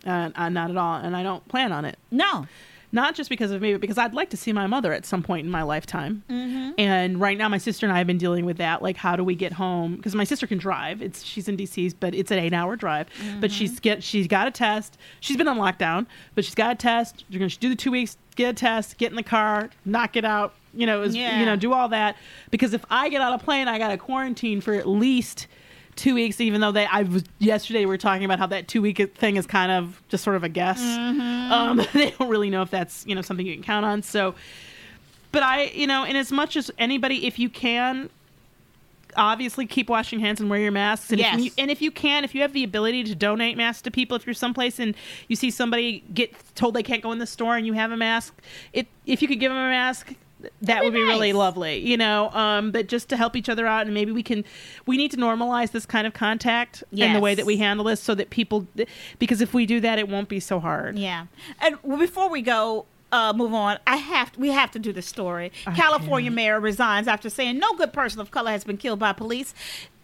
I. 0.04 0.10
Uh, 0.10 0.30
uh, 0.34 0.48
not 0.48 0.70
at 0.70 0.76
all, 0.76 0.96
and 0.96 1.16
I 1.16 1.22
don't 1.22 1.46
plan 1.48 1.72
on 1.72 1.84
it. 1.84 1.98
No. 2.10 2.46
Not 2.94 3.14
just 3.14 3.30
because 3.30 3.50
of 3.52 3.62
me, 3.62 3.72
but 3.72 3.80
because 3.80 3.96
I'd 3.96 4.12
like 4.12 4.28
to 4.30 4.36
see 4.36 4.52
my 4.52 4.66
mother 4.66 4.92
at 4.92 5.06
some 5.06 5.22
point 5.22 5.46
in 5.46 5.50
my 5.50 5.62
lifetime. 5.62 6.22
Mm-hmm. 6.28 6.72
And 6.76 7.18
right 7.18 7.38
now, 7.38 7.48
my 7.48 7.56
sister 7.56 7.86
and 7.86 7.92
I 7.94 7.96
have 7.96 8.06
been 8.06 8.18
dealing 8.18 8.44
with 8.44 8.58
that. 8.58 8.82
Like, 8.82 8.98
how 8.98 9.16
do 9.16 9.24
we 9.24 9.34
get 9.34 9.54
home? 9.54 9.96
Because 9.96 10.14
my 10.14 10.24
sister 10.24 10.46
can 10.46 10.58
drive. 10.58 11.00
It's 11.00 11.22
she's 11.24 11.48
in 11.48 11.56
DC, 11.56 11.94
but 12.00 12.14
it's 12.14 12.30
an 12.30 12.38
eight-hour 12.38 12.76
drive. 12.76 13.06
But 13.40 13.48
Mm-hmm. 13.50 13.56
she's 13.56 13.80
get 13.80 14.02
she's 14.02 14.26
got 14.26 14.46
a 14.46 14.50
test. 14.50 14.98
She's 15.20 15.38
been 15.38 15.48
on 15.48 15.56
lockdown, 15.56 16.04
but 16.34 16.44
she's 16.44 16.54
got 16.54 16.72
a 16.72 16.74
test. 16.74 17.24
You're 17.30 17.38
gonna 17.38 17.48
do 17.48 17.70
the 17.70 17.76
two 17.76 17.92
weeks, 17.92 18.18
get 18.36 18.50
a 18.50 18.52
test, 18.52 18.98
get 18.98 19.10
in 19.10 19.16
the 19.16 19.22
car, 19.22 19.70
knock 19.86 20.14
it 20.16 20.26
out. 20.26 20.52
You 20.74 20.86
know, 20.86 21.02
is, 21.02 21.14
Yeah. 21.14 21.38
you 21.40 21.46
know, 21.46 21.56
do 21.56 21.72
all 21.72 21.88
that. 21.90 22.16
Because 22.50 22.72
if 22.72 22.84
I 22.90 23.08
get 23.08 23.20
on 23.20 23.32
a 23.32 23.38
plane, 23.38 23.68
I 23.68 23.78
got 23.78 23.88
to 23.88 23.98
quarantine 23.98 24.60
for 24.60 24.72
at 24.74 24.88
least 24.88 25.46
two 25.96 26.14
weeks. 26.14 26.40
Even 26.40 26.60
though 26.60 26.72
they, 26.72 26.86
I 26.86 27.02
was 27.02 27.24
yesterday 27.38 27.80
we 27.80 27.86
were 27.86 27.98
talking 27.98 28.24
about 28.24 28.38
how 28.38 28.46
that 28.46 28.68
two 28.68 28.80
week 28.80 28.98
thing 29.14 29.36
is 29.36 29.46
kind 29.46 29.70
of 29.70 30.02
just 30.08 30.24
sort 30.24 30.36
of 30.36 30.44
a 30.44 30.48
guess. 30.48 30.80
Um, 30.80 31.76
they 31.92 32.10
don't 32.10 32.28
really 32.30 32.48
know 32.50 32.62
if 32.62 32.70
that's 32.70 33.04
you 33.06 33.14
know 33.14 33.20
something 33.22 33.46
you 33.46 33.54
can 33.54 33.62
count 33.62 33.84
on. 33.84 34.02
So, 34.02 34.34
but 35.30 35.42
I, 35.42 35.64
you 35.64 35.86
know, 35.86 36.04
in 36.04 36.16
as 36.16 36.32
much 36.32 36.56
as 36.56 36.70
anybody, 36.78 37.26
if 37.26 37.38
you 37.38 37.48
can, 37.50 38.08
obviously 39.14 39.66
keep 39.66 39.90
washing 39.90 40.20
hands 40.20 40.40
and 40.40 40.48
wear 40.48 40.60
your 40.60 40.72
masks. 40.72 41.10
And, 41.10 41.18
Yes. 41.20 41.34
if 41.38 41.44
you, 41.44 41.50
and 41.58 41.70
if 41.70 41.82
you 41.82 41.90
can, 41.90 42.24
if 42.24 42.34
you 42.34 42.40
have 42.40 42.54
the 42.54 42.64
ability 42.64 43.04
to 43.04 43.14
donate 43.14 43.58
masks 43.58 43.82
to 43.82 43.90
people, 43.90 44.16
if 44.16 44.26
you're 44.26 44.32
someplace 44.32 44.78
and 44.78 44.94
you 45.28 45.36
see 45.36 45.50
somebody 45.50 46.02
get 46.14 46.32
told 46.54 46.72
they 46.74 46.82
can't 46.82 47.02
go 47.02 47.12
in 47.12 47.18
the 47.18 47.26
store 47.26 47.56
and 47.56 47.66
you 47.66 47.74
have 47.74 47.92
a 47.92 47.96
mask, 47.96 48.34
it 48.72 48.86
if 49.04 49.20
you 49.20 49.28
could 49.28 49.40
give 49.40 49.50
them 49.52 49.58
a 49.58 49.68
mask. 49.68 50.14
That 50.62 50.82
would 50.84 50.92
be 50.92 51.00
be 51.00 51.04
really 51.04 51.32
lovely, 51.32 51.78
you 51.78 51.96
know. 51.96 52.30
Um, 52.30 52.70
but 52.70 52.86
just 52.88 53.08
to 53.10 53.16
help 53.16 53.36
each 53.36 53.48
other 53.48 53.66
out, 53.66 53.86
and 53.86 53.94
maybe 53.94 54.12
we 54.12 54.22
can, 54.22 54.44
we 54.86 54.96
need 54.96 55.10
to 55.12 55.16
normalize 55.16 55.70
this 55.72 55.86
kind 55.86 56.06
of 56.06 56.14
contact 56.14 56.82
and 56.96 57.14
the 57.16 57.20
way 57.20 57.34
that 57.34 57.46
we 57.46 57.56
handle 57.58 57.84
this, 57.86 58.00
so 58.00 58.14
that 58.14 58.30
people, 58.30 58.66
because 59.18 59.40
if 59.40 59.54
we 59.54 59.66
do 59.66 59.80
that, 59.80 59.98
it 59.98 60.08
won't 60.08 60.28
be 60.28 60.40
so 60.40 60.60
hard. 60.60 60.98
Yeah. 60.98 61.26
And 61.60 61.76
before 61.98 62.28
we 62.30 62.42
go, 62.42 62.86
uh, 63.12 63.32
move 63.34 63.52
on, 63.52 63.78
I 63.86 63.96
have 63.96 64.32
to, 64.32 64.40
we 64.40 64.48
have 64.48 64.70
to 64.72 64.78
do 64.78 64.92
the 64.92 65.02
story. 65.02 65.52
California 65.76 66.30
mayor 66.30 66.58
resigns 66.58 67.06
after 67.08 67.28
saying 67.28 67.58
no 67.58 67.74
good 67.74 67.92
person 67.92 68.20
of 68.20 68.30
color 68.30 68.50
has 68.50 68.64
been 68.64 68.78
killed 68.78 68.98
by 68.98 69.12
police. 69.12 69.54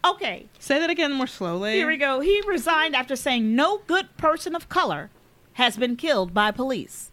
Okay, 0.04 0.46
Say 0.58 0.78
that 0.78 0.90
again 0.90 1.12
more 1.12 1.26
slowly. 1.26 1.72
here 1.72 1.86
we 1.88 1.96
go. 1.96 2.20
He 2.20 2.40
resigned 2.46 2.94
after 2.94 3.16
saying 3.16 3.56
no 3.56 3.78
good 3.86 4.16
person 4.16 4.54
of 4.54 4.68
color 4.68 5.10
has 5.54 5.76
been 5.76 5.96
killed 5.96 6.32
by 6.32 6.50
police. 6.52 7.10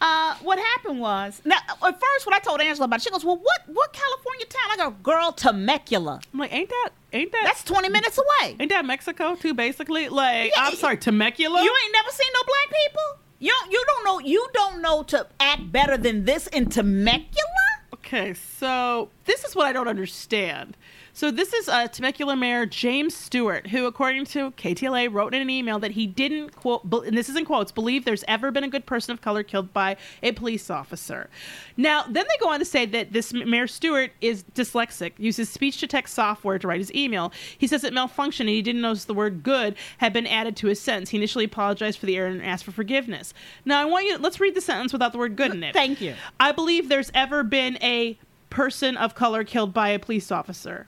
Uh, 0.00 0.34
what 0.42 0.58
happened 0.58 0.98
was 0.98 1.42
now 1.44 1.58
at 1.68 2.00
first 2.00 2.24
when 2.26 2.34
I 2.34 2.38
told 2.38 2.60
Angela 2.60 2.86
about 2.86 3.00
it, 3.00 3.02
she 3.02 3.10
goes, 3.10 3.24
"Well, 3.24 3.36
what 3.36 3.60
what 3.66 3.92
California 3.92 4.46
town?" 4.46 4.70
I 4.72 4.76
go, 4.76 4.90
"Girl, 5.02 5.32
Temecula. 5.32 6.20
I'm 6.32 6.38
like, 6.38 6.52
ain't 6.54 6.70
that, 6.70 6.90
ain't 7.12 7.32
that, 7.32 7.42
That's 7.44 7.62
twenty 7.64 7.90
minutes 7.90 8.18
away. 8.18 8.56
ain't 8.58 8.70
that 8.70 8.84
Mexico 8.86 9.34
too? 9.34 9.52
Basically, 9.52 10.08
like, 10.08 10.52
Yeah, 10.56 10.62
I'm 10.64 10.74
sorry, 10.76 10.96
Temecula. 10.96 11.62
You 11.62 11.76
ain't 11.84 11.92
never 11.92 12.10
seen 12.10 12.28
no 12.32 12.40
black 12.44 12.80
people. 12.84 13.02
You 13.40 13.52
don't, 13.60 13.72
you 13.72 13.84
don't 13.86 14.04
know 14.04 14.18
you 14.26 14.48
don't 14.54 14.82
know 14.82 15.02
to 15.04 15.26
act 15.38 15.70
better 15.70 15.96
than 15.98 16.24
this 16.24 16.46
in 16.46 16.70
Temecula. 16.70 17.46
Okay, 17.94 18.34
so 18.34 19.10
this 19.26 19.44
is 19.44 19.54
what 19.54 19.66
I 19.66 19.72
don't 19.72 19.88
understand. 19.88 20.76
So 21.12 21.30
this 21.30 21.52
is 21.52 21.68
uh, 21.68 21.88
Temecula 21.88 22.36
Mayor 22.36 22.66
James 22.66 23.14
Stewart, 23.14 23.68
who, 23.68 23.86
according 23.86 24.26
to 24.26 24.52
KTLA, 24.52 25.12
wrote 25.12 25.34
in 25.34 25.42
an 25.42 25.50
email 25.50 25.78
that 25.78 25.92
he 25.92 26.06
didn't 26.06 26.56
quote, 26.56 26.88
be- 26.88 27.02
and 27.06 27.16
this 27.16 27.28
is 27.28 27.36
in 27.36 27.44
quotes, 27.44 27.72
believe 27.72 28.04
there's 28.04 28.24
ever 28.28 28.50
been 28.50 28.64
a 28.64 28.68
good 28.68 28.86
person 28.86 29.12
of 29.12 29.20
color 29.20 29.42
killed 29.42 29.72
by 29.72 29.96
a 30.22 30.32
police 30.32 30.70
officer. 30.70 31.28
Now, 31.76 32.04
then 32.04 32.24
they 32.28 32.36
go 32.40 32.50
on 32.50 32.58
to 32.60 32.64
say 32.64 32.86
that 32.86 33.12
this 33.12 33.32
Mayor 33.32 33.66
Stewart 33.66 34.12
is 34.20 34.44
dyslexic, 34.54 35.12
uses 35.18 35.48
speech 35.48 35.78
to 35.80 35.86
text 35.86 36.14
software 36.14 36.58
to 36.58 36.68
write 36.68 36.80
his 36.80 36.92
email. 36.94 37.32
He 37.58 37.66
says 37.66 37.84
it 37.84 37.92
malfunctioned 37.92 38.40
and 38.40 38.48
he 38.48 38.62
didn't 38.62 38.80
notice 38.80 39.04
the 39.04 39.14
word 39.14 39.42
"good" 39.42 39.74
had 39.98 40.12
been 40.12 40.26
added 40.26 40.56
to 40.58 40.68
his 40.68 40.80
sentence. 40.80 41.10
He 41.10 41.16
initially 41.16 41.44
apologized 41.44 41.98
for 41.98 42.06
the 42.06 42.16
error 42.16 42.28
and 42.28 42.42
asked 42.42 42.64
for 42.64 42.72
forgiveness. 42.72 43.34
Now, 43.64 43.80
I 43.80 43.84
want 43.84 44.06
you. 44.06 44.18
Let's 44.18 44.40
read 44.40 44.54
the 44.54 44.60
sentence 44.60 44.92
without 44.92 45.12
the 45.12 45.18
word 45.18 45.36
"good" 45.36 45.52
in 45.52 45.64
it. 45.64 45.74
Thank 45.74 46.00
you. 46.00 46.14
I 46.38 46.52
believe 46.52 46.88
there's 46.88 47.10
ever 47.14 47.42
been 47.42 47.78
a 47.82 48.18
person 48.48 48.96
of 48.96 49.14
color 49.14 49.44
killed 49.44 49.72
by 49.72 49.90
a 49.90 49.98
police 49.98 50.30
officer. 50.32 50.86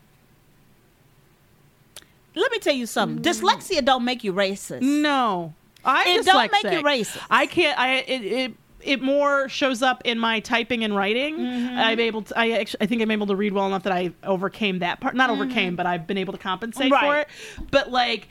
Let 2.34 2.50
me 2.52 2.58
tell 2.58 2.74
you 2.74 2.86
something. 2.86 3.22
Dyslexia 3.22 3.84
don't 3.84 4.04
make 4.04 4.24
you 4.24 4.32
racist. 4.32 4.80
No, 4.82 5.54
I'm 5.84 6.06
It 6.20 6.24
don't 6.26 6.50
make 6.52 6.64
you 6.72 6.82
racist. 6.82 7.18
I 7.30 7.46
can't. 7.46 7.78
I 7.78 7.94
it. 7.96 8.22
it 8.24 8.54
it 8.84 9.00
more 9.00 9.48
shows 9.48 9.80
up 9.80 10.02
in 10.04 10.18
my 10.18 10.40
typing 10.40 10.82
and 10.82 10.96
writing. 10.96 11.36
Mm-hmm. 11.38 11.78
I'm 11.78 12.00
able 12.00 12.22
to. 12.22 12.36
I 12.36 12.50
actually, 12.50 12.78
I 12.80 12.86
think 12.86 13.00
I'm 13.00 13.12
able 13.12 13.28
to 13.28 13.36
read 13.36 13.52
well 13.52 13.68
enough 13.68 13.84
that 13.84 13.92
I 13.92 14.10
overcame 14.24 14.80
that 14.80 14.98
part. 14.98 15.14
Not 15.14 15.30
overcame, 15.30 15.76
but 15.76 15.86
I've 15.86 16.04
been 16.08 16.18
able 16.18 16.32
to 16.32 16.38
compensate 16.40 16.90
for 16.90 16.96
Mm-hmm. 16.96 17.62
It. 17.62 17.70
But 17.70 17.92
like, 17.92 18.26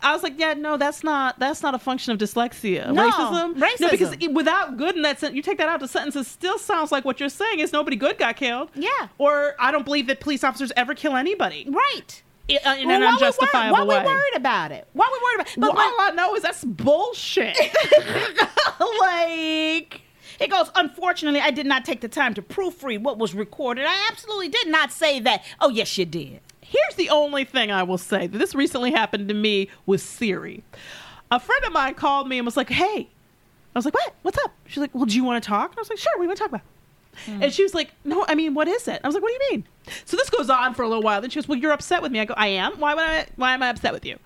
I 0.00 0.12
was 0.12 0.22
like, 0.22 0.38
yeah, 0.38 0.54
no, 0.54 0.76
that's 0.76 1.02
not. 1.02 1.40
That's 1.40 1.64
not 1.64 1.74
a 1.74 1.80
function 1.80 2.12
of 2.12 2.18
dyslexia. 2.18 2.92
No, 2.92 3.10
racism. 3.10 3.56
No, 3.80 3.90
because 3.90 4.12
it- 4.12 4.32
without 4.32 4.76
good 4.76 4.94
in 4.94 5.02
that 5.02 5.18
sentence, 5.18 5.34
you 5.36 5.42
take 5.42 5.58
that 5.58 5.68
out. 5.68 5.80
The 5.80 5.88
sentences 5.88 6.28
still 6.28 6.58
sounds 6.58 6.92
like 6.92 7.04
what 7.04 7.18
you're 7.18 7.28
saying 7.28 7.58
is 7.58 7.72
nobody 7.72 7.96
good 7.96 8.18
got 8.18 8.36
killed. 8.36 8.70
Yeah. 8.76 8.88
Or 9.18 9.56
I 9.58 9.72
don't 9.72 9.84
believe 9.84 10.06
that 10.06 10.20
police 10.20 10.44
officers 10.44 10.70
ever 10.76 10.94
kill 10.94 11.16
anybody 11.16 11.66
Right. 11.68 12.22
In, 12.48 12.58
uh, 12.64 12.74
in 12.74 12.86
Well, 12.88 12.96
an 12.96 13.02
why 13.02 13.06
we 13.08 13.12
unjustifiable 13.14 13.76
worried, 13.76 13.86
why 13.88 13.98
way. 13.98 14.02
we 14.04 14.08
worried 14.14 14.36
about 14.36 14.72
it? 14.72 14.88
Why 14.94 15.08
we 15.12 15.18
worried 15.24 15.40
about 15.40 15.52
it? 15.56 15.58
Well, 15.60 15.70
But, 15.72 15.76
but- 15.76 15.84
all 15.86 16.00
I 16.00 16.10
know 16.10 16.34
is 16.34 16.42
that's 16.42 16.64
bullshit. 16.64 17.56
like 19.00 20.02
it 20.40 20.50
goes 20.50 20.70
unfortunately 20.76 21.40
i 21.40 21.50
did 21.50 21.66
not 21.66 21.84
take 21.84 22.00
the 22.00 22.08
time 22.08 22.32
to 22.32 22.40
proofread 22.42 23.00
what 23.02 23.18
was 23.18 23.34
recorded 23.34 23.84
i 23.86 24.08
absolutely 24.10 24.48
did 24.48 24.68
not 24.68 24.92
say 24.92 25.18
that 25.18 25.42
oh 25.60 25.68
yes 25.68 25.96
you 25.98 26.04
did 26.04 26.40
Here's 26.60 26.96
the 26.96 27.08
only 27.08 27.44
thing 27.44 27.72
I 27.72 27.82
will 27.82 27.96
say 27.96 28.26
that 28.26 28.36
this 28.36 28.54
recently 28.54 28.90
happened 28.90 29.28
to 29.28 29.34
me 29.34 29.70
with 29.86 30.02
Siri. 30.02 30.62
A 31.30 31.40
friend 31.40 31.64
of 31.64 31.72
mine 31.72 31.94
called 31.94 32.28
me 32.28 32.36
and 32.36 32.44
was 32.44 32.58
like, 32.58 32.68
"Hey," 32.68 33.08
I 33.74 33.78
was 33.78 33.86
like, 33.86 33.94
"What? 33.94 34.14
What's 34.20 34.36
up?" 34.44 34.52
She's 34.66 34.76
like, 34.82 34.94
"Well, 34.94 35.06
do 35.06 35.16
you 35.16 35.24
want 35.24 35.42
to 35.42 35.48
talk?" 35.48 35.70
And 35.70 35.78
I 35.78 35.80
was 35.80 35.88
like, 35.88 35.96
"Sure. 35.98 36.12
What 36.18 36.18
do 36.18 36.22
you 36.24 36.28
want 36.28 36.36
to 36.36 36.42
talk 36.42 36.50
about?" 36.50 36.60
Mm. 37.26 37.44
And 37.44 37.52
she 37.52 37.62
was 37.62 37.74
like, 37.74 37.92
no, 38.04 38.24
I 38.28 38.34
mean, 38.34 38.54
what 38.54 38.68
is 38.68 38.88
it? 38.88 39.00
I 39.02 39.06
was 39.06 39.14
like, 39.14 39.22
what 39.22 39.28
do 39.28 39.44
you 39.44 39.50
mean? 39.52 39.64
So 40.04 40.16
this 40.16 40.30
goes 40.30 40.50
on 40.50 40.74
for 40.74 40.82
a 40.82 40.88
little 40.88 41.02
while. 41.02 41.20
Then 41.20 41.30
she 41.30 41.36
goes, 41.36 41.48
well, 41.48 41.58
you're 41.58 41.72
upset 41.72 42.02
with 42.02 42.12
me. 42.12 42.20
I 42.20 42.24
go, 42.24 42.34
I 42.36 42.48
am. 42.48 42.78
Why 42.78 42.94
would 42.94 43.04
I? 43.04 43.26
Why 43.36 43.54
am 43.54 43.62
I 43.62 43.68
upset 43.68 43.92
with 43.92 44.04
you? 44.04 44.18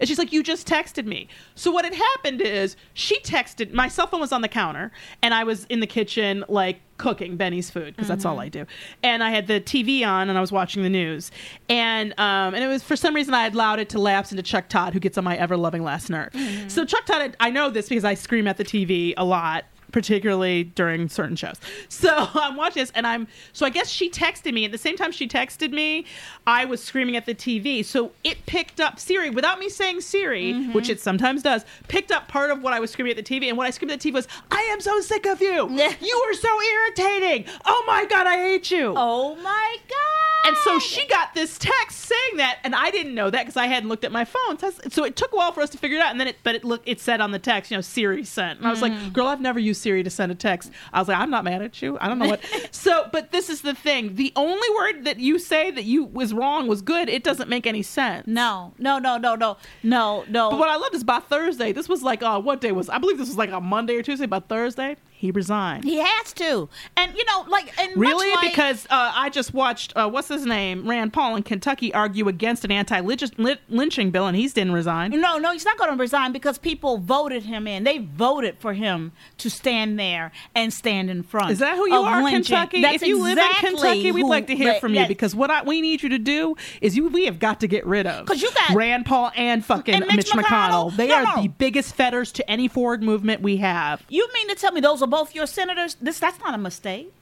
And 0.00 0.08
she's 0.08 0.18
like, 0.18 0.32
you 0.32 0.42
just 0.42 0.66
texted 0.66 1.06
me. 1.06 1.28
So 1.54 1.70
what 1.70 1.84
had 1.84 1.94
happened 1.94 2.40
is 2.40 2.76
she 2.94 3.18
texted. 3.20 3.72
My 3.72 3.88
cell 3.88 4.06
phone 4.06 4.20
was 4.20 4.32
on 4.32 4.42
the 4.42 4.48
counter, 4.48 4.92
and 5.22 5.34
I 5.34 5.44
was 5.44 5.64
in 5.66 5.80
the 5.80 5.86
kitchen 5.86 6.44
like 6.48 6.80
cooking 6.98 7.36
Benny's 7.36 7.68
food 7.70 7.94
because 7.94 8.08
that's 8.08 8.24
all 8.24 8.38
I 8.38 8.46
mm-hmm. 8.46 8.64
do. 8.64 8.66
And 9.02 9.22
I 9.22 9.30
had 9.30 9.46
the 9.46 9.60
TV 9.60 10.06
on, 10.06 10.28
and 10.28 10.36
I 10.36 10.40
was 10.40 10.52
watching 10.52 10.82
the 10.82 10.90
news. 10.90 11.30
And 11.68 12.12
um, 12.18 12.54
and 12.54 12.62
it 12.62 12.68
was 12.68 12.82
for 12.82 12.96
some 12.96 13.14
reason 13.14 13.34
I 13.34 13.42
had 13.42 13.54
allowed 13.54 13.78
it 13.78 13.88
to 13.90 13.98
lapse 13.98 14.30
into 14.32 14.42
Chuck 14.42 14.68
Todd, 14.68 14.92
who 14.92 15.00
gets 15.00 15.18
on 15.18 15.24
my 15.24 15.36
ever 15.36 15.56
loving 15.56 15.82
last 15.82 16.10
nerve. 16.10 16.32
Mm-hmm. 16.32 16.68
So 16.68 16.84
Chuck 16.84 17.06
Todd, 17.06 17.36
I 17.40 17.50
know 17.50 17.70
this 17.70 17.88
because 17.88 18.04
I 18.04 18.14
scream 18.14 18.46
at 18.46 18.56
the 18.56 18.64
TV 18.64 19.14
a 19.16 19.24
lot 19.24 19.64
particularly 19.96 20.62
during 20.62 21.08
certain 21.08 21.36
shows. 21.36 21.56
So 21.88 22.10
I'm 22.34 22.54
watching 22.54 22.82
this 22.82 22.92
and 22.94 23.06
I'm 23.06 23.26
so 23.54 23.64
I 23.64 23.70
guess 23.70 23.88
she 23.88 24.10
texted 24.10 24.52
me 24.52 24.66
at 24.66 24.70
the 24.70 24.76
same 24.76 24.94
time 24.94 25.10
she 25.10 25.26
texted 25.26 25.72
me, 25.72 26.04
I 26.46 26.66
was 26.66 26.84
screaming 26.84 27.16
at 27.16 27.24
the 27.24 27.34
TV. 27.34 27.82
So 27.82 28.12
it 28.22 28.44
picked 28.44 28.78
up 28.78 29.00
Siri 29.00 29.30
without 29.30 29.58
me 29.58 29.70
saying 29.70 30.02
Siri, 30.02 30.52
mm-hmm. 30.52 30.74
which 30.74 30.90
it 30.90 31.00
sometimes 31.00 31.42
does, 31.42 31.64
picked 31.88 32.12
up 32.12 32.28
part 32.28 32.50
of 32.50 32.62
what 32.62 32.74
I 32.74 32.80
was 32.80 32.90
screaming 32.90 33.16
at 33.16 33.24
the 33.24 33.40
TV 33.40 33.48
and 33.48 33.56
what 33.56 33.66
I 33.66 33.70
screamed 33.70 33.90
at 33.90 33.98
the 33.98 34.10
TV 34.10 34.12
was, 34.12 34.28
"I 34.50 34.60
am 34.70 34.82
so 34.82 35.00
sick 35.00 35.24
of 35.24 35.40
you. 35.40 35.66
you 36.00 36.16
are 36.28 36.34
so 36.34 36.62
irritating. 36.62 37.46
Oh 37.64 37.82
my 37.86 38.04
god, 38.04 38.26
I 38.26 38.36
hate 38.36 38.70
you." 38.70 38.92
Oh 38.94 39.34
my 39.36 39.76
god! 39.88 40.15
And 40.46 40.56
so 40.58 40.78
she 40.78 41.06
got 41.08 41.34
this 41.34 41.58
text 41.58 41.98
saying 41.98 42.36
that, 42.36 42.58
and 42.64 42.74
I 42.74 42.90
didn't 42.90 43.14
know 43.14 43.30
that 43.30 43.40
because 43.42 43.56
I 43.56 43.66
hadn't 43.66 43.88
looked 43.88 44.04
at 44.04 44.12
my 44.12 44.24
phone. 44.24 44.58
So, 44.58 44.70
so 44.90 45.04
it 45.04 45.16
took 45.16 45.32
a 45.32 45.36
while 45.36 45.52
for 45.52 45.60
us 45.60 45.70
to 45.70 45.78
figure 45.78 45.96
it 45.98 46.02
out. 46.02 46.10
And 46.12 46.20
then 46.20 46.28
it, 46.28 46.36
but 46.42 46.54
it 46.54 46.64
look, 46.64 46.82
it 46.86 47.00
said 47.00 47.20
on 47.20 47.30
the 47.32 47.38
text, 47.38 47.70
you 47.70 47.76
know, 47.76 47.80
Siri 47.80 48.24
sent. 48.24 48.58
And 48.58 48.66
I 48.66 48.70
was 48.70 48.80
Mm. 48.80 48.82
like, 48.82 49.12
girl, 49.12 49.26
I've 49.26 49.40
never 49.40 49.58
used 49.58 49.82
Siri 49.82 50.02
to 50.02 50.10
send 50.10 50.30
a 50.30 50.34
text. 50.34 50.70
I 50.92 50.98
was 51.00 51.08
like, 51.08 51.18
I'm 51.18 51.30
not 51.30 51.44
mad 51.44 51.62
at 51.62 51.80
you. 51.82 51.98
I 52.00 52.08
don't 52.08 52.18
know 52.18 52.26
what. 52.28 52.40
so, 52.70 53.08
but 53.12 53.32
this 53.32 53.48
is 53.50 53.62
the 53.62 53.74
thing: 53.74 54.14
the 54.16 54.32
only 54.36 54.68
word 54.76 55.04
that 55.04 55.18
you 55.18 55.38
say 55.38 55.70
that 55.70 55.84
you 55.84 56.04
was 56.04 56.32
wrong 56.32 56.66
was 56.68 56.82
good. 56.82 57.08
It 57.08 57.24
doesn't 57.24 57.48
make 57.48 57.66
any 57.66 57.82
sense. 57.82 58.26
No, 58.26 58.72
no, 58.78 58.98
no, 58.98 59.16
no, 59.18 59.34
no, 59.34 59.56
no, 59.82 60.24
no. 60.28 60.50
But 60.50 60.58
what 60.58 60.68
I 60.68 60.76
loved 60.76 60.94
is 60.94 61.04
by 61.04 61.20
Thursday. 61.20 61.72
This 61.72 61.88
was 61.88 62.02
like, 62.02 62.22
uh, 62.22 62.40
what 62.40 62.60
day 62.60 62.72
was? 62.72 62.88
I 62.88 62.98
believe 62.98 63.18
this 63.18 63.28
was 63.28 63.36
like 63.36 63.50
a 63.50 63.60
Monday 63.60 63.96
or 63.96 64.02
Tuesday. 64.02 64.26
By 64.26 64.40
Thursday, 64.40 64.96
he 65.18 65.30
resigned. 65.30 65.84
he 65.84 65.96
has 65.98 66.32
to, 66.34 66.68
and 66.96 67.14
you 67.16 67.24
know, 67.24 67.44
like, 67.48 67.72
and 67.80 67.96
Really? 67.96 68.30
like- 68.32 68.50
because 68.50 68.86
uh, 68.90 69.12
I 69.14 69.30
just 69.30 69.54
watched 69.54 69.92
uh, 69.96 70.08
what's 70.08 70.28
his 70.28 70.44
name, 70.46 70.88
Rand 70.88 71.12
Paul 71.12 71.36
in 71.36 71.42
Kentucky 71.42 71.92
argue 71.94 72.28
against 72.28 72.64
an 72.64 72.70
anti-lynching 72.72 74.10
bill, 74.10 74.26
and 74.26 74.36
he 74.36 74.46
didn't 74.48 74.72
resign. 74.72 75.10
No, 75.20 75.38
no, 75.38 75.52
he's 75.52 75.64
not 75.64 75.76
going 75.78 75.90
to 75.90 75.96
resign 75.96 76.32
because 76.32 76.58
people 76.58 76.98
voted 76.98 77.42
him 77.44 77.66
in. 77.66 77.84
They 77.84 77.98
voted 77.98 78.58
for 78.58 78.72
him 78.74 79.12
to 79.38 79.50
stand 79.50 79.98
there 79.98 80.32
and 80.54 80.72
stand 80.72 81.10
in 81.10 81.22
front. 81.22 81.50
Is 81.50 81.58
that 81.58 81.76
who 81.76 81.88
you 81.88 81.94
are, 81.96 82.22
lynching. 82.22 82.44
Kentucky? 82.44 82.82
That's 82.82 83.02
if 83.02 83.08
you 83.08 83.22
live 83.22 83.38
in 83.38 83.44
Kentucky, 83.54 84.12
we'd 84.12 84.22
who- 84.22 84.28
like 84.28 84.46
to 84.48 84.56
hear 84.56 84.74
from 84.74 84.94
you 84.94 85.06
because 85.06 85.34
what 85.34 85.50
I, 85.50 85.62
we 85.62 85.80
need 85.80 86.02
you 86.02 86.08
to 86.10 86.18
do 86.18 86.56
is 86.80 86.96
you 86.96 87.08
we 87.08 87.24
have 87.26 87.38
got 87.38 87.60
to 87.60 87.66
get 87.68 87.86
rid 87.86 88.06
of 88.06 88.26
because 88.26 88.42
you 88.42 88.50
got- 88.52 88.76
Rand 88.76 89.06
Paul 89.06 89.30
and 89.36 89.64
fucking 89.64 89.94
And 89.94 90.06
Mitch 90.06 90.16
Mitch, 90.16 90.30
McConnell. 90.30 90.90
McConnell. 90.90 90.96
They 90.96 91.08
No, 91.08 91.14
are 91.16 91.36
no. 91.36 91.42
the 91.42 91.48
biggest 91.48 91.94
fetters 91.94 92.32
to 92.32 92.50
any 92.50 92.68
forward 92.68 93.02
movement 93.02 93.42
we 93.42 93.56
have. 93.58 94.02
You 94.08 94.28
mean 94.34 94.48
to 94.48 94.54
tell 94.54 94.72
me 94.72 94.80
those 94.80 95.02
both 95.06 95.34
your 95.34 95.46
senators? 95.46 95.96
This 96.00 96.18
that's 96.18 96.38
not 96.40 96.54
a 96.54 96.58
mistake. 96.58 97.12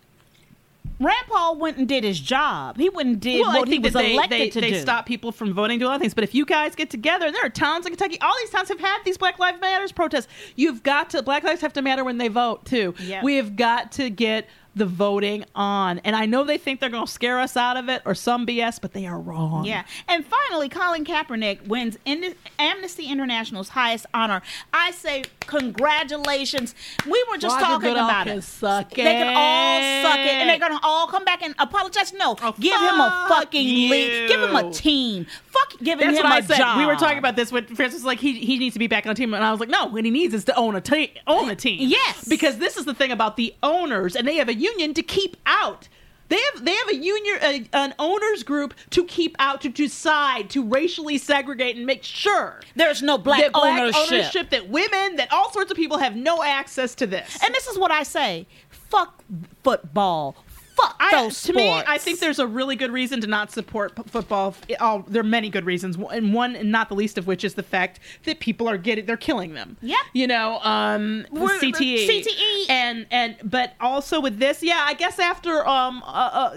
Rand 1.01 1.26
Paul 1.28 1.57
went 1.57 1.76
and 1.76 1.89
did 1.89 2.05
his 2.05 2.20
job. 2.20 2.76
He 2.78 2.89
went 2.89 3.09
and 3.09 3.20
did 3.20 3.41
Well, 3.41 3.59
what 3.59 3.68
he 3.68 3.80
was 3.80 3.95
they, 3.95 4.14
elected 4.14 4.41
they, 4.41 4.51
to 4.51 4.61
they 4.61 4.70
do. 4.70 4.80
stop 4.80 5.07
people 5.07 5.32
from 5.32 5.53
voting 5.53 5.80
to 5.80 5.89
other 5.89 5.99
things. 5.99 6.14
But 6.14 6.22
if 6.22 6.35
you 6.37 6.45
guys 6.47 6.76
get 6.76 6.89
together, 6.89 7.26
and 7.26 7.35
there 7.35 7.45
are 7.45 7.49
towns 7.51 7.85
in 7.85 7.91
Kentucky, 7.91 8.20
all 8.20 8.32
these 8.41 8.51
towns 8.51 8.68
have 8.68 8.78
had 8.78 8.99
these 9.05 9.18
Black 9.18 9.41
Lives 9.41 9.61
Matters 9.61 9.91
protests. 9.91 10.28
You've 10.55 10.85
got 10.85 11.11
to 11.11 11.22
Black 11.22 11.43
lives 11.43 11.61
have 11.62 11.72
to 11.72 11.82
matter 11.82 12.05
when 12.05 12.18
they 12.18 12.28
vote 12.28 12.64
too. 12.64 12.95
Yep. 13.01 13.24
We 13.24 13.37
have 13.37 13.57
got 13.57 13.91
to 13.93 14.09
get 14.09 14.47
the 14.77 14.87
voting 14.87 15.45
on. 15.55 15.99
And 16.01 16.16
I 16.16 16.27
know 16.27 16.45
they 16.45 16.59
think 16.59 16.81
they're 16.81 16.91
going 16.91 17.07
to 17.07 17.12
scare 17.12 17.39
us 17.41 17.57
out 17.57 17.77
of 17.77 17.89
it 17.89 18.03
or 18.05 18.14
some 18.14 18.47
BS, 18.47 18.81
but 18.81 18.93
they 18.93 19.07
are 19.07 19.18
wrong. 19.20 19.64
Yeah. 19.64 19.85
And 20.09 20.25
finally, 20.27 20.68
Colin 20.68 21.05
Kaepernick 21.05 21.66
wins 21.68 21.97
in 22.05 22.35
Amnesty 22.59 23.07
International's 23.07 23.70
highest 23.70 24.07
honor. 24.12 24.43
I 24.72 24.91
say 24.93 25.25
congratulations. 25.41 26.75
We 27.07 27.25
were 27.31 27.37
just 27.39 27.55
Roger 27.55 27.64
talking 27.66 27.89
Goodall 27.91 28.05
about 28.09 28.27
can 28.27 28.39
it. 28.39 28.43
suck 28.43 28.93
it. 28.93 28.97
They 28.97 29.03
can 29.05 29.29
all 29.37 30.03
suck 30.11 30.18
it, 30.20 30.33
and 30.33 30.49
they're 30.49 30.59
gonna 30.59 30.81
all 30.83 31.07
come 31.07 31.25
back 31.25 31.43
and 31.43 31.55
apologize. 31.59 32.12
No, 32.12 32.37
Oh, 32.43 32.55
give 32.59 32.72
him 32.75 33.01
a 33.01 33.27
fuck 33.29 33.45
fucking 33.45 33.66
lead. 33.66 34.29
Give 34.29 34.41
him 34.43 34.57
a 34.57 34.70
team. 34.72 35.27
Fuck 35.47 35.79
giving 35.83 36.07
That's 36.09 36.18
him 36.18 36.25
what 36.25 36.33
a 36.33 36.37
I 36.37 36.41
said. 36.47 36.57
job. 36.59 36.79
We 36.79 36.87
were 36.87 36.97
talking 36.97 37.18
about 37.18 37.37
this 37.37 37.53
when 37.53 37.66
Frances 37.75 38.01
was 38.01 38.05
like, 38.05 38.18
he, 38.18 38.33
he 38.45 38.59
needs 38.59 38.72
to 38.75 38.79
be 38.79 38.87
back 38.87 39.07
on 39.07 39.11
the 39.11 39.14
team. 39.14 39.35
And 39.35 39.45
I 39.45 39.51
was 39.51 39.61
like, 39.61 39.68
no, 39.68 39.87
what 39.87 40.05
he 40.05 40.11
needs 40.11 40.35
is 40.35 40.45
to 40.45 40.57
own 40.57 40.75
a, 40.75 40.81
te- 40.81 41.14
own 41.27 41.49
a 41.51 41.57
team. 41.57 41.89
Yes. 41.89 42.27
Because 42.29 42.59
this 42.59 42.77
is 42.77 42.85
the 42.85 42.95
thing 42.95 43.12
about 43.12 43.37
the 43.37 43.55
owners, 43.62 44.16
and 44.16 44.27
they 44.27 44.37
have 44.37 44.49
a 44.49 44.55
union 44.65 44.95
to 44.95 45.03
keep 45.03 45.37
out. 45.47 45.89
They 46.29 46.41
have 46.53 46.65
they 46.65 46.75
have 46.75 46.89
a 46.89 46.97
union, 46.97 47.39
a, 47.43 47.69
an 47.75 47.95
owners 47.99 48.43
group 48.43 48.75
to 48.91 49.05
keep 49.05 49.37
out, 49.39 49.61
to 49.61 49.69
decide, 49.69 50.49
to 50.51 50.65
racially 50.67 51.19
segregate 51.19 51.77
and 51.77 51.85
make 51.85 52.03
sure 52.03 52.61
There's 52.75 53.03
no 53.03 53.19
black, 53.19 53.43
that 53.43 53.53
black 53.53 53.79
ownership. 53.81 54.12
ownership, 54.12 54.51
that 54.51 54.69
women, 54.69 55.17
that 55.17 55.29
all 55.33 55.53
sorts 55.53 55.71
of 55.71 55.77
people 55.77 55.99
have 55.99 56.17
no 56.17 56.43
access 56.43 56.95
to 56.97 57.07
this. 57.07 57.39
And 57.45 57.55
this 57.55 57.67
is 57.67 57.79
what 57.79 57.91
I 57.91 58.03
say: 58.05 58.47
fuck 58.71 59.23
football. 59.62 60.35
Fuck 60.77 60.97
I, 60.99 61.11
those 61.12 61.35
to 61.43 61.53
sports. 61.53 61.57
me, 61.57 61.70
I 61.87 61.99
think 61.99 62.18
there's 62.20 62.39
a 62.41 62.47
really 62.47 62.75
good 62.77 62.91
reason 62.91 63.20
to 63.20 63.27
not 63.27 63.53
support 63.53 63.95
p- 63.95 64.03
football. 64.07 64.55
There 64.68 65.20
are 65.20 65.22
many 65.22 65.49
good 65.49 65.64
reasons, 65.64 65.97
and 66.11 66.35
one, 66.35 66.57
and 66.57 66.72
not 66.72 66.89
the 66.89 66.95
least 66.97 67.16
of 67.16 67.27
which, 67.27 67.45
is 67.45 67.55
the 67.55 67.62
fact 67.62 68.01
that 68.25 68.41
people 68.41 68.68
are 68.68 68.77
getting 68.77 69.07
they're 69.07 69.16
killing 69.16 69.55
them. 69.55 69.77
Yeah, 69.81 69.97
You 70.12 70.27
know, 70.27 70.59
um, 70.62 71.27
We're- 71.31 71.59
CTE, 71.61 72.09
CTE. 72.09 72.64
and 72.70 73.07
and 73.11 73.37
but 73.45 73.75
also 73.81 74.20
with 74.20 74.39
this, 74.39 74.62
yeah, 74.62 74.83
I 74.85 74.95
guess 74.95 75.18
after 75.18 75.66
um 75.68 76.03
uh, 76.05 76.07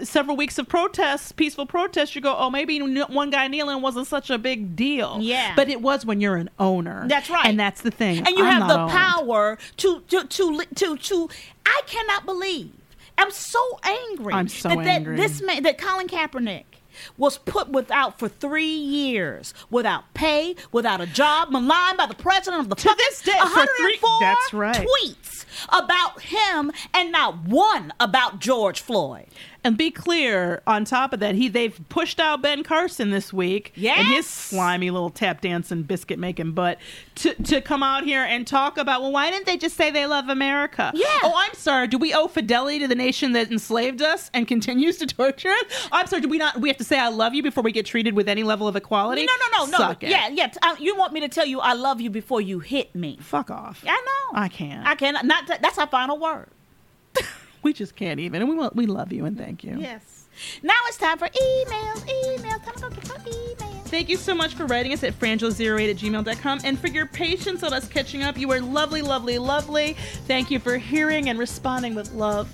uh, 0.00 0.04
several 0.04 0.36
weeks 0.36 0.58
of 0.58 0.66
protests, 0.68 1.30
peaceful 1.32 1.66
protests, 1.66 2.14
you 2.16 2.20
go, 2.20 2.34
oh, 2.36 2.50
maybe 2.50 2.80
n- 2.80 3.04
one 3.08 3.30
guy 3.30 3.46
kneeling 3.48 3.82
wasn't 3.82 4.06
such 4.08 4.30
a 4.30 4.38
big 4.38 4.74
deal. 4.74 5.18
Yeah. 5.20 5.54
but 5.54 5.68
it 5.68 5.80
was 5.80 6.04
when 6.04 6.20
you're 6.20 6.36
an 6.36 6.50
owner. 6.58 7.06
That's 7.08 7.30
right. 7.30 7.46
and 7.46 7.58
that's 7.60 7.82
the 7.82 7.90
thing. 7.92 8.18
and 8.18 8.36
you 8.36 8.44
I'm 8.44 8.62
have 8.62 8.68
the 8.68 8.78
owned. 8.80 8.90
power 8.90 9.58
to 9.78 10.00
to 10.08 10.24
to 10.24 10.64
to 10.74 10.96
to. 10.96 11.28
I 11.66 11.82
cannot 11.86 12.24
believe. 12.26 12.72
I'm 13.18 13.30
so 13.30 13.60
angry. 13.82 14.32
I'm 14.32 14.48
so 14.48 14.68
that, 14.70 14.84
that 14.84 15.04
this 15.16 15.42
man, 15.42 15.62
that 15.64 15.76
Colin 15.78 16.08
Kaepernick. 16.08 16.64
Was 17.16 17.38
put 17.38 17.68
without 17.68 18.18
for 18.18 18.28
three 18.28 18.64
years, 18.74 19.54
without 19.70 20.12
pay, 20.14 20.56
without 20.72 21.00
a 21.00 21.06
job, 21.06 21.48
maligned 21.52 21.96
by 21.96 22.06
the 22.06 22.14
president 22.16 22.62
of 22.62 22.68
the 22.70 22.74
To 22.74 22.92
this 22.98 23.22
day, 23.22 23.38
for 23.38 23.46
three- 23.76 23.98
104 24.00 24.18
that's 24.20 24.52
right. 24.52 24.84
tweets 25.04 25.44
about 25.68 26.22
him, 26.22 26.72
and 26.92 27.12
not 27.12 27.38
one 27.44 27.92
about 28.00 28.40
George 28.40 28.80
Floyd. 28.80 29.26
And 29.64 29.76
be 29.76 29.90
clear, 29.90 30.62
on 30.66 30.84
top 30.84 31.12
of 31.12 31.20
that, 31.20 31.34
he 31.34 31.48
they've 31.48 31.78
pushed 31.88 32.20
out 32.20 32.40
Ben 32.40 32.62
Carson 32.62 33.10
this 33.10 33.32
week 33.32 33.72
and 33.98 34.06
his 34.08 34.26
slimy 34.26 34.90
little 34.90 35.10
tap 35.10 35.40
dancing, 35.40 35.82
biscuit 35.82 36.18
making 36.18 36.52
butt 36.52 36.78
to, 37.16 37.34
to 37.42 37.60
come 37.60 37.82
out 37.82 38.04
here 38.04 38.22
and 38.22 38.46
talk 38.46 38.78
about, 38.78 39.02
well, 39.02 39.10
why 39.12 39.30
didn't 39.30 39.46
they 39.46 39.56
just 39.56 39.76
say 39.76 39.90
they 39.90 40.06
love 40.06 40.28
America? 40.28 40.92
Yeah. 40.94 41.06
Oh, 41.24 41.34
I'm 41.36 41.54
sorry. 41.54 41.88
Do 41.88 41.98
we 41.98 42.14
owe 42.14 42.28
fidelity 42.28 42.78
to 42.78 42.88
the 42.88 42.94
nation 42.94 43.32
that 43.32 43.50
enslaved 43.50 44.00
us 44.00 44.30
and 44.32 44.46
continues 44.46 44.96
to 44.98 45.06
torture 45.06 45.50
us? 45.50 45.88
I'm 45.90 46.06
sorry. 46.06 46.22
Do 46.22 46.28
we 46.28 46.38
not? 46.38 46.60
We 46.60 46.68
have 46.68 46.78
to 46.78 46.84
say 46.84 46.98
I 46.98 47.08
love 47.08 47.34
you 47.34 47.42
before 47.42 47.62
we 47.64 47.72
get 47.72 47.84
treated 47.84 48.14
with 48.14 48.28
any 48.28 48.44
level 48.44 48.68
of 48.68 48.76
equality? 48.76 49.26
No, 49.26 49.32
no, 49.52 49.64
no, 49.64 49.70
no. 49.72 49.78
Suck 49.78 50.02
it. 50.04 50.10
Yeah, 50.10 50.28
yeah. 50.28 50.52
uh, 50.62 50.76
you 50.78 50.96
want 50.96 51.12
me 51.12 51.20
to 51.20 51.28
tell 51.28 51.44
you 51.46 51.58
I 51.60 51.72
love 51.74 52.00
you 52.00 52.10
before 52.10 52.40
you 52.40 52.60
hit 52.60 52.94
me? 52.94 53.18
Fuck 53.20 53.50
off. 53.50 53.84
I 53.86 53.90
know. 53.90 54.38
I 54.40 54.48
can't. 54.48 54.86
I 54.86 54.94
cannot. 54.94 55.24
Not 55.24 55.46
that- 55.48 55.62
that's 55.62 55.78
our 55.78 55.88
final 55.88 56.18
word. 56.18 56.48
We 57.62 57.72
just 57.72 57.96
can't 57.96 58.20
even. 58.20 58.42
And 58.42 58.50
we 58.50 58.56
want, 58.56 58.76
we 58.76 58.86
love 58.86 59.12
you 59.12 59.24
and 59.24 59.36
thank 59.36 59.64
you. 59.64 59.78
Yes. 59.78 60.26
Now 60.62 60.74
it's 60.86 60.96
time 60.96 61.18
for 61.18 61.28
emails. 61.28 62.06
Emails. 62.06 62.64
Time 62.64 62.74
to 62.74 62.80
go 62.80 62.90
get 62.90 63.06
some 63.06 63.22
emails. 63.22 63.82
Thank 63.88 64.08
you 64.10 64.16
so 64.16 64.34
much 64.34 64.54
for 64.54 64.66
writing 64.66 64.92
us 64.92 65.02
at 65.02 65.18
frangela08 65.18 65.90
at 65.90 65.96
gmail.com 65.96 66.60
and 66.62 66.78
for 66.78 66.88
your 66.88 67.06
patience 67.06 67.62
on 67.62 67.72
us 67.72 67.88
catching 67.88 68.22
up. 68.22 68.36
You 68.36 68.52
are 68.52 68.60
lovely, 68.60 69.00
lovely, 69.00 69.38
lovely. 69.38 69.94
Thank 70.26 70.50
you 70.50 70.58
for 70.58 70.76
hearing 70.76 71.30
and 71.30 71.38
responding 71.38 71.94
with 71.94 72.12
love 72.12 72.52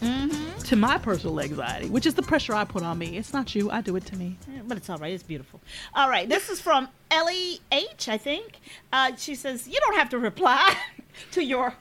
to 0.64 0.76
my 0.76 0.96
personal 0.96 1.40
anxiety, 1.40 1.90
which 1.90 2.06
is 2.06 2.14
the 2.14 2.22
pressure 2.22 2.54
I 2.54 2.64
put 2.64 2.84
on 2.84 2.98
me. 2.98 3.16
It's 3.18 3.32
not 3.32 3.54
you, 3.54 3.70
I 3.70 3.80
do 3.80 3.96
it 3.96 4.06
to 4.06 4.16
me. 4.16 4.38
But 4.66 4.76
it's 4.76 4.88
all 4.88 4.98
right. 4.98 5.12
It's 5.12 5.24
beautiful. 5.24 5.60
All 5.94 6.08
right. 6.08 6.28
This 6.28 6.48
is 6.48 6.60
from 6.60 6.88
Ellie 7.10 7.60
H. 7.72 8.08
I 8.08 8.16
think. 8.16 8.60
Uh, 8.92 9.16
she 9.16 9.34
says 9.34 9.66
you 9.66 9.78
don't 9.80 9.96
have 9.96 10.08
to 10.10 10.18
reply 10.18 10.74
to 11.32 11.42
your 11.44 11.74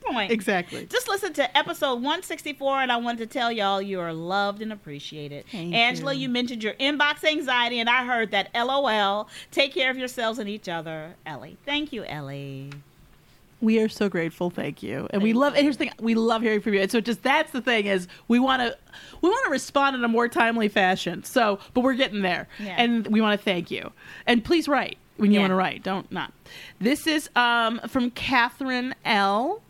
point. 0.00 0.30
Exactly. 0.32 0.86
Just 0.86 1.08
listen 1.08 1.32
to 1.34 1.56
episode 1.56 1.94
164, 1.96 2.82
and 2.82 2.92
I 2.92 2.96
wanted 2.96 3.18
to 3.30 3.38
tell 3.38 3.50
y'all 3.52 3.80
you 3.82 4.00
are 4.00 4.12
loved 4.12 4.62
and 4.62 4.72
appreciated. 4.72 5.44
Thank 5.50 5.74
Angela, 5.74 6.12
you. 6.14 6.22
you 6.22 6.28
mentioned 6.28 6.62
your 6.62 6.74
inbox 6.74 7.24
anxiety, 7.24 7.78
and 7.80 7.88
I 7.88 8.04
heard 8.04 8.30
that 8.32 8.50
LOL. 8.54 9.28
Take 9.50 9.74
care 9.74 9.90
of 9.90 9.96
yourselves 9.98 10.38
and 10.38 10.48
each 10.48 10.68
other. 10.68 11.14
Ellie. 11.26 11.56
Thank 11.64 11.92
you, 11.92 12.04
Ellie. 12.04 12.70
We 13.62 13.78
are 13.80 13.90
so 13.90 14.08
grateful, 14.08 14.48
thank 14.48 14.82
you, 14.82 15.06
and 15.10 15.22
we 15.22 15.34
love. 15.34 15.52
And 15.54 15.62
here's 15.64 15.76
the 15.76 15.84
thing: 15.84 15.92
we 16.00 16.14
love 16.14 16.40
hearing 16.40 16.62
from 16.62 16.72
you. 16.72 16.80
And 16.80 16.90
so, 16.90 16.98
just 17.02 17.22
that's 17.22 17.52
the 17.52 17.60
thing 17.60 17.84
is, 17.84 18.08
we 18.26 18.38
want 18.38 18.62
to, 18.62 18.74
we 19.20 19.28
want 19.28 19.44
to 19.44 19.50
respond 19.50 19.94
in 19.96 20.02
a 20.02 20.08
more 20.08 20.28
timely 20.28 20.68
fashion. 20.68 21.24
So, 21.24 21.58
but 21.74 21.82
we're 21.82 21.92
getting 21.92 22.22
there, 22.22 22.48
Yeah. 22.58 22.76
and 22.78 23.06
we 23.08 23.20
want 23.20 23.38
to 23.38 23.44
thank 23.44 23.70
you. 23.70 23.92
And 24.26 24.42
please 24.42 24.66
write 24.66 24.96
when 25.18 25.30
you 25.30 25.34
Yeah. 25.34 25.40
want 25.42 25.50
to 25.50 25.56
write. 25.56 25.82
Don't 25.82 26.10
not. 26.10 26.32
This 26.80 27.06
is 27.06 27.28
um, 27.36 27.80
from 27.86 28.10
Catherine 28.12 28.94
L. 29.04 29.60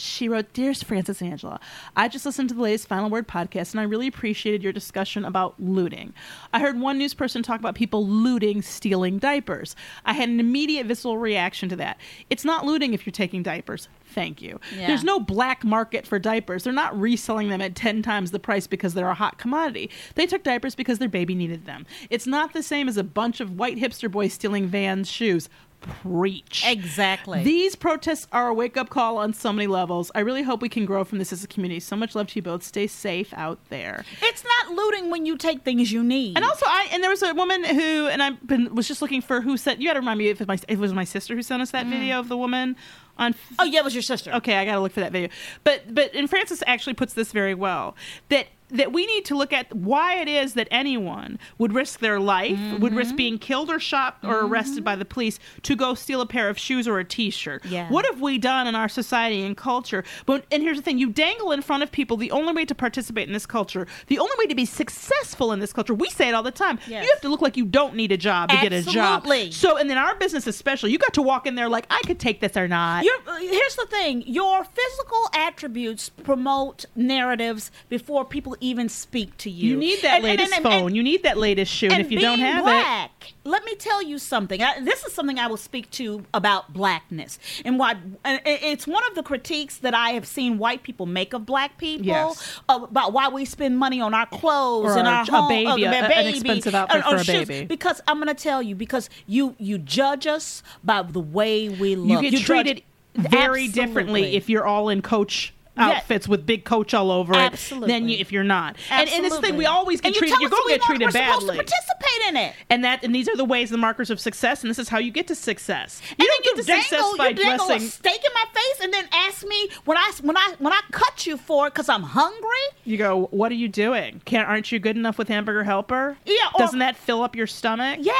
she 0.00 0.28
wrote, 0.28 0.52
Dearest 0.52 0.84
Frances 0.84 1.22
Angela, 1.22 1.60
I 1.96 2.08
just 2.08 2.26
listened 2.26 2.48
to 2.48 2.54
the 2.54 2.62
latest 2.62 2.88
Final 2.88 3.10
Word 3.10 3.28
podcast 3.28 3.72
and 3.72 3.80
I 3.80 3.84
really 3.84 4.06
appreciated 4.06 4.62
your 4.62 4.72
discussion 4.72 5.24
about 5.24 5.60
looting. 5.60 6.14
I 6.52 6.60
heard 6.60 6.80
one 6.80 6.98
news 6.98 7.14
person 7.14 7.42
talk 7.42 7.60
about 7.60 7.74
people 7.74 8.06
looting, 8.06 8.62
stealing 8.62 9.18
diapers. 9.18 9.76
I 10.04 10.14
had 10.14 10.28
an 10.28 10.40
immediate 10.40 10.86
visceral 10.86 11.18
reaction 11.18 11.68
to 11.68 11.76
that. 11.76 11.98
It's 12.30 12.44
not 12.44 12.64
looting 12.64 12.94
if 12.94 13.06
you're 13.06 13.12
taking 13.12 13.42
diapers. 13.42 13.88
Thank 14.06 14.42
you. 14.42 14.58
Yeah. 14.76 14.88
There's 14.88 15.04
no 15.04 15.20
black 15.20 15.64
market 15.64 16.06
for 16.06 16.18
diapers. 16.18 16.64
They're 16.64 16.72
not 16.72 16.98
reselling 16.98 17.48
them 17.48 17.60
at 17.60 17.74
10 17.76 18.02
times 18.02 18.30
the 18.30 18.40
price 18.40 18.66
because 18.66 18.94
they're 18.94 19.08
a 19.08 19.14
hot 19.14 19.38
commodity. 19.38 19.90
They 20.16 20.26
took 20.26 20.42
diapers 20.42 20.74
because 20.74 20.98
their 20.98 21.08
baby 21.08 21.34
needed 21.34 21.66
them. 21.66 21.86
It's 22.10 22.26
not 22.26 22.52
the 22.52 22.62
same 22.62 22.88
as 22.88 22.96
a 22.96 23.04
bunch 23.04 23.40
of 23.40 23.58
white 23.58 23.76
hipster 23.76 24.10
boys 24.10 24.32
stealing 24.32 24.66
Vans 24.66 25.08
shoes. 25.08 25.48
Preach. 25.80 26.62
Exactly. 26.66 27.42
These 27.42 27.74
protests 27.74 28.26
are 28.32 28.48
a 28.48 28.54
wake 28.54 28.76
up 28.76 28.90
call 28.90 29.18
on 29.18 29.32
so 29.32 29.52
many 29.52 29.66
levels. 29.66 30.10
I 30.14 30.20
really 30.20 30.42
hope 30.42 30.60
we 30.60 30.68
can 30.68 30.84
grow 30.84 31.04
from 31.04 31.18
this 31.18 31.32
as 31.32 31.42
a 31.42 31.48
community. 31.48 31.80
So 31.80 31.96
much 31.96 32.14
love 32.14 32.28
to 32.28 32.36
you 32.36 32.42
both. 32.42 32.62
Stay 32.62 32.86
safe 32.86 33.32
out 33.34 33.58
there. 33.68 34.04
it's 34.22 34.44
not 34.44 34.74
looting 34.74 35.10
when 35.10 35.26
you 35.26 35.36
take 35.38 35.62
things 35.62 35.90
you 35.90 36.02
need. 36.02 36.36
And 36.36 36.44
also, 36.44 36.66
I 36.66 36.88
and 36.92 37.02
there 37.02 37.10
was 37.10 37.22
a 37.22 37.34
woman 37.34 37.64
who 37.64 38.08
and 38.08 38.22
I 38.22 38.30
been 38.30 38.74
was 38.74 38.86
just 38.88 39.00
looking 39.00 39.22
for 39.22 39.40
who 39.40 39.56
sent. 39.56 39.80
You 39.80 39.88
got 39.88 39.94
to 39.94 40.00
remind 40.00 40.18
me 40.18 40.28
if 40.28 40.40
it, 40.40 40.48
my, 40.48 40.54
if 40.54 40.68
it 40.68 40.78
was 40.78 40.92
my 40.92 41.04
sister 41.04 41.34
who 41.34 41.42
sent 41.42 41.62
us 41.62 41.70
that 41.70 41.86
mm. 41.86 41.90
video 41.90 42.20
of 42.20 42.28
the 42.28 42.36
woman 42.36 42.76
on. 43.16 43.34
oh 43.58 43.64
yeah, 43.64 43.80
it 43.80 43.84
was 43.84 43.94
your 43.94 44.02
sister. 44.02 44.32
Okay, 44.32 44.56
I 44.56 44.64
got 44.64 44.74
to 44.74 44.80
look 44.80 44.92
for 44.92 45.00
that 45.00 45.12
video. 45.12 45.30
But 45.64 45.94
but 45.94 46.14
and 46.14 46.28
Frances 46.28 46.62
actually 46.66 46.94
puts 46.94 47.14
this 47.14 47.32
very 47.32 47.54
well 47.54 47.96
that 48.28 48.48
that 48.70 48.92
we 48.92 49.06
need 49.06 49.24
to 49.26 49.36
look 49.36 49.52
at 49.52 49.74
why 49.74 50.16
it 50.16 50.28
is 50.28 50.54
that 50.54 50.68
anyone 50.70 51.38
would 51.58 51.72
risk 51.74 52.00
their 52.00 52.20
life, 52.20 52.58
would 52.78 52.90
Mm-hmm. 52.90 52.96
risk 52.96 53.16
being 53.16 53.38
killed 53.38 53.70
or 53.70 53.78
shot 53.78 54.18
or 54.24 54.40
arrested 54.46 54.82
by 54.84 54.96
the 54.96 55.04
police 55.04 55.38
to 55.62 55.76
go 55.76 55.94
steal 55.94 56.20
a 56.20 56.26
pair 56.26 56.48
of 56.48 56.58
shoes 56.58 56.88
or 56.88 56.98
a 56.98 57.04
t-shirt. 57.04 57.64
Yeah. 57.66 57.88
What 57.88 58.04
have 58.06 58.20
we 58.20 58.36
done 58.38 58.66
in 58.66 58.74
our 58.74 58.88
society 58.88 59.42
and 59.42 59.56
culture? 59.56 60.02
But 60.26 60.44
and 60.50 60.62
here's 60.62 60.76
the 60.76 60.82
thing, 60.82 60.98
you 60.98 61.10
dangle 61.10 61.52
in 61.52 61.62
front 61.62 61.82
of 61.82 61.92
people 61.92 62.16
the 62.16 62.30
only 62.32 62.52
way 62.52 62.64
to 62.64 62.74
participate 62.74 63.28
in 63.28 63.32
this 63.32 63.46
culture, 63.46 63.86
the 64.08 64.18
only 64.18 64.34
way 64.38 64.46
to 64.46 64.54
be 64.54 64.64
successful 64.64 65.52
in 65.52 65.60
this 65.60 65.72
culture. 65.72 65.94
We 65.94 66.08
say 66.10 66.28
it 66.28 66.34
all 66.34 66.42
the 66.42 66.50
time. 66.50 66.78
Yes. 66.88 67.04
You 67.04 67.10
have 67.12 67.20
to 67.22 67.28
look 67.28 67.42
like 67.42 67.56
you 67.56 67.64
don't 67.64 67.94
need 67.94 68.10
a 68.12 68.16
job 68.16 68.48
to 68.50 68.56
get 68.56 68.72
a 68.72 68.82
job. 68.82 69.26
So 69.52 69.76
and 69.76 69.90
in 69.90 69.96
our 69.96 70.14
business 70.16 70.46
especially, 70.46 70.90
you 70.90 70.98
got 70.98 71.14
to 71.14 71.22
walk 71.22 71.46
in 71.46 71.54
there 71.54 71.68
like 71.68 71.86
I 71.90 72.00
could 72.06 72.18
take 72.18 72.40
this 72.40 72.56
or 72.56 72.66
not. 72.66 73.04
Your, 73.04 73.14
uh, 73.26 73.36
here's 73.38 73.76
the 73.76 73.86
thing: 73.86 74.22
your 74.26 74.64
physical 74.64 75.28
attributes 75.34 76.08
promote 76.08 76.86
narratives 76.96 77.70
before 77.88 78.24
people 78.24 78.56
even 78.60 78.88
speak 78.88 79.36
to 79.38 79.50
you. 79.50 79.70
You 79.70 79.76
need 79.76 80.02
that 80.02 80.16
And- 80.16 80.24
latest 80.24 80.52
and- 80.54 80.66
and- 80.66 80.74
phone. 80.82 80.94
you 80.94 81.02
need 81.02 81.22
that 81.22 81.38
latest 81.38 81.72
shoe. 81.72 81.88
And, 81.90 82.00
if 82.00 82.10
you 82.12 82.18
don't 82.20 82.38
have 82.40 82.58
it, 82.58 82.62
black, 82.64 83.32
let 83.44 83.64
me 83.64 83.74
tell 83.74 84.02
you 84.02 84.18
something. 84.18 84.62
I, 84.62 84.80
this 84.80 85.04
is 85.04 85.12
something 85.12 85.38
I 85.38 85.46
will 85.46 85.56
speak 85.56 85.90
to 85.92 86.24
about 86.34 86.72
blackness 86.72 87.38
and 87.64 87.78
why. 87.78 87.96
It's 88.24 88.86
one 88.86 89.02
of 89.08 89.14
the 89.14 89.22
critiques 89.22 89.78
that 89.78 89.94
I 89.94 90.10
have 90.10 90.26
seen 90.26 90.58
white 90.58 90.82
people 90.82 91.06
make 91.06 91.32
of 91.32 91.46
black 91.46 91.78
people 91.78 92.06
Yes. 92.06 92.60
about 92.68 93.12
why 93.12 93.28
we 93.28 93.44
spend 93.44 93.78
money 93.78 94.00
on 94.00 94.14
our 94.14 94.26
clothes 94.26 94.94
Or 94.94 94.98
and 94.98 95.08
our 95.08 95.22
a 95.22 95.30
home, 95.30 95.48
baby, 95.48 95.86
uh, 95.86 95.92
a- 95.92 95.96
an 95.96 96.08
baby, 96.08 96.28
expensive 96.30 96.74
outfit 96.74 97.04
for 97.04 97.16
a 97.16 97.24
baby. 97.44 97.66
Because 97.66 98.00
I'm 98.06 98.16
going 98.16 98.28
to 98.28 98.34
tell 98.34 98.62
you, 98.62 98.74
because 98.74 99.08
you 99.26 99.54
you 99.58 99.78
judge 99.78 100.26
us 100.26 100.62
by 100.84 101.02
the 101.02 101.20
way 101.20 101.68
we 101.68 101.96
look. 101.96 102.22
you 102.22 102.30
get 102.30 102.38
judge- 102.38 102.46
treated 102.46 102.82
very 103.14 103.64
Absolutely. 103.64 103.68
differently 103.68 104.36
if 104.36 104.48
you're 104.48 104.64
all 104.66 104.88
in 104.88 105.02
coach 105.02 105.52
Yeah. 105.80 105.88
outfits 105.96 106.28
with 106.28 106.46
big 106.46 106.64
coach 106.64 106.94
all 106.94 107.10
over 107.10 107.32
it 107.32 107.36
than 107.36 107.52
Absolutely. 107.52 108.12
you 108.12 108.18
if 108.18 108.30
you're 108.32 108.44
not. 108.44 108.76
And, 108.90 109.08
and 109.08 109.24
this 109.24 109.38
thing 109.40 109.56
we 109.56 109.66
always 109.66 110.00
get 110.00 110.08
And 110.08 110.16
treated. 110.16 110.32
tell 110.34 110.40
You're 110.42 110.50
going 110.50 110.62
to 110.64 110.68
get 110.70 110.82
treated 110.82 111.04
we're 111.06 111.10
supposed 111.12 111.46
badly. 111.46 111.56
to 111.58 111.62
participate 111.64 112.28
in 112.28 112.36
it. 112.36 112.54
and 112.70 112.84
that 112.84 113.02
and 113.04 113.14
these 113.14 113.28
are 113.28 113.36
the 113.36 113.44
ways 113.44 113.70
the 113.70 113.76
markers 113.78 114.10
of 114.10 114.20
success, 114.20 114.62
and 114.62 114.70
this 114.70 114.78
is 114.78 114.88
how 114.88 114.98
you 114.98 115.10
get 115.10 115.26
to 115.28 115.34
success. 115.34 116.00
You 116.18 116.26
And 116.26 116.28
don't 116.28 116.44
get 116.44 116.66
then 116.66 116.76
to 116.78 116.82
success 116.82 117.14
by 117.18 117.28
you 117.28 117.34
dangle 117.34 117.66
dressing. 117.68 117.86
a 117.86 117.90
steak 117.90 118.20
in 118.24 118.30
my 118.34 118.44
face 118.52 118.80
and 118.84 118.92
then 118.92 119.08
ask 119.12 119.46
me 119.46 119.68
when 119.84 119.96
I 119.96 120.10
when 120.22 120.36
I 120.36 120.54
when 120.58 120.72
I 120.72 120.80
cut 120.90 121.26
you 121.26 121.36
for 121.36 121.66
it 121.66 121.74
because 121.74 121.88
I'm 121.88 122.02
hungry. 122.02 122.48
You 122.84 122.96
go, 122.96 123.26
what 123.30 123.50
are 123.52 123.56
you 123.56 123.68
doing? 123.68 124.20
Can't 124.24 124.48
aren't 124.48 124.70
you 124.72 124.78
good 124.78 124.96
enough 124.96 125.18
with 125.18 125.28
Hamburger 125.28 125.64
Helper? 125.64 126.16
Yeah, 126.24 126.34
or- 126.54 126.58
Doesn't 126.58 126.78
that 126.80 126.96
fill 126.96 127.22
up 127.22 127.34
your 127.36 127.46
stomach? 127.46 128.00
Yeah. 128.02 128.14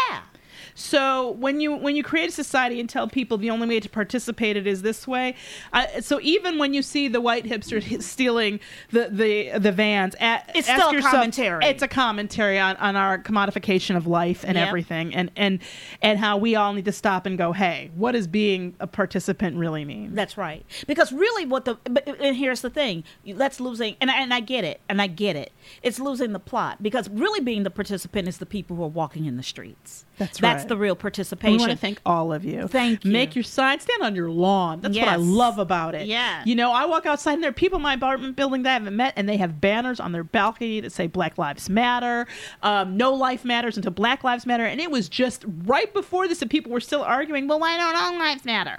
So 0.81 1.33
when 1.33 1.61
you 1.61 1.75
when 1.77 1.95
you 1.95 2.03
create 2.03 2.31
a 2.31 2.33
society 2.33 2.81
and 2.81 2.89
tell 2.89 3.07
people 3.07 3.37
the 3.37 3.51
only 3.51 3.69
way 3.69 3.81
to 3.81 3.89
participate 3.89 4.57
it 4.57 4.67
is 4.67 4.81
this 4.81 5.07
way, 5.07 5.35
uh, 5.75 6.01
so 6.01 6.19
even 6.23 6.57
when 6.59 6.73
you 6.73 6.81
see 6.81 7.07
the 7.07 7.21
white 7.21 7.45
hipsters 7.45 8.03
stealing 8.03 8.61
the 8.91 9.09
the 9.11 9.59
the 9.59 9.73
vans, 9.73 10.15
a- 10.21 10.43
It's 10.55 10.67
still 10.67 10.89
a 10.89 10.93
yourself- 10.95 11.13
commentary. 11.13 11.67
It's 11.67 11.83
a 11.83 11.89
commentary 11.89 12.59
on, 12.59 12.77
on 12.77 12.97
our 12.97 13.19
commodification 13.19 13.95
of 13.95 14.07
life 14.07 14.43
and 14.43 14.57
Yep. 14.57 14.69
everything, 14.69 15.15
and 15.15 15.31
and 15.37 15.59
and 16.01 16.19
how 16.19 16.39
we 16.39 16.57
all 16.57 16.73
need 16.73 16.87
to 16.87 16.93
stop 16.93 17.27
and 17.27 17.37
go, 17.37 17.53
hey, 17.53 17.91
what 17.95 18.13
does 18.13 18.27
being 18.27 18.75
a 18.81 18.87
participant 18.87 19.57
really 19.59 19.85
mean? 19.85 20.15
That's 20.15 20.39
right. 20.39 20.65
Because 20.87 21.13
really, 21.13 21.45
what 21.45 21.67
the 21.67 21.75
but, 21.85 22.09
and 22.09 22.35
here's 22.37 22.63
the 22.63 22.71
thing: 22.71 23.05
that's 23.27 23.61
losing. 23.61 23.97
And 24.01 24.11
I, 24.11 24.23
and 24.23 24.33
I 24.33 24.41
get 24.41 24.65
it, 24.65 24.81
and 24.89 25.03
I 25.03 25.09
get 25.09 25.37
it. 25.37 25.53
It's 25.83 26.01
losing 26.01 26.33
the 26.33 26.41
plot 26.41 26.83
because 26.83 27.11
really 27.11 27.41
being 27.41 27.65
the 27.65 27.71
participant 27.71 28.29
is 28.29 28.39
the 28.39 28.47
people 28.47 28.77
who 28.77 28.83
are 28.85 28.89
walking 28.89 29.27
in 29.27 29.37
the 29.37 29.43
streets. 29.43 30.07
That's 30.21 30.43
right. 30.43 30.53
That's 30.53 30.67
the 30.67 30.77
real 30.77 30.95
participation. 30.95 31.53
we 31.53 31.59
want 31.59 31.73
to 31.73 31.79
thank 31.79 31.99
all 32.05 32.31
of 32.31 32.45
you. 32.45 32.69
Thank 32.69 33.07
you. 33.07 33.11
Make 33.11 33.35
your 33.35 33.43
sign 33.43 33.81
stand 33.81 34.03
on 34.03 34.15
your 34.15 34.31
lawn. 34.31 34.83
That's 34.83 34.95
what 34.97 35.09
I 35.09 35.17
love 35.17 35.59
about 35.59 35.95
it. 35.95 36.07
Yeah. 36.07 36.43
You 36.45 36.55
know, 36.55 36.73
I 36.73 36.85
walk 36.85 37.07
outside 37.07 37.33
and 37.33 37.43
there 37.43 37.49
are 37.49 37.55
people 37.55 37.77
in 37.77 37.83
my 37.83 37.95
apartment 37.95 38.37
building 38.37 38.63
that 38.65 38.71
I 38.71 38.73
haven't 38.75 38.95
met, 38.95 39.15
and 39.17 39.27
they 39.27 39.39
have 39.39 39.63
banners 39.63 39.99
on 39.99 40.13
their 40.13 40.23
balcony 40.23 40.81
that 40.81 40.93
say 40.93 41.07
Black 41.07 41.39
Lives 41.39 41.71
Matter, 41.71 42.27
um, 42.63 42.99
No 42.99 43.15
Life 43.15 43.47
Matters 43.47 43.79
until 43.79 43.93
Black 43.93 44.23
Lives 44.23 44.45
Matter. 44.45 44.67
And 44.67 44.79
it 44.79 44.91
was 44.91 45.09
just 45.09 45.47
right 45.65 45.93
before 45.95 46.29
this, 46.29 46.43
and 46.43 46.51
people 46.51 46.71
were 46.71 46.81
still 46.81 47.03
arguing, 47.03 47.49
well, 47.49 47.59
why 47.59 47.79
don't 47.79 47.97
all 47.97 48.19
lives 48.19 48.45
matter? 48.45 48.79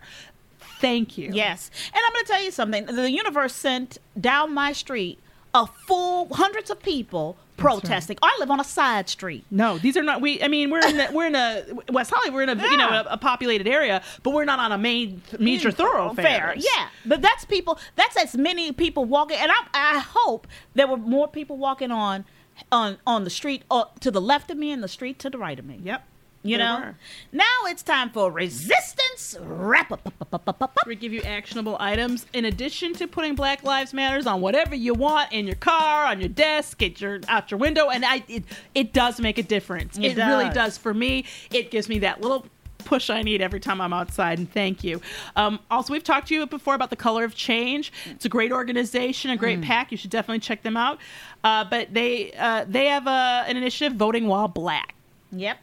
Thank 0.80 1.18
you. 1.18 1.32
Yes. 1.34 1.72
And 1.88 2.02
I'm 2.06 2.14
going 2.14 2.26
to 2.26 2.32
tell 2.32 2.44
you 2.44 2.52
something. 2.52 2.86
The 2.86 3.10
universe 3.10 3.54
sent 3.56 3.98
down 4.20 4.54
my 4.54 4.74
street 4.74 5.20
a 5.54 5.68
full 5.68 6.34
hundreds 6.34 6.70
of 6.70 6.82
people 6.82 7.38
protesting. 7.58 8.18
I 8.22 8.36
live 8.40 8.50
on 8.50 8.60
a 8.60 8.64
side 8.64 9.10
street. 9.10 9.46
No, 9.52 9.78
these 9.78 9.96
are 9.96 10.04
not. 10.04 10.22
We, 10.22 10.42
I 10.42 10.48
mean, 10.48 10.70
we're 10.70 10.86
in 10.86 10.98
the, 10.98 11.10
we're 11.12 11.28
in 11.28 11.36
a 11.36 11.64
West 11.92 12.12
Hollywood. 12.14 12.36
We're 12.36 12.44
in 12.44 12.50
a 12.50 12.64
you 12.64 12.78
know 12.78 12.90
a, 12.90 13.06
a 13.12 13.18
populated 13.18 13.68
area, 13.68 14.02
but 14.24 14.34
we're 14.34 14.46
not 14.46 14.60
on 14.60 14.72
a 14.72 14.78
main 14.78 15.22
major 15.40 15.72
thoroughfare. 15.72 16.56
Yeah. 16.58 16.88
But 17.06 17.22
that's 17.22 17.46
people. 17.46 17.80
That's 17.96 18.18
as 18.18 18.36
many 18.36 18.72
people 18.72 19.06
walking, 19.06 19.38
and 19.38 19.52
I, 19.52 19.68
I 19.74 20.00
hope 20.00 20.48
there 20.74 20.88
were 20.88 20.98
more 20.98 21.28
people 21.28 21.58
walking 21.58 21.92
on, 21.92 22.26
on 22.72 22.98
on 23.06 23.24
the 23.24 23.30
street 23.30 23.64
uh, 23.70 23.86
to 24.00 24.12
the 24.12 24.22
left 24.22 24.50
of 24.52 24.58
me 24.58 24.72
and 24.72 24.82
the 24.84 24.88
street 24.88 25.20
to 25.20 25.30
the 25.30 25.38
right 25.38 25.60
of 25.60 25.66
me. 25.66 25.80
Yep. 25.84 26.08
You 26.44 26.58
There 26.58 26.66
know. 26.66 26.94
Now 27.32 27.44
it's 27.66 27.84
time 27.84 28.10
for 28.10 28.32
resistance 28.32 29.38
wrap 29.40 29.92
up. 29.92 30.78
We 30.88 30.96
give 30.96 31.14
you 31.14 31.22
actionable 31.22 31.78
items 31.80 32.26
in 32.34 32.46
addition 32.46 32.94
to 32.96 33.08
putting 33.08 33.36
Black 33.36 33.64
Lives 33.64 33.94
Matters 33.94 34.26
on 34.26 34.42
whatever 34.42 34.74
you 34.76 34.94
want 34.94 35.32
in 35.32 35.46
your 35.46 35.56
car, 35.56 36.06
on 36.06 36.20
your 36.20 36.30
desk, 36.30 36.82
at 36.82 37.00
your 37.00 37.20
out 37.28 37.52
your 37.52 37.60
window, 37.60 37.90
and 37.90 38.04
I 38.04 38.24
it, 38.28 38.44
it 38.74 38.94
does 38.94 39.20
make 39.20 39.38
a 39.38 39.44
difference. 39.44 39.98
It 39.98 40.04
It, 40.06 40.18
really 40.18 40.46
does. 40.46 40.56
does 40.56 40.78
for 40.78 40.94
me. 40.94 41.26
It 41.52 41.70
gives 41.70 41.88
me 41.88 42.00
that 42.00 42.22
little 42.22 42.46
push 42.80 43.12
I 43.12 43.22
need 43.22 43.42
every 43.42 43.60
time 43.60 43.80
I'm 43.80 43.94
outside, 43.94 44.40
and 44.40 44.52
thank 44.52 44.84
you. 44.84 45.00
Um, 45.36 45.60
also, 45.70 45.94
we've 45.94 46.04
talked 46.04 46.28
to 46.30 46.34
you 46.34 46.48
before 46.48 46.74
about 46.74 46.90
the 46.90 46.96
Color 46.96 47.24
of 47.24 47.36
Change. 47.36 47.94
It's 48.10 48.26
a 48.26 48.30
great 48.30 48.52
organization, 48.52 49.30
a 49.30 49.38
great 49.38 49.62
pack. 49.62 49.92
You 49.92 49.98
should 49.98 50.10
definitely 50.10 50.40
check 50.40 50.64
them 50.64 50.76
out. 50.76 50.98
Uh, 51.44 51.64
but 51.66 51.94
they 51.94 52.34
uh, 52.34 52.66
they 52.68 52.88
have 52.88 53.06
a, 53.06 53.46
an 53.48 53.58
initiative, 53.58 53.94
Voting 53.96 54.28
While 54.28 54.48
Black. 54.48 54.96
Yep. 55.32 55.58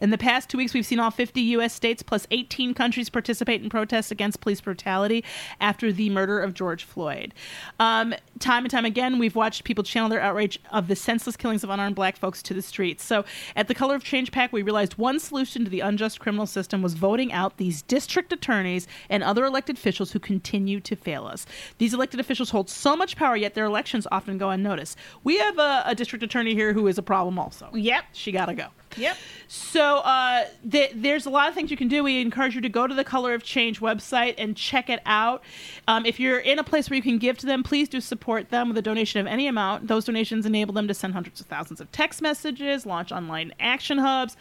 In 0.00 0.10
the 0.10 0.18
past 0.18 0.48
two 0.48 0.58
weeks, 0.58 0.74
we've 0.74 0.86
seen 0.86 1.00
all 1.00 1.10
50 1.10 1.40
U.S. 1.40 1.72
states 1.72 2.02
plus 2.02 2.26
18 2.30 2.74
countries 2.74 3.08
participate 3.08 3.62
in 3.62 3.68
protests 3.68 4.10
against 4.10 4.40
police 4.40 4.60
brutality 4.60 5.24
after 5.60 5.92
the 5.92 6.10
murder 6.10 6.40
of 6.40 6.54
George 6.54 6.84
Floyd. 6.84 7.32
Um, 7.80 8.14
time 8.38 8.64
and 8.64 8.70
time 8.70 8.84
again, 8.84 9.18
we've 9.18 9.36
watched 9.36 9.64
people 9.64 9.84
channel 9.84 10.08
their 10.08 10.20
outrage 10.20 10.58
of 10.70 10.88
the 10.88 10.96
senseless 10.96 11.36
killings 11.36 11.64
of 11.64 11.70
unarmed 11.70 11.96
black 11.96 12.16
folks 12.16 12.42
to 12.42 12.54
the 12.54 12.62
streets. 12.62 13.04
So, 13.04 13.24
at 13.54 13.68
the 13.68 13.74
Color 13.74 13.94
of 13.94 14.04
Change 14.04 14.32
PAC, 14.32 14.52
we 14.52 14.62
realized 14.62 14.98
one 14.98 15.18
solution 15.18 15.64
to 15.64 15.70
the 15.70 15.80
unjust 15.80 16.20
criminal 16.20 16.46
system 16.46 16.82
was 16.82 16.94
voting 16.94 17.32
out 17.32 17.56
these 17.56 17.82
district 17.82 18.32
attorneys 18.32 18.86
and 19.08 19.22
other 19.22 19.44
elected 19.44 19.76
officials 19.76 20.12
who 20.12 20.18
continue 20.18 20.80
to 20.80 20.96
fail 20.96 21.26
us. 21.26 21.46
These 21.78 21.94
elected 21.94 22.20
officials 22.20 22.50
hold 22.50 22.68
so 22.68 22.96
much 22.96 23.16
power, 23.16 23.36
yet 23.36 23.54
their 23.54 23.64
elections 23.64 24.06
often 24.12 24.38
go 24.38 24.50
unnoticed. 24.50 24.96
We 25.24 25.38
have 25.38 25.58
a, 25.58 25.84
a 25.86 25.94
district 25.94 26.22
attorney 26.22 26.54
here 26.54 26.72
who 26.72 26.86
is 26.86 26.98
a 26.98 27.02
problem 27.02 27.38
also. 27.38 27.70
Yep. 27.72 28.04
She 28.12 28.32
got 28.32 28.46
to 28.46 28.54
go. 28.54 28.68
Yep. 28.96 29.16
So 29.48 29.98
uh, 29.98 30.46
th- 30.70 30.92
there's 30.94 31.26
a 31.26 31.30
lot 31.30 31.48
of 31.48 31.54
things 31.54 31.70
you 31.70 31.76
can 31.76 31.88
do. 31.88 32.02
We 32.02 32.20
encourage 32.20 32.54
you 32.54 32.60
to 32.62 32.68
go 32.68 32.86
to 32.86 32.94
the 32.94 33.04
Color 33.04 33.34
of 33.34 33.42
Change 33.42 33.80
website 33.80 34.34
and 34.38 34.56
check 34.56 34.90
it 34.90 35.00
out. 35.06 35.42
Um, 35.86 36.04
if 36.04 36.18
you're 36.18 36.38
in 36.38 36.58
a 36.58 36.64
place 36.64 36.90
where 36.90 36.96
you 36.96 37.02
can 37.02 37.18
give 37.18 37.38
to 37.38 37.46
them, 37.46 37.62
please 37.62 37.88
do 37.88 38.00
support 38.00 38.50
them 38.50 38.68
with 38.68 38.78
a 38.78 38.82
donation 38.82 39.20
of 39.20 39.26
any 39.26 39.46
amount. 39.46 39.86
Those 39.86 40.04
donations 40.04 40.46
enable 40.46 40.74
them 40.74 40.88
to 40.88 40.94
send 40.94 41.12
hundreds 41.12 41.40
of 41.40 41.46
thousands 41.46 41.80
of 41.80 41.90
text 41.92 42.22
messages, 42.22 42.86
launch 42.86 43.12
online 43.12 43.52
action 43.60 43.98
hubs, 43.98 44.36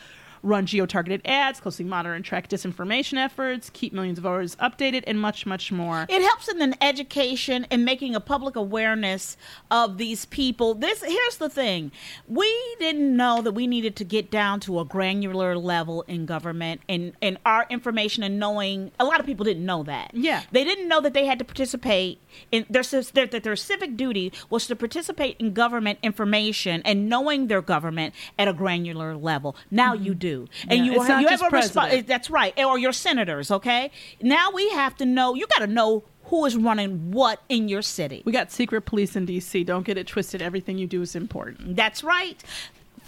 run 0.46 0.66
geo-targeted 0.66 1.22
ads, 1.26 1.60
closely 1.60 1.84
monitor 1.84 2.14
and 2.14 2.24
track 2.24 2.48
disinformation 2.48 3.18
efforts, 3.18 3.70
keep 3.74 3.92
millions 3.92 4.20
of 4.20 4.24
voters 4.24 4.56
updated, 4.58 5.04
and 5.08 5.20
much, 5.20 5.46
much 5.46 5.72
more. 5.72 6.06
It 6.08 6.22
helps 6.22 6.48
in 6.48 6.60
the 6.60 6.76
education 6.82 7.66
and 7.72 7.84
making 7.84 8.16
a 8.16 8.20
public 8.20 8.56
awareness 8.56 9.36
of 9.72 9.98
these 9.98 10.26
people. 10.26 10.76
This 10.76 11.04
here's 11.04 11.38
the 11.38 11.50
thing: 11.50 11.92
we 12.28 12.76
didn't 12.80 13.16
know 13.16 13.42
that 13.42 13.54
we 13.54 13.68
needed 13.68 13.96
to 13.98 14.04
get 14.04 14.32
down 14.32 14.60
to 14.62 14.80
a 14.80 14.86
granular 14.86 15.58
level 15.58 16.04
in 16.04 16.26
government 16.26 16.82
and 16.88 17.14
and 17.22 17.38
our 17.46 17.66
information 17.70 18.24
and 18.24 18.40
knowing. 18.40 18.92
A 19.00 19.06
lot 19.06 19.20
of 19.20 19.26
people 19.26 19.44
didn't 19.44 19.66
know 19.66 19.84
that. 19.84 20.12
Yeah. 20.14 20.44
they 20.52 20.64
didn't 20.64 20.88
know 20.88 21.02
that 21.02 21.14
they 21.14 21.26
had 21.26 21.40
to 21.40 21.46
participate 21.46 22.20
in 22.52 22.66
their 22.70 22.84
their 22.84 23.28
that 23.28 23.44
their 23.44 23.56
civic 23.56 23.98
duty 23.98 24.32
was 24.50 24.68
to 24.68 24.76
participate 24.76 25.38
in 25.40 25.54
government 25.54 26.00
information 26.04 26.82
and 26.84 27.10
knowing 27.10 27.48
their 27.48 27.62
government 27.62 28.14
at 28.38 28.48
a 28.48 28.54
granular 28.54 29.16
level. 29.16 29.56
Now 29.72 29.94
mm-hmm. 29.94 30.06
you 30.06 30.16
do, 30.16 30.35
and. 30.68 30.86
Yeah, 30.86 30.94
you 30.94 31.22
you 31.22 31.28
have 31.28 31.42
a 31.42 31.50
response. 31.50 31.94
Eh, 31.94 32.02
that's 32.06 32.30
right, 32.30 32.54
eh, 32.58 32.64
or 32.64 32.78
your 32.78 32.94
senators. 32.94 33.52
Okay, 33.52 33.92
now 34.22 34.52
we 34.52 34.70
have 34.72 34.96
to 34.98 35.06
know. 35.06 35.36
You 35.36 35.48
got 35.48 35.60
to 35.60 35.68
know 35.68 36.04
who 36.26 36.46
is 36.46 36.56
running 36.56 37.12
what 37.12 37.42
in 37.50 37.70
your 37.70 37.82
city. 37.82 38.24
We 38.26 38.32
got 38.32 38.52
secret 38.52 38.82
police 38.82 39.16
in 39.16 39.26
D.C. 39.26 39.64
Don't 39.64 39.86
get 39.86 39.98
it 39.98 40.08
twisted. 40.08 40.42
Everything 40.42 40.78
you 40.78 40.88
do 40.88 41.02
is 41.02 41.16
important. 41.16 41.76
That's 41.76 42.04
right. 42.04 42.44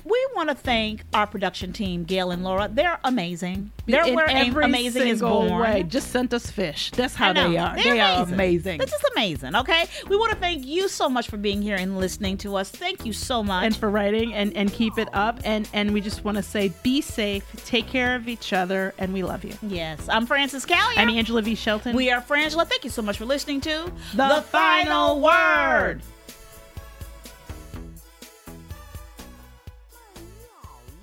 We 0.09 0.27
want 0.35 0.47
to 0.49 0.55
thank 0.55 1.03
our 1.13 1.27
production 1.27 1.73
team, 1.73 2.05
Gail 2.05 2.31
and 2.31 2.41
Laura. 2.43 2.69
They're 2.71 2.97
amazing. 3.03 3.71
They're 3.87 4.07
In 4.07 4.15
where 4.15 4.29
every 4.29 4.63
amazing 4.63 5.07
is 5.07 5.19
born. 5.21 5.59
way. 5.59 5.83
Just 5.83 6.11
sent 6.11 6.33
us 6.33 6.49
fish. 6.49 6.91
That's 6.91 7.13
how 7.15 7.33
they 7.33 7.57
are. 7.57 7.75
They're 7.75 7.93
they 7.95 7.99
are 7.99 8.23
amazing. 8.23 8.77
This 8.79 8.93
is 8.93 9.01
amazing. 9.15 9.55
Okay, 9.55 9.85
we 10.07 10.15
want 10.15 10.31
to 10.31 10.37
thank 10.37 10.65
you 10.65 10.87
so 10.87 11.09
much 11.09 11.27
for 11.29 11.35
being 11.35 11.61
here 11.61 11.75
and 11.75 11.97
listening 11.97 12.37
to 12.37 12.55
us. 12.55 12.69
Thank 12.69 13.05
you 13.05 13.11
so 13.11 13.43
much. 13.43 13.65
and 13.65 13.75
for 13.75 13.89
writing 13.89 14.33
and, 14.33 14.55
and 14.55 14.71
keep 14.71 14.97
it 14.97 15.09
up. 15.13 15.39
And, 15.43 15.67
and 15.73 15.93
we 15.93 15.99
just 15.99 16.23
want 16.23 16.37
to 16.37 16.43
say 16.43 16.71
be 16.83 17.01
safe, 17.01 17.43
take 17.65 17.87
care 17.87 18.15
of 18.15 18.29
each 18.29 18.53
other, 18.53 18.93
and 18.97 19.13
we 19.13 19.23
love 19.23 19.43
you. 19.43 19.55
yes, 19.61 20.07
I'm 20.07 20.25
Frances 20.25 20.65
Callier. 20.65 20.97
I'm 20.99 21.09
Angela 21.09 21.41
V. 21.41 21.55
Shelton. 21.55 21.95
we 21.95 22.11
are 22.11 22.21
Frangela. 22.21 22.65
Thank 22.65 22.85
you 22.85 22.89
so 22.89 23.01
much 23.01 23.17
for 23.17 23.25
listening 23.25 23.59
to 23.61 23.91
The 24.15 24.41
Final 24.49 25.19
Word. 25.19 26.01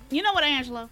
You 0.09 0.21
know 0.21 0.33
what, 0.33 0.43
Angela? 0.43 0.89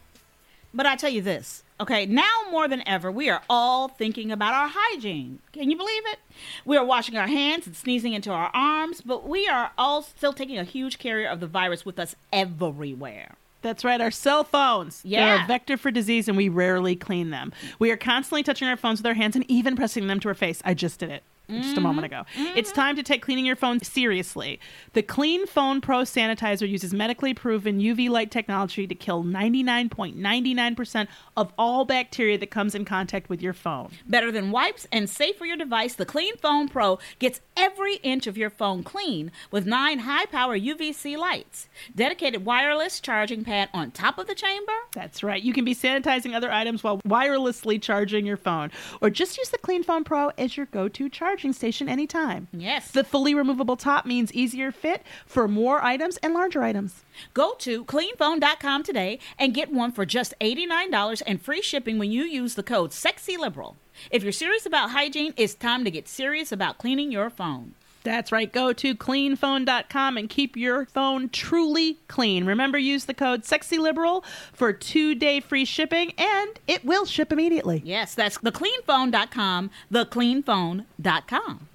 But 0.74 0.88
I 0.88 0.96
tell 0.96 1.12
you 1.12 1.22
this, 1.22 1.64
okay? 1.80 2.08
Now 2.08 2.32
more 2.50 2.68
than 2.68 2.88
ever, 2.88 3.12
we 3.12 3.30
are 3.30 3.44
all 3.48 3.88
thinking 3.88 4.32
about 4.32 4.56
our 4.56 4.70
hygiene. 4.74 5.40
Can 5.52 5.70
you 5.70 5.78
believe 5.78 6.02
it? 6.08 6.18
We 6.66 6.78
are 6.78 6.86
washing 6.86 7.16
our 7.16 7.28
hands 7.28 7.68
and 7.68 7.76
sneezing 7.76 8.14
into 8.14 8.32
our 8.32 8.50
arms, 8.56 9.02
but 9.02 9.28
we 9.30 9.48
are 9.48 9.72
all 9.78 10.02
still 10.02 10.34
taking 10.34 10.58
a 10.58 10.64
huge 10.64 10.98
carrier 10.98 11.28
of 11.30 11.40
the 11.42 11.48
virus 11.48 11.86
with 11.86 12.00
us 12.00 12.16
everywhere. 12.32 13.36
That's 13.62 13.86
right, 13.86 14.02
our 14.02 14.12
cell 14.12 14.44
phones. 14.44 15.02
Yeah. 15.06 15.26
They're 15.26 15.44
a 15.44 15.48
vector 15.48 15.78
for 15.78 15.92
disease, 15.92 16.28
and 16.28 16.36
we 16.36 16.50
rarely 16.50 16.96
clean 16.96 17.30
them. 17.30 17.54
We 17.78 17.92
are 17.92 17.98
constantly 17.98 18.42
touching 18.42 18.68
our 18.68 18.76
phones 18.76 19.00
with 19.00 19.06
our 19.06 19.14
hands 19.14 19.36
and 19.36 19.46
even 19.50 19.76
pressing 19.76 20.08
them 20.08 20.20
to 20.22 20.30
our 20.30 20.34
face. 20.34 20.62
I 20.66 20.74
just 20.74 21.00
did 21.00 21.12
it. 21.12 21.24
Just 21.50 21.78
a 21.78 21.82
moment 21.82 22.10
mm-hmm. 22.10 22.42
ago. 22.42 22.56
It's 22.58 22.70
mm-hmm. 22.70 22.80
time 22.80 22.96
to 22.96 23.04
take 23.04 23.22
cleaning 23.22 23.46
your 23.46 23.58
phone 23.58 23.82
seriously. 23.82 24.60
The 24.94 25.04
Clean 25.04 25.46
Phone 25.46 25.82
Pro 25.82 26.00
sanitizer 26.00 26.68
uses 26.68 26.94
medically 26.94 27.34
proven 27.34 27.80
UV 27.80 28.10
light 28.10 28.32
technology 28.32 28.88
to 28.88 28.96
kill 28.96 29.24
99.99% 29.24 31.08
of 31.36 31.52
all 31.58 31.84
bacteria 31.84 32.38
that 32.38 32.50
comes 32.50 32.76
in 32.76 32.86
contact 32.86 33.30
with 33.30 33.42
your 33.42 33.54
phone. 33.54 33.92
Better 34.08 34.32
than 34.32 34.52
wipes 34.52 34.88
and 34.92 35.10
safe 35.10 35.38
for 35.38 35.46
your 35.46 35.58
device, 35.58 35.96
the 35.96 36.06
Clean 36.06 36.36
Phone 36.38 36.70
Pro 36.70 36.98
gets 37.20 37.42
every 37.58 37.96
inch 37.98 38.26
of 38.26 38.38
your 38.38 38.50
phone 38.50 38.84
clean 38.84 39.32
with 39.52 39.66
nine 39.66 40.00
high 40.00 40.26
power 40.26 40.58
UVC 40.58 41.18
lights. 41.18 41.68
Dedicated 41.94 42.46
wireless 42.46 43.00
charging 43.00 43.44
pad 43.44 43.70
on 43.74 43.92
top 43.92 44.18
of 44.18 44.28
the 44.28 44.36
chamber. 44.36 44.72
That's 44.94 45.24
right. 45.24 45.44
You 45.44 45.54
can 45.54 45.66
be 45.66 45.76
sanitizing 45.76 46.34
other 46.34 46.52
items 46.52 46.84
while 46.84 47.00
wirelessly 47.00 47.82
charging 47.82 48.26
your 48.26 48.38
phone, 48.38 48.72
or 49.02 49.10
just 49.10 49.38
use 49.38 49.50
the 49.50 49.58
Clean 49.58 49.84
Phone 49.84 50.04
Pro 50.04 50.32
as 50.38 50.56
your 50.56 50.68
go 50.68 50.88
to 50.88 51.10
charging 51.34 51.52
station 51.54 51.90
anytime. 51.90 52.48
Yes. 52.54 52.92
The 52.92 53.04
fully 53.04 53.34
removable 53.34 53.76
top 53.76 54.06
means 54.06 54.32
easier 54.34 54.72
fit 54.72 55.02
for 55.26 55.48
more 55.48 55.84
items 55.84 56.18
and 56.18 56.32
larger 56.32 56.62
items. 56.62 57.04
Go 57.34 57.56
to 57.58 57.84
cleanphone.com 57.86 58.84
today 58.84 59.18
and 59.40 59.52
get 59.52 59.74
one 59.74 59.92
for 59.92 60.06
just 60.06 60.36
$89 60.40 61.24
and 61.26 61.42
free 61.42 61.64
shipping 61.64 61.98
when 61.98 62.12
you 62.12 62.22
use 62.22 62.54
the 62.54 62.62
code 62.62 62.92
SEXYLIBERAL. 62.92 63.76
If 64.12 64.22
you're 64.22 64.32
serious 64.32 64.68
about 64.68 64.92
hygiene, 64.92 65.34
it's 65.36 65.56
time 65.56 65.84
to 65.86 65.92
get 65.92 66.08
serious 66.08 66.52
about 66.52 66.78
cleaning 66.78 67.12
your 67.12 67.32
phone. 67.32 67.74
That's 68.04 68.32
right. 68.32 68.52
Go 68.52 68.74
to 68.74 68.96
cleanphone.com 68.96 70.18
and 70.18 70.30
keep 70.30 70.56
your 70.58 70.86
phone 70.86 71.30
truly 71.30 72.00
clean. 72.08 72.46
Remember, 72.46 72.78
use 72.78 73.06
the 73.06 73.14
code 73.14 73.44
SEXYLIBERAL 73.44 74.24
for 74.54 74.74
two 74.74 75.16
day 75.16 75.40
free 75.40 75.66
shipping, 75.66 76.14
and 76.18 76.60
it 76.68 76.84
will 76.86 77.06
ship 77.06 77.32
immediately. 77.32 77.82
Yes, 77.86 78.16
that's 78.16 78.38
thecleanphone.com, 78.38 79.72
thecleanphone.com. 79.92 81.68